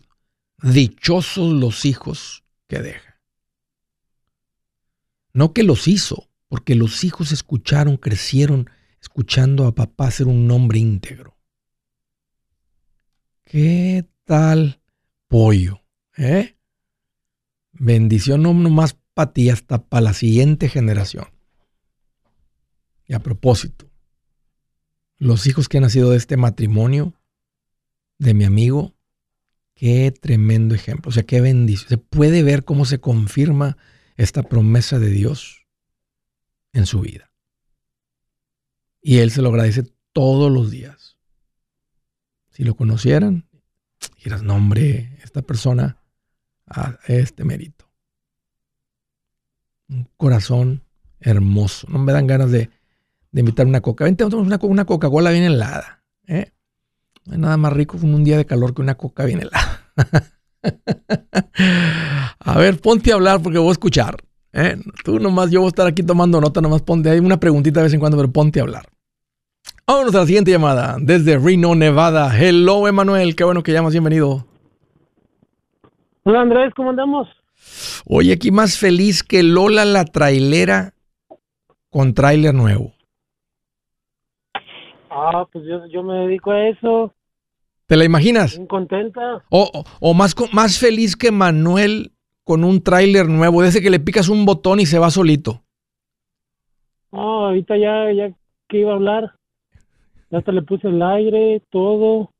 Dichosos 0.61 1.53
los 1.53 1.85
hijos 1.85 2.43
que 2.67 2.79
deja. 2.81 3.19
No 5.33 5.53
que 5.53 5.61
los 5.63 5.87
hizo, 5.87 6.29
porque 6.47 6.75
los 6.75 7.03
hijos 7.03 7.31
escucharon, 7.31 7.97
crecieron 7.97 8.69
escuchando 9.01 9.65
a 9.65 9.75
papá 9.75 10.09
ser 10.11 10.27
un 10.27 10.49
hombre 10.51 10.79
íntegro. 10.79 11.37
¿Qué 13.43 14.05
tal 14.23 14.81
pollo? 15.27 15.81
¿Eh? 16.17 16.57
Bendición 17.71 18.43
no 18.43 18.53
nomás 18.53 18.97
para 19.13 19.33
ti, 19.33 19.49
hasta 19.49 19.83
para 19.83 20.01
la 20.01 20.13
siguiente 20.13 20.69
generación. 20.69 21.25
Y 23.05 23.13
a 23.13 23.19
propósito, 23.19 23.89
los 25.17 25.47
hijos 25.47 25.69
que 25.69 25.77
han 25.77 25.83
nacido 25.83 26.11
de 26.11 26.17
este 26.17 26.37
matrimonio, 26.37 27.13
de 28.19 28.33
mi 28.33 28.43
amigo, 28.43 28.95
qué 29.75 30.11
tremendo 30.11 30.75
ejemplo. 30.75 31.09
O 31.09 31.11
sea, 31.11 31.23
qué 31.23 31.39
bendición. 31.39 31.89
Se 31.89 31.97
puede 31.97 32.43
ver 32.43 32.65
cómo 32.65 32.85
se 32.85 32.99
confirma 32.99 33.77
esta 34.17 34.43
promesa 34.43 34.99
de 34.99 35.09
Dios 35.09 35.66
en 36.77 36.85
su 36.85 37.01
vida. 37.01 37.31
Y 39.01 39.19
Él 39.19 39.31
se 39.31 39.41
lo 39.41 39.49
agradece 39.49 39.83
todos 40.13 40.51
los 40.51 40.71
días. 40.71 41.17
Si 42.49 42.63
lo 42.63 42.75
conocieran, 42.75 43.47
dirás, 44.23 44.43
no 44.43 44.55
hombre, 44.55 45.17
esta 45.23 45.41
persona 45.41 46.01
a 46.65 46.97
este 47.07 47.45
mérito. 47.45 47.89
Un 49.89 50.09
corazón 50.17 50.83
Hermoso. 51.19 51.87
No 51.89 51.99
me 51.99 52.13
dan 52.13 52.27
ganas 52.27 52.51
de, 52.51 52.69
de 53.31 53.39
invitar 53.39 53.65
una 53.65 53.81
coca. 53.81 54.05
Vente, 54.05 54.23
una, 54.23 54.59
una 54.61 54.85
Coca-Cola 54.85 55.31
bien 55.31 55.43
helada. 55.43 56.03
¿eh? 56.27 56.51
No 57.25 57.33
hay 57.33 57.39
nada 57.39 57.57
más 57.57 57.73
rico 57.73 57.97
con 57.97 58.13
un 58.13 58.23
día 58.23 58.37
de 58.37 58.45
calor 58.45 58.73
que 58.73 58.81
una 58.81 58.95
coca 58.95 59.25
bien 59.25 59.41
helada. 59.41 59.91
a 62.39 62.57
ver, 62.57 62.79
ponte 62.79 63.11
a 63.11 63.15
hablar 63.15 63.41
porque 63.41 63.57
voy 63.57 63.69
a 63.69 63.73
escuchar. 63.73 64.23
¿Eh? 64.53 64.77
Tú 65.03 65.19
nomás, 65.19 65.51
yo 65.51 65.59
voy 65.59 65.67
a 65.67 65.69
estar 65.69 65.87
aquí 65.87 66.03
tomando 66.03 66.41
nota, 66.41 66.61
nomás 66.61 66.81
ponte. 66.81 67.09
Hay 67.09 67.19
una 67.19 67.39
preguntita 67.39 67.79
de 67.79 67.85
vez 67.85 67.93
en 67.93 67.99
cuando, 67.99 68.17
pero 68.17 68.31
ponte 68.31 68.59
a 68.59 68.63
hablar. 68.63 68.85
Vámonos 69.85 70.15
a 70.15 70.19
la 70.19 70.25
siguiente 70.25 70.51
llamada 70.51 70.97
desde 70.99 71.37
Reno, 71.37 71.73
Nevada. 71.75 72.31
Hello, 72.37 72.87
Emanuel. 72.87 73.35
Qué 73.35 73.43
bueno 73.43 73.63
que 73.63 73.71
llamas. 73.71 73.93
Bienvenido. 73.93 74.45
Hola, 76.23 76.41
Andrés. 76.41 76.73
¿Cómo 76.75 76.89
andamos? 76.89 77.27
Oye, 78.05 78.33
aquí 78.33 78.51
más 78.51 78.77
feliz 78.77 79.23
que 79.23 79.43
Lola 79.43 79.85
la 79.85 80.05
trailera 80.05 80.93
con 81.89 82.13
trailer 82.13 82.53
nuevo. 82.53 82.93
Ah, 85.09 85.45
pues 85.51 85.63
yo, 85.91 86.03
me 86.03 86.27
dedico 86.27 86.51
a 86.51 86.67
eso. 86.67 87.13
¿Te 87.85 87.95
la 87.95 88.03
imaginas? 88.03 88.59
contenta. 88.67 89.43
O, 89.49 89.83
o, 89.99 90.13
más, 90.13 90.35
más 90.51 90.77
feliz 90.77 91.15
que 91.15 91.31
Manuel 91.31 92.11
con 92.47 92.63
un 92.63 92.81
tráiler 92.81 93.27
nuevo, 93.27 93.61
de 93.61 93.67
ese 93.67 93.81
que 93.81 93.89
le 93.89 93.99
picas 93.99 94.29
un 94.29 94.45
botón 94.45 94.79
y 94.79 94.85
se 94.85 94.99
va 94.99 95.11
solito. 95.11 95.65
Oh, 97.11 97.47
ahorita 97.47 97.75
ya, 97.77 98.09
ya 98.13 98.33
que 98.69 98.79
iba 98.79 98.93
a 98.93 98.95
hablar. 98.95 99.35
Ya 100.31 100.37
hasta 100.37 100.53
le 100.53 100.61
puse 100.61 100.87
el 100.87 101.01
aire, 101.01 101.61
todo. 101.69 102.31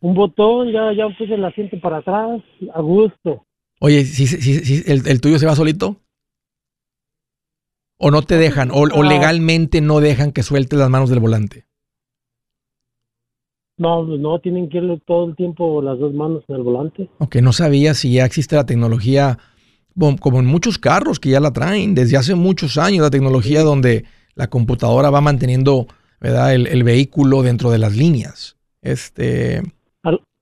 Un 0.00 0.14
botón, 0.14 0.70
ya, 0.70 0.92
ya 0.92 1.08
puse 1.18 1.34
el 1.34 1.44
asiento 1.44 1.80
para 1.80 1.96
atrás, 1.98 2.40
a 2.72 2.80
gusto. 2.80 3.44
Oye, 3.80 4.04
¿si, 4.04 4.28
si, 4.28 4.88
el, 4.90 5.04
el, 5.08 5.20
tuyo 5.20 5.40
se 5.40 5.46
va 5.46 5.56
solito? 5.56 5.96
¿O 7.98 8.12
no 8.12 8.22
te 8.22 8.36
dejan? 8.36 8.70
O, 8.70 8.82
¿O, 8.82 9.02
legalmente 9.02 9.80
no 9.80 9.98
dejan 9.98 10.30
que 10.30 10.44
sueltes 10.44 10.78
las 10.78 10.90
manos 10.90 11.10
del 11.10 11.18
volante? 11.18 11.66
No, 13.78 14.04
no, 14.04 14.38
tienen 14.38 14.68
que 14.68 14.78
ir 14.78 15.02
todo 15.06 15.28
el 15.28 15.36
tiempo 15.36 15.82
las 15.82 15.98
dos 15.98 16.14
manos 16.14 16.44
en 16.48 16.56
el 16.56 16.62
volante. 16.62 17.10
Ok, 17.18 17.36
no 17.36 17.52
sabía 17.52 17.94
si 17.94 18.14
ya 18.14 18.24
existe 18.24 18.56
la 18.56 18.64
tecnología, 18.64 19.38
como 20.20 20.38
en 20.38 20.46
muchos 20.46 20.78
carros 20.78 21.20
que 21.20 21.30
ya 21.30 21.40
la 21.40 21.52
traen, 21.52 21.94
desde 21.94 22.16
hace 22.16 22.34
muchos 22.34 22.78
años, 22.78 23.02
la 23.02 23.10
tecnología 23.10 23.62
donde 23.62 24.04
la 24.34 24.48
computadora 24.48 25.10
va 25.10 25.20
manteniendo 25.20 25.86
¿verdad? 26.20 26.54
El, 26.54 26.82
vehículo 26.82 27.42
dentro 27.42 27.70
de 27.70 27.78
las 27.78 27.96
líneas. 27.96 28.56
Este, 28.82 29.62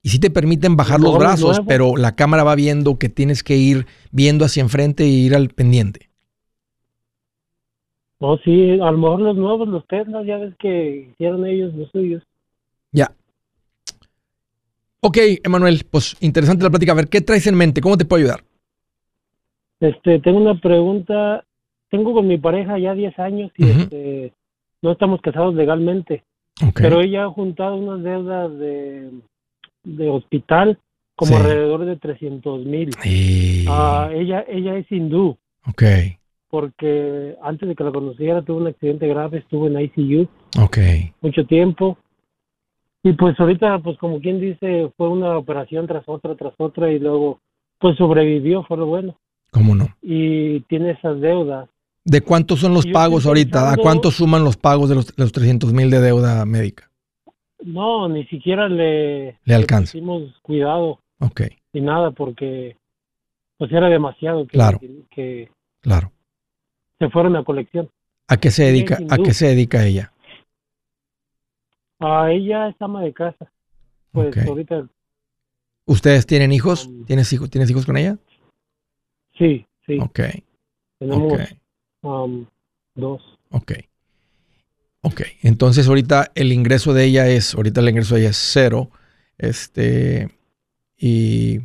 y 0.03 0.09
sí 0.11 0.18
te 0.18 0.30
permiten 0.30 0.76
bajar 0.76 1.01
los 1.01 1.18
brazos, 1.18 1.61
pero 1.66 1.97
la 1.97 2.14
cámara 2.14 2.45
va 2.45 2.55
viendo 2.55 2.99
que 2.99 3.09
tienes 3.09 3.43
que 3.43 3.57
ir 3.57 3.87
viendo 4.12 4.45
hacia 4.45 4.61
enfrente 4.61 5.05
e 5.05 5.09
ir 5.09 5.35
al 5.35 5.49
pendiente. 5.49 6.11
No, 8.20 8.39
sí, 8.39 8.72
a 8.72 8.91
lo 8.91 8.99
mejor 8.99 9.20
los 9.20 9.37
nuevos, 9.37 9.68
los 9.68 9.87
Tesla, 9.87 10.22
ya 10.24 10.39
ves 10.39 10.55
que 10.59 11.11
hicieron 11.12 11.47
ellos 11.47 11.74
los 11.74 11.91
suyos. 11.91 12.22
Ya, 12.93 13.12
Ok, 15.07 15.19
Emanuel, 15.45 15.83
pues 15.91 16.17
interesante 16.21 16.65
la 16.65 16.71
plática. 16.71 16.93
A 16.93 16.95
ver, 16.95 17.09
¿qué 17.09 17.21
traes 17.21 17.47
en 17.47 17.57
mente? 17.57 17.83
¿Cómo 17.83 17.99
te 17.99 18.07
puedo 18.07 18.23
ayudar? 18.23 18.43
Este, 19.79 20.19
tengo 20.21 20.39
una 20.39 20.59
pregunta. 20.59 21.45
Tengo 21.91 22.15
con 22.15 22.27
mi 22.27 22.39
pareja 22.39 22.79
ya 22.79 22.95
10 22.95 23.19
años 23.19 23.53
y 23.59 23.69
este, 23.69 24.33
no 24.81 24.93
estamos 24.93 25.21
casados 25.21 25.55
legalmente. 25.55 26.25
Pero 26.75 27.03
ella 27.03 27.25
ha 27.25 27.31
juntado 27.31 27.77
unas 27.77 28.03
deudas 28.03 28.59
de, 28.59 29.11
de 29.83 30.09
hospital 30.09 30.79
como 31.17 31.37
alrededor 31.37 31.85
de 31.85 31.97
300 31.97 32.65
mil. 32.65 32.91
Ah, 33.69 34.09
ella, 34.11 34.43
ella 34.49 34.79
es 34.79 34.91
hindú. 34.91 35.37
Ok. 35.67 35.83
Porque 36.49 37.37
antes 37.43 37.69
de 37.69 37.75
que 37.75 37.85
la 37.85 37.93
conociera 37.93 38.41
tuvo 38.41 38.57
un 38.57 38.69
accidente 38.69 39.07
grave, 39.07 39.39
estuvo 39.41 39.67
en 39.67 39.79
ICU. 39.79 40.27
Ok. 40.63 40.79
Mucho 41.21 41.45
tiempo. 41.45 41.99
Y 43.05 43.13
pues 43.13 43.39
ahorita, 43.39 43.81
pues 43.81 43.99
como 43.99 44.19
quien 44.19 44.41
dice, 44.41 44.91
fue 44.97 45.11
una 45.11 45.37
operación 45.37 45.87
tras 45.87 46.03
otra, 46.07 46.35
tras 46.37 46.55
otra 46.57 46.91
y 46.91 46.99
luego, 46.99 47.39
pues 47.79 47.99
sobrevivió, 47.99 48.65
fue 48.65 48.79
lo 48.79 48.87
bueno. 48.87 49.15
¿Cómo 49.51 49.75
no? 49.75 49.95
Y 50.01 50.61
tiene 50.61 50.93
esas 50.93 51.21
deudas. 51.21 51.69
¿De 52.03 52.23
cuántos 52.23 52.61
son 52.61 52.73
los 52.73 52.87
pagos 52.87 53.27
ahorita? 53.27 53.73
¿A 53.73 53.77
cuánto 53.77 54.11
suman 54.11 54.43
los 54.43 54.57
pagos 54.57 54.89
de 54.89 54.95
los, 54.95 55.13
los 55.19 55.33
300 55.33 55.75
mil 55.75 55.91
de 55.91 56.01
deuda 56.01 56.47
médica? 56.47 56.91
No, 57.63 58.09
ni 58.09 58.25
siquiera 58.25 58.71
le, 58.71 59.39
le 59.45 59.55
alcanza. 59.55 59.99
hicimos 59.99 60.23
cuidado. 60.41 60.99
Ok. 61.21 61.43
Ni 61.75 61.83
nada, 61.83 62.11
porque 62.11 62.79
pues 63.59 63.71
era 63.71 63.89
demasiado 63.91 64.47
que, 64.47 64.53
claro. 64.57 64.81
que, 65.11 65.51
claro. 65.83 66.11
se 66.99 67.11
fueron 67.11 67.37
a 67.37 67.45
colección. 67.45 67.91
¿A 68.29 68.39
qué 68.39 68.51
se 68.51 68.65
dedica, 68.65 68.99
a 69.11 69.19
qué 69.19 69.35
se 69.35 69.49
dedica 69.49 69.85
ella? 69.85 70.14
Ah, 72.01 72.31
ella 72.31 72.69
es 72.69 72.77
ama 72.81 73.03
de 73.03 73.13
casa. 73.13 73.51
Pues 74.13 74.37
ahorita. 74.47 74.89
¿Ustedes 75.87 76.27
tienen 76.27 76.53
hijos? 76.53 76.87
Um, 76.87 77.05
¿Tienes, 77.05 77.33
hijos? 77.33 77.51
¿Tienes 77.51 77.71
hijos 77.71 77.85
con 77.85 77.97
ella? 77.97 78.17
Sí, 79.37 79.67
sí. 79.87 79.99
Ok. 80.01 80.21
Tenemos 80.99 81.41
um, 82.03 82.47
dos. 82.95 83.23
Ok. 83.51 83.73
Ok. 85.03 85.23
Entonces 85.43 85.89
ahorita 85.89 86.31
el 86.35 86.53
ingreso 86.53 86.95
de 86.95 87.05
ella 87.05 87.29
es, 87.29 87.55
ahorita 87.55 87.81
el 87.81 87.89
ingreso 87.89 88.15
de 88.15 88.23
ella 88.23 88.31
es 88.31 88.39
cero. 88.39 88.91
Este. 89.37 90.31
Y. 90.97 91.61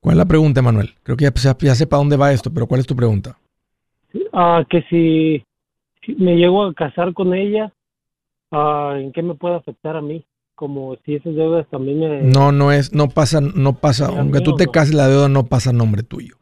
¿Cuál 0.00 0.14
es 0.14 0.18
la 0.18 0.26
pregunta, 0.26 0.62
Manuel? 0.62 0.94
Creo 1.02 1.16
que 1.16 1.24
ya, 1.24 1.32
ya, 1.58 1.74
sé 1.74 1.86
para 1.86 1.98
dónde 1.98 2.16
va 2.16 2.32
esto, 2.32 2.52
pero 2.52 2.66
¿cuál 2.66 2.80
es 2.80 2.86
tu 2.86 2.96
pregunta? 2.96 3.38
Ah, 4.32 4.64
que 4.68 4.82
si 4.90 5.44
me 6.08 6.36
llego 6.36 6.64
a 6.64 6.74
casar 6.74 7.12
con 7.12 7.34
ella, 7.34 7.72
uh, 8.50 8.96
¿en 8.96 9.12
qué 9.12 9.22
me 9.22 9.34
puede 9.34 9.56
afectar 9.56 9.96
a 9.96 10.02
mí? 10.02 10.24
Como 10.54 10.96
si 11.04 11.14
esas 11.14 11.34
deudas 11.34 11.66
también 11.70 12.00
me... 12.00 12.22
No, 12.22 12.52
no 12.52 12.72
es, 12.72 12.92
no 12.92 13.08
pasa, 13.08 13.40
no 13.40 13.74
pasa, 13.74 14.06
aunque 14.06 14.40
tú 14.40 14.54
te 14.54 14.66
cases 14.66 14.94
la 14.94 15.08
deuda 15.08 15.28
no 15.28 15.46
pasa 15.46 15.70
a 15.70 15.72
nombre 15.72 16.02
tuyo. 16.02 16.36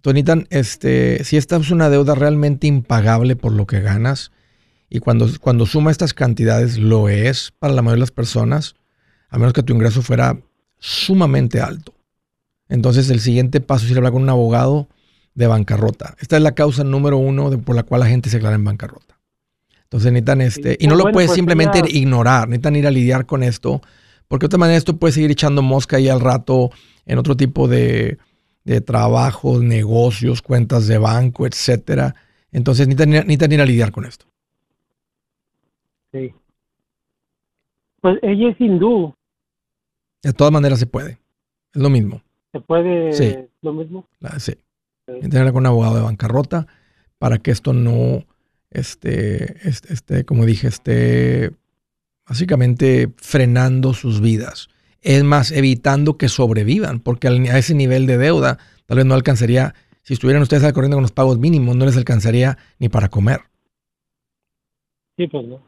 Tonitan, 0.00 0.46
este, 0.50 1.24
si 1.24 1.36
esta 1.36 1.56
es 1.56 1.70
una 1.70 1.88
deuda 1.88 2.14
realmente 2.14 2.66
impagable 2.66 3.36
por 3.36 3.52
lo 3.52 3.66
que 3.66 3.80
ganas, 3.80 4.32
y 4.90 4.98
cuando, 4.98 5.26
cuando 5.40 5.64
suma 5.64 5.90
estas 5.90 6.12
cantidades 6.12 6.78
lo 6.78 7.08
es 7.08 7.52
para 7.58 7.72
la 7.72 7.82
mayoría 7.82 7.96
de 7.96 8.00
las 8.00 8.10
personas, 8.10 8.74
a 9.30 9.38
menos 9.38 9.54
que 9.54 9.62
tu 9.62 9.72
ingreso 9.72 10.02
fuera 10.02 10.38
sumamente 10.78 11.60
alto. 11.60 11.94
Entonces 12.68 13.08
el 13.10 13.20
siguiente 13.20 13.60
paso 13.60 13.86
es 13.86 13.90
ir 13.90 13.96
a 13.96 14.00
hablar 14.00 14.12
con 14.12 14.22
un 14.22 14.28
abogado 14.28 14.88
de 15.34 15.46
bancarrota. 15.46 16.14
Esta 16.20 16.36
es 16.36 16.42
la 16.42 16.52
causa 16.52 16.84
número 16.84 17.18
uno 17.18 17.50
de, 17.50 17.58
por 17.58 17.74
la 17.74 17.82
cual 17.82 18.00
la 18.00 18.06
gente 18.06 18.28
se 18.28 18.36
declara 18.36 18.56
en 18.56 18.64
bancarrota. 18.64 19.18
Entonces 19.84 20.12
necesitan 20.12 20.40
este, 20.40 20.76
y 20.80 20.86
no 20.86 20.94
lo 20.94 21.04
puedes 21.04 21.28
pues 21.28 21.34
simplemente 21.34 21.82
ignorar, 21.86 22.48
necesitan 22.48 22.76
ir 22.76 22.86
a 22.86 22.90
lidiar 22.90 23.26
con 23.26 23.42
esto, 23.42 23.82
porque 24.28 24.44
de 24.44 24.46
otra 24.46 24.58
manera 24.58 24.78
esto 24.78 24.96
puede 24.96 25.12
seguir 25.12 25.30
echando 25.30 25.60
mosca 25.60 25.98
ahí 25.98 26.08
al 26.08 26.20
rato 26.20 26.70
en 27.04 27.18
otro 27.18 27.36
tipo 27.36 27.68
de, 27.68 28.18
de 28.64 28.80
trabajos, 28.80 29.62
negocios, 29.62 30.40
cuentas 30.40 30.86
de 30.86 30.96
banco, 30.96 31.46
etcétera. 31.46 32.14
Entonces 32.52 32.88
necesitan, 32.88 33.52
ir 33.52 33.60
a 33.60 33.66
lidiar 33.66 33.92
con 33.92 34.06
esto. 34.06 34.26
Sí. 36.12 36.32
Pues 38.00 38.18
ella 38.22 38.50
es 38.50 38.60
hindú. 38.60 39.14
De 40.22 40.32
todas 40.32 40.52
maneras 40.52 40.78
se 40.78 40.86
puede. 40.86 41.18
Es 41.74 41.82
lo 41.82 41.90
mismo. 41.90 42.22
¿Se 42.52 42.60
puede 42.60 43.12
sí. 43.12 43.36
lo 43.62 43.72
mismo? 43.72 44.06
sí 44.38 44.54
tener 45.20 45.52
con 45.52 45.62
un 45.62 45.66
abogado 45.66 45.96
de 45.96 46.02
bancarrota 46.02 46.66
para 47.18 47.38
que 47.38 47.50
esto 47.50 47.72
no, 47.72 48.24
esté, 48.72 49.56
este, 49.68 50.24
como 50.24 50.46
dije, 50.46 50.68
esté 50.68 51.52
básicamente 52.26 53.12
frenando 53.16 53.94
sus 53.94 54.20
vidas. 54.20 54.68
Es 55.00 55.24
más, 55.24 55.50
evitando 55.50 56.16
que 56.16 56.28
sobrevivan, 56.28 57.00
porque 57.00 57.28
a 57.28 57.58
ese 57.58 57.74
nivel 57.74 58.06
de 58.06 58.18
deuda 58.18 58.58
tal 58.86 58.98
vez 58.98 59.06
no 59.06 59.14
alcanzaría, 59.14 59.74
si 60.02 60.14
estuvieran 60.14 60.42
ustedes 60.42 60.64
al 60.64 60.72
corriendo 60.72 60.96
con 60.96 61.02
los 61.02 61.12
pagos 61.12 61.38
mínimos, 61.38 61.76
no 61.76 61.86
les 61.86 61.96
alcanzaría 61.96 62.58
ni 62.78 62.88
para 62.88 63.08
comer. 63.08 63.40
Sí, 65.16 65.26
pues 65.26 65.46
no. 65.46 65.60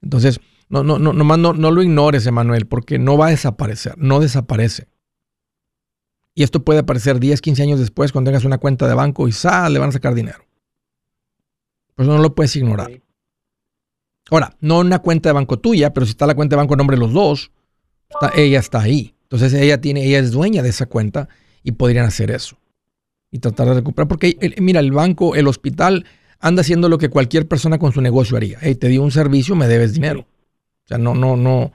Entonces, 0.00 0.40
no, 0.68 0.82
no, 0.82 0.98
no, 0.98 1.12
no, 1.12 1.52
no 1.52 1.70
lo 1.70 1.82
ignores, 1.82 2.26
Emanuel, 2.26 2.66
porque 2.66 2.98
no 2.98 3.16
va 3.16 3.26
a 3.28 3.30
desaparecer, 3.30 3.94
no 3.98 4.20
desaparece. 4.20 4.88
Y 6.34 6.42
esto 6.42 6.64
puede 6.64 6.80
aparecer 6.80 7.20
10, 7.20 7.40
15 7.40 7.62
años 7.62 7.80
después 7.80 8.12
cuando 8.12 8.30
tengas 8.30 8.44
una 8.44 8.58
cuenta 8.58 8.88
de 8.88 8.94
banco 8.94 9.28
y 9.28 9.32
¡sal! 9.32 9.72
le 9.72 9.78
van 9.78 9.90
a 9.90 9.92
sacar 9.92 10.14
dinero. 10.14 10.44
Por 11.94 12.04
eso 12.04 12.16
no 12.16 12.22
lo 12.22 12.34
puedes 12.34 12.56
ignorar. 12.56 12.90
Ahora, 14.30 14.56
no 14.60 14.78
una 14.78 15.00
cuenta 15.00 15.28
de 15.28 15.34
banco 15.34 15.58
tuya, 15.58 15.92
pero 15.92 16.06
si 16.06 16.10
está 16.10 16.26
la 16.26 16.34
cuenta 16.34 16.56
de 16.56 16.62
banco 16.62 16.74
en 16.74 16.78
nombre 16.78 16.96
de 16.96 17.00
los 17.00 17.12
dos, 17.12 17.50
ella 18.34 18.60
está 18.60 18.80
ahí. 18.80 19.14
Entonces 19.24 19.52
ella 19.54 19.80
tiene, 19.80 20.04
ella 20.06 20.18
es 20.18 20.30
dueña 20.30 20.62
de 20.62 20.70
esa 20.70 20.86
cuenta 20.86 21.28
y 21.62 21.72
podrían 21.72 22.06
hacer 22.06 22.30
eso. 22.30 22.58
Y 23.30 23.38
tratar 23.38 23.68
de 23.68 23.74
recuperar. 23.74 24.08
Porque 24.08 24.36
mira, 24.58 24.80
el 24.80 24.92
banco, 24.92 25.34
el 25.34 25.48
hospital, 25.48 26.06
anda 26.38 26.60
haciendo 26.62 26.88
lo 26.88 26.98
que 26.98 27.08
cualquier 27.08 27.48
persona 27.48 27.78
con 27.78 27.92
su 27.92 28.00
negocio 28.00 28.36
haría. 28.36 28.58
Hey, 28.60 28.74
te 28.74 28.88
dio 28.88 29.02
un 29.02 29.10
servicio, 29.10 29.54
me 29.54 29.68
debes 29.68 29.92
dinero. 29.94 30.20
O 30.84 30.88
sea, 30.88 30.98
no, 30.98 31.14
no, 31.14 31.36
no. 31.36 31.72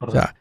O 0.00 0.10
sea, 0.10 0.36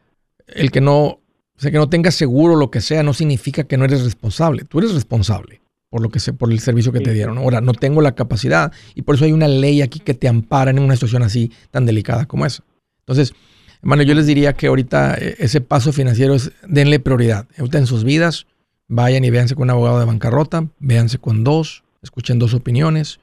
el 0.47 0.71
que 0.71 0.81
no, 0.81 1.18
o 1.59 1.61
sea, 1.61 1.71
que 1.71 1.77
no 1.77 1.89
tengas 1.89 2.15
seguro 2.15 2.55
lo 2.55 2.71
que 2.71 2.79
sea 2.79 3.03
no 3.03 3.13
significa 3.13 3.65
que 3.65 3.75
no 3.75 3.83
eres 3.83 4.05
responsable. 4.05 4.63
Tú 4.63 4.79
eres 4.79 4.93
responsable. 4.93 5.59
por 5.89 6.01
lo 6.01 6.09
que 6.09 6.19
sé, 6.19 6.33
por 6.33 6.51
el 6.51 6.59
servicio 6.59 6.91
que 6.91 7.01
te 7.01 7.11
dieron. 7.11 7.39
Ahora, 7.39 7.61
no 7.61 7.73
tengo 7.73 7.99
la 7.99 8.13
capacidad 8.13 8.71
y 8.93 9.01
por 9.01 9.15
eso 9.15 9.25
hay 9.25 9.31
una 9.31 9.47
ley 9.47 9.81
aquí 9.81 9.99
que 9.99 10.13
te 10.13 10.27
ampara 10.27 10.69
en 10.69 10.79
una 10.79 10.93
situación 10.93 11.23
así 11.23 11.51
tan 11.71 11.85
delicada 11.85 12.27
como 12.27 12.45
esa. 12.45 12.63
Entonces, 12.99 13.33
hermano, 13.81 14.03
yo 14.03 14.13
les 14.13 14.27
diría 14.27 14.53
que 14.53 14.67
ahorita 14.67 15.15
eh, 15.15 15.35
ese 15.39 15.61
paso 15.61 15.91
financiero 15.91 16.35
es 16.35 16.51
denle 16.65 16.99
prioridad. 16.99 17.47
Ahorita 17.57 17.79
en 17.79 17.87
sus 17.87 18.03
vidas, 18.03 18.45
vayan 18.87 19.25
y 19.25 19.31
véanse 19.31 19.55
con 19.55 19.63
un 19.63 19.71
abogado 19.71 19.99
de 19.99 20.05
bancarrota, 20.05 20.67
véanse 20.79 21.17
con 21.17 21.43
dos, 21.43 21.83
escuchen 22.03 22.37
dos 22.39 22.53
opiniones 22.53 23.19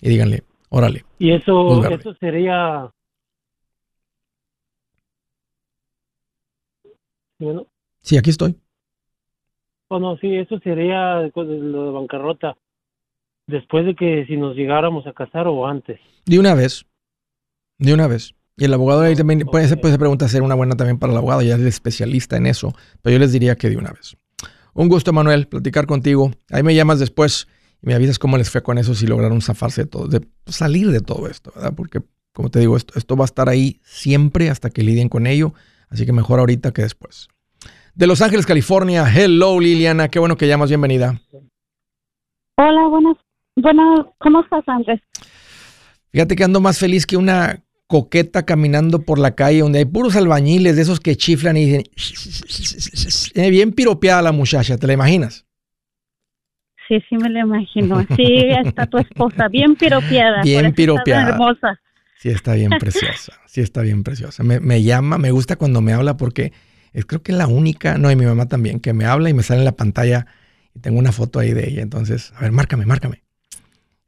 y 0.00 0.08
díganle, 0.08 0.44
órale. 0.70 1.04
Y 1.18 1.32
eso, 1.32 1.84
eso 1.90 2.14
sería 2.14 2.88
Sí, 8.04 8.18
aquí 8.18 8.30
estoy. 8.30 8.54
Bueno, 9.88 10.18
sí, 10.20 10.36
eso 10.36 10.58
sería 10.60 11.22
lo 11.34 11.86
de 11.86 11.90
bancarrota. 11.90 12.56
Después 13.46 13.86
de 13.86 13.94
que 13.94 14.26
si 14.26 14.36
nos 14.36 14.54
llegáramos 14.54 15.06
a 15.06 15.14
casar 15.14 15.46
o 15.48 15.66
antes. 15.66 15.98
De 16.26 16.38
una 16.38 16.54
vez. 16.54 16.84
De 17.78 17.94
una 17.94 18.06
vez. 18.06 18.34
Y 18.56 18.66
el 18.66 18.74
abogado 18.74 19.00
ahí 19.00 19.16
también, 19.16 19.40
puede 19.40 19.68
ser, 19.68 19.80
puede 19.80 19.98
pregunta 19.98 20.28
ser 20.28 20.42
una 20.42 20.54
buena 20.54 20.76
también 20.76 20.98
para 20.98 21.12
el 21.12 21.18
abogado, 21.18 21.42
ya 21.42 21.56
es 21.56 21.62
especialista 21.62 22.36
en 22.36 22.46
eso, 22.46 22.72
pero 23.02 23.14
yo 23.14 23.18
les 23.18 23.32
diría 23.32 23.56
que 23.56 23.68
de 23.68 23.76
una 23.76 23.90
vez. 23.90 24.16
Un 24.74 24.88
gusto, 24.88 25.12
Manuel, 25.12 25.48
platicar 25.48 25.86
contigo. 25.86 26.30
Ahí 26.50 26.62
me 26.62 26.74
llamas 26.74 27.00
después 27.00 27.48
y 27.82 27.86
me 27.86 27.94
avisas 27.94 28.18
cómo 28.18 28.36
les 28.36 28.50
fue 28.50 28.62
con 28.62 28.78
eso, 28.78 28.94
si 28.94 29.06
lograron 29.06 29.40
zafarse 29.40 29.84
de 29.84 29.88
todo, 29.88 30.08
de 30.08 30.20
salir 30.46 30.90
de 30.90 31.00
todo 31.00 31.26
esto, 31.26 31.52
¿verdad? 31.56 31.74
Porque, 31.74 32.00
como 32.32 32.50
te 32.50 32.60
digo, 32.60 32.76
esto, 32.76 32.94
esto 32.96 33.16
va 33.16 33.24
a 33.24 33.26
estar 33.26 33.48
ahí 33.48 33.80
siempre 33.82 34.50
hasta 34.50 34.70
que 34.70 34.82
lidien 34.82 35.08
con 35.08 35.26
ello, 35.26 35.54
así 35.88 36.06
que 36.06 36.12
mejor 36.12 36.38
ahorita 36.38 36.72
que 36.72 36.82
después 36.82 37.28
de 37.94 38.06
Los 38.06 38.22
Ángeles, 38.22 38.46
California. 38.46 39.04
Hello, 39.12 39.58
Liliana. 39.60 40.08
Qué 40.08 40.18
bueno 40.18 40.36
que 40.36 40.48
llamas. 40.48 40.68
Bienvenida. 40.68 41.20
Hola, 42.56 42.86
buenas. 42.88 43.16
Bueno, 43.56 44.14
¿cómo 44.18 44.40
estás, 44.42 44.64
Andrés? 44.66 45.00
Fíjate 46.10 46.36
que 46.36 46.44
ando 46.44 46.60
más 46.60 46.78
feliz 46.78 47.06
que 47.06 47.16
una 47.16 47.62
coqueta 47.86 48.44
caminando 48.44 49.02
por 49.02 49.18
la 49.18 49.34
calle 49.34 49.60
donde 49.60 49.80
hay 49.80 49.84
puros 49.84 50.16
albañiles 50.16 50.76
de 50.76 50.82
esos 50.82 51.00
que 51.00 51.16
chiflan 51.16 51.56
y 51.56 51.66
dicen, 51.66 51.84
eh, 53.34 53.50
bien 53.50 53.72
piropeada 53.72 54.22
la 54.22 54.32
muchacha, 54.32 54.78
¿te 54.78 54.86
la 54.86 54.94
imaginas? 54.94 55.46
Sí, 56.88 56.98
sí 57.08 57.16
me 57.16 57.30
la 57.30 57.40
imagino. 57.40 58.04
Sí, 58.16 58.48
está 58.64 58.86
tu 58.86 58.98
esposa, 58.98 59.48
bien 59.48 59.76
piropeada. 59.76 60.42
Bien 60.42 60.72
piropeada. 60.72 61.30
hermosa. 61.30 61.80
Sí, 62.18 62.30
está 62.30 62.54
bien 62.54 62.70
preciosa. 62.70 63.34
Sí, 63.46 63.60
está 63.60 63.82
bien 63.82 64.02
preciosa. 64.02 64.42
Me, 64.42 64.60
me 64.60 64.82
llama, 64.82 65.18
me 65.18 65.30
gusta 65.30 65.56
cuando 65.56 65.80
me 65.80 65.92
habla 65.92 66.16
porque 66.16 66.52
es 66.94 67.04
creo 67.04 67.22
que 67.22 67.32
es 67.32 67.38
la 67.38 67.48
única, 67.48 67.98
no, 67.98 68.10
y 68.10 68.16
mi 68.16 68.24
mamá 68.24 68.46
también, 68.46 68.80
que 68.80 68.92
me 68.92 69.04
habla 69.04 69.28
y 69.28 69.34
me 69.34 69.42
sale 69.42 69.58
en 69.60 69.64
la 69.64 69.72
pantalla 69.72 70.26
y 70.74 70.78
tengo 70.78 70.98
una 70.98 71.12
foto 71.12 71.40
ahí 71.40 71.52
de 71.52 71.68
ella. 71.68 71.82
Entonces, 71.82 72.32
a 72.36 72.42
ver, 72.42 72.52
márcame, 72.52 72.86
márcame. 72.86 73.22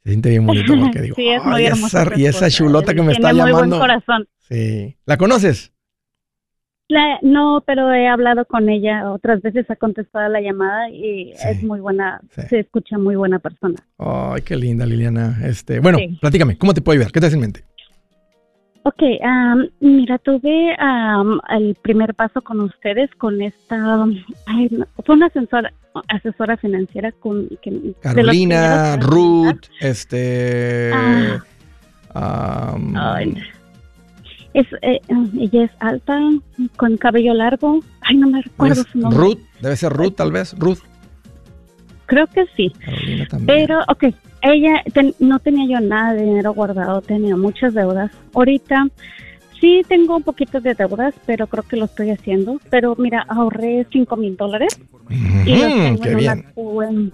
Se 0.03 0.09
siente 0.09 0.29
bien 0.29 0.47
bonito 0.47 0.73
porque 0.79 1.01
digo, 1.01 1.15
sí, 1.15 1.27
es 1.27 1.43
muy 1.43 1.65
esa, 1.65 2.07
y 2.15 2.25
esa 2.25 2.49
chulota 2.49 2.95
que 2.95 3.03
me 3.03 3.11
está 3.11 3.33
muy 3.33 3.37
llamando. 3.37 3.77
Buen 3.77 3.89
corazón. 3.89 4.27
Sí. 4.49 4.95
¿La 5.05 5.17
conoces? 5.17 5.73
no, 7.21 7.63
pero 7.65 7.93
he 7.93 8.07
hablado 8.07 8.45
con 8.45 8.69
ella 8.69 9.11
otras 9.11 9.41
veces, 9.41 9.69
ha 9.69 9.75
contestado 9.75 10.29
la 10.29 10.39
llamada 10.39 10.89
y 10.89 11.31
es 11.31 11.61
muy 11.61 11.81
buena, 11.81 12.21
se 12.47 12.59
escucha 12.59 12.97
muy 12.97 13.17
buena 13.17 13.39
persona. 13.39 13.75
Ay, 13.97 14.41
qué 14.43 14.55
linda, 14.55 14.85
Liliana. 14.85 15.37
Este, 15.43 15.81
bueno, 15.81 15.97
platícame, 16.21 16.57
¿cómo 16.57 16.73
te 16.73 16.81
puedo 16.81 16.97
ayudar? 16.97 17.11
¿Qué 17.11 17.19
te 17.19 17.25
hace 17.25 17.35
en 17.35 17.41
mente? 17.41 17.65
Ok, 18.87 19.03
mira, 19.81 20.17
tuve 20.17 20.73
el 21.49 21.75
primer 21.81 22.13
paso 22.13 22.41
con 22.41 22.61
ustedes 22.61 23.09
con 23.17 23.41
esta, 23.41 24.05
fue 25.05 25.15
una 25.15 25.25
asesora, 25.25 25.73
asesora 26.07 26.55
financiera 26.55 27.11
con 27.11 27.49
Carolina, 27.99 28.95
Ruth, 28.95 29.65
este, 29.81 30.91
es, 34.53 34.67
eh, 34.81 35.01
ella 35.37 35.63
es 35.65 35.71
alta, 35.79 36.17
con 36.77 36.95
cabello 36.95 37.33
largo, 37.33 37.81
ay 38.03 38.15
no 38.15 38.29
me 38.29 38.41
recuerdo 38.41 38.83
su 38.85 38.99
nombre. 38.99 39.19
Ruth, 39.19 39.39
debe 39.59 39.75
ser 39.75 39.91
Ruth 39.91 40.15
tal 40.15 40.31
vez, 40.31 40.57
Ruth. 40.57 40.79
Creo 42.05 42.25
que 42.27 42.45
sí. 42.55 42.71
Carolina 42.79 43.25
también. 43.27 43.67
Pero, 43.67 43.81
ok, 43.89 44.05
ella 44.41 44.83
no 45.19 45.39
tenía 45.39 45.79
yo 45.79 45.85
nada 45.85 46.13
de 46.13 46.23
dinero 46.23 46.53
guardado, 46.53 47.01
tenía 47.01 47.35
muchas 47.35 47.73
deudas. 47.73 48.11
Ahorita 48.33 48.87
sí 49.59 49.81
tengo 49.87 50.17
un 50.17 50.23
poquito 50.23 50.61
de 50.61 50.73
deudas, 50.73 51.13
pero 51.25 51.47
creo 51.47 51.63
que 51.63 51.77
lo 51.77 51.85
estoy 51.85 52.11
haciendo. 52.11 52.59
Pero 52.69 52.95
mira, 52.97 53.25
ahorré 53.27 53.85
5 53.91 54.15
mil 54.17 54.37
dólares 54.37 54.79
y 55.45 55.55
los 55.55 55.99
tengo 56.01 56.83
en 56.83 56.97
una 56.97 57.11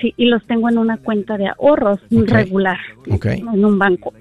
sí, 0.00 0.14
y 0.16 0.26
los 0.26 0.44
tengo 0.46 0.68
en 0.68 0.78
una 0.78 0.96
cuenta 0.96 1.36
de 1.36 1.48
ahorros 1.48 2.00
regular 2.10 2.78
en 3.06 3.64
un 3.64 3.78
banco. 3.78 4.12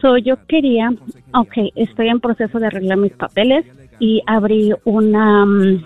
So, 0.00 0.16
yo 0.16 0.36
quería, 0.46 0.92
ok, 1.34 1.72
estoy 1.74 2.08
en 2.08 2.20
proceso 2.20 2.58
de 2.60 2.66
arreglar 2.66 2.98
mis 2.98 3.12
papeles 3.12 3.64
y 3.98 4.22
abrí 4.26 4.72
una 4.84 5.44
mm, 5.44 5.84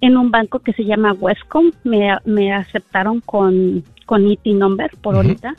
en 0.00 0.16
un 0.16 0.30
banco 0.32 0.58
que 0.58 0.72
se 0.72 0.84
llama 0.84 1.12
Westcom. 1.12 1.70
Me, 1.84 2.16
me 2.24 2.52
aceptaron 2.52 3.20
con 3.20 3.84
con 4.12 4.30
IT 4.30 4.40
e 4.44 4.52
number 4.52 4.90
por 5.00 5.14
ahorita. 5.14 5.54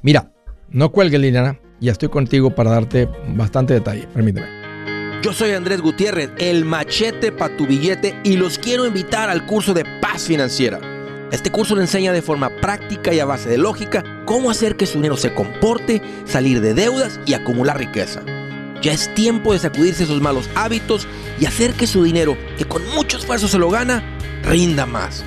Mira, 0.00 0.32
no 0.70 0.90
cuelgue, 0.92 1.18
Liliana. 1.18 1.58
Ya 1.78 1.92
estoy 1.92 2.08
contigo 2.08 2.54
para 2.54 2.70
darte 2.70 3.06
bastante 3.36 3.74
detalle. 3.74 4.08
Permíteme. 4.14 4.46
Yo 5.22 5.34
soy 5.34 5.50
Andrés 5.50 5.82
Gutiérrez, 5.82 6.30
el 6.38 6.64
machete 6.64 7.32
para 7.32 7.54
tu 7.58 7.66
billete, 7.66 8.18
y 8.24 8.38
los 8.38 8.58
quiero 8.58 8.86
invitar 8.86 9.28
al 9.28 9.44
curso 9.44 9.74
de 9.74 9.84
paz 10.00 10.22
financiera. 10.22 10.80
Este 11.32 11.50
curso 11.50 11.76
le 11.76 11.82
enseña 11.82 12.14
de 12.14 12.22
forma 12.22 12.48
práctica 12.62 13.12
y 13.12 13.20
a 13.20 13.26
base 13.26 13.50
de 13.50 13.58
lógica 13.58 14.24
cómo 14.24 14.50
hacer 14.50 14.76
que 14.76 14.86
su 14.86 14.94
dinero 14.94 15.18
se 15.18 15.34
comporte, 15.34 16.00
salir 16.24 16.62
de 16.62 16.72
deudas 16.72 17.20
y 17.26 17.34
acumular 17.34 17.76
riqueza. 17.76 18.22
Ya 18.80 18.92
es 18.92 19.12
tiempo 19.12 19.52
de 19.52 19.58
sacudirse 19.58 20.04
esos 20.04 20.22
malos 20.22 20.48
hábitos 20.54 21.06
y 21.38 21.44
hacer 21.44 21.74
que 21.74 21.86
su 21.86 22.02
dinero, 22.04 22.38
que 22.56 22.64
con 22.64 22.82
mucho 22.94 23.18
esfuerzo 23.18 23.48
se 23.48 23.58
lo 23.58 23.68
gana, 23.68 24.02
rinda 24.44 24.86
más. 24.86 25.26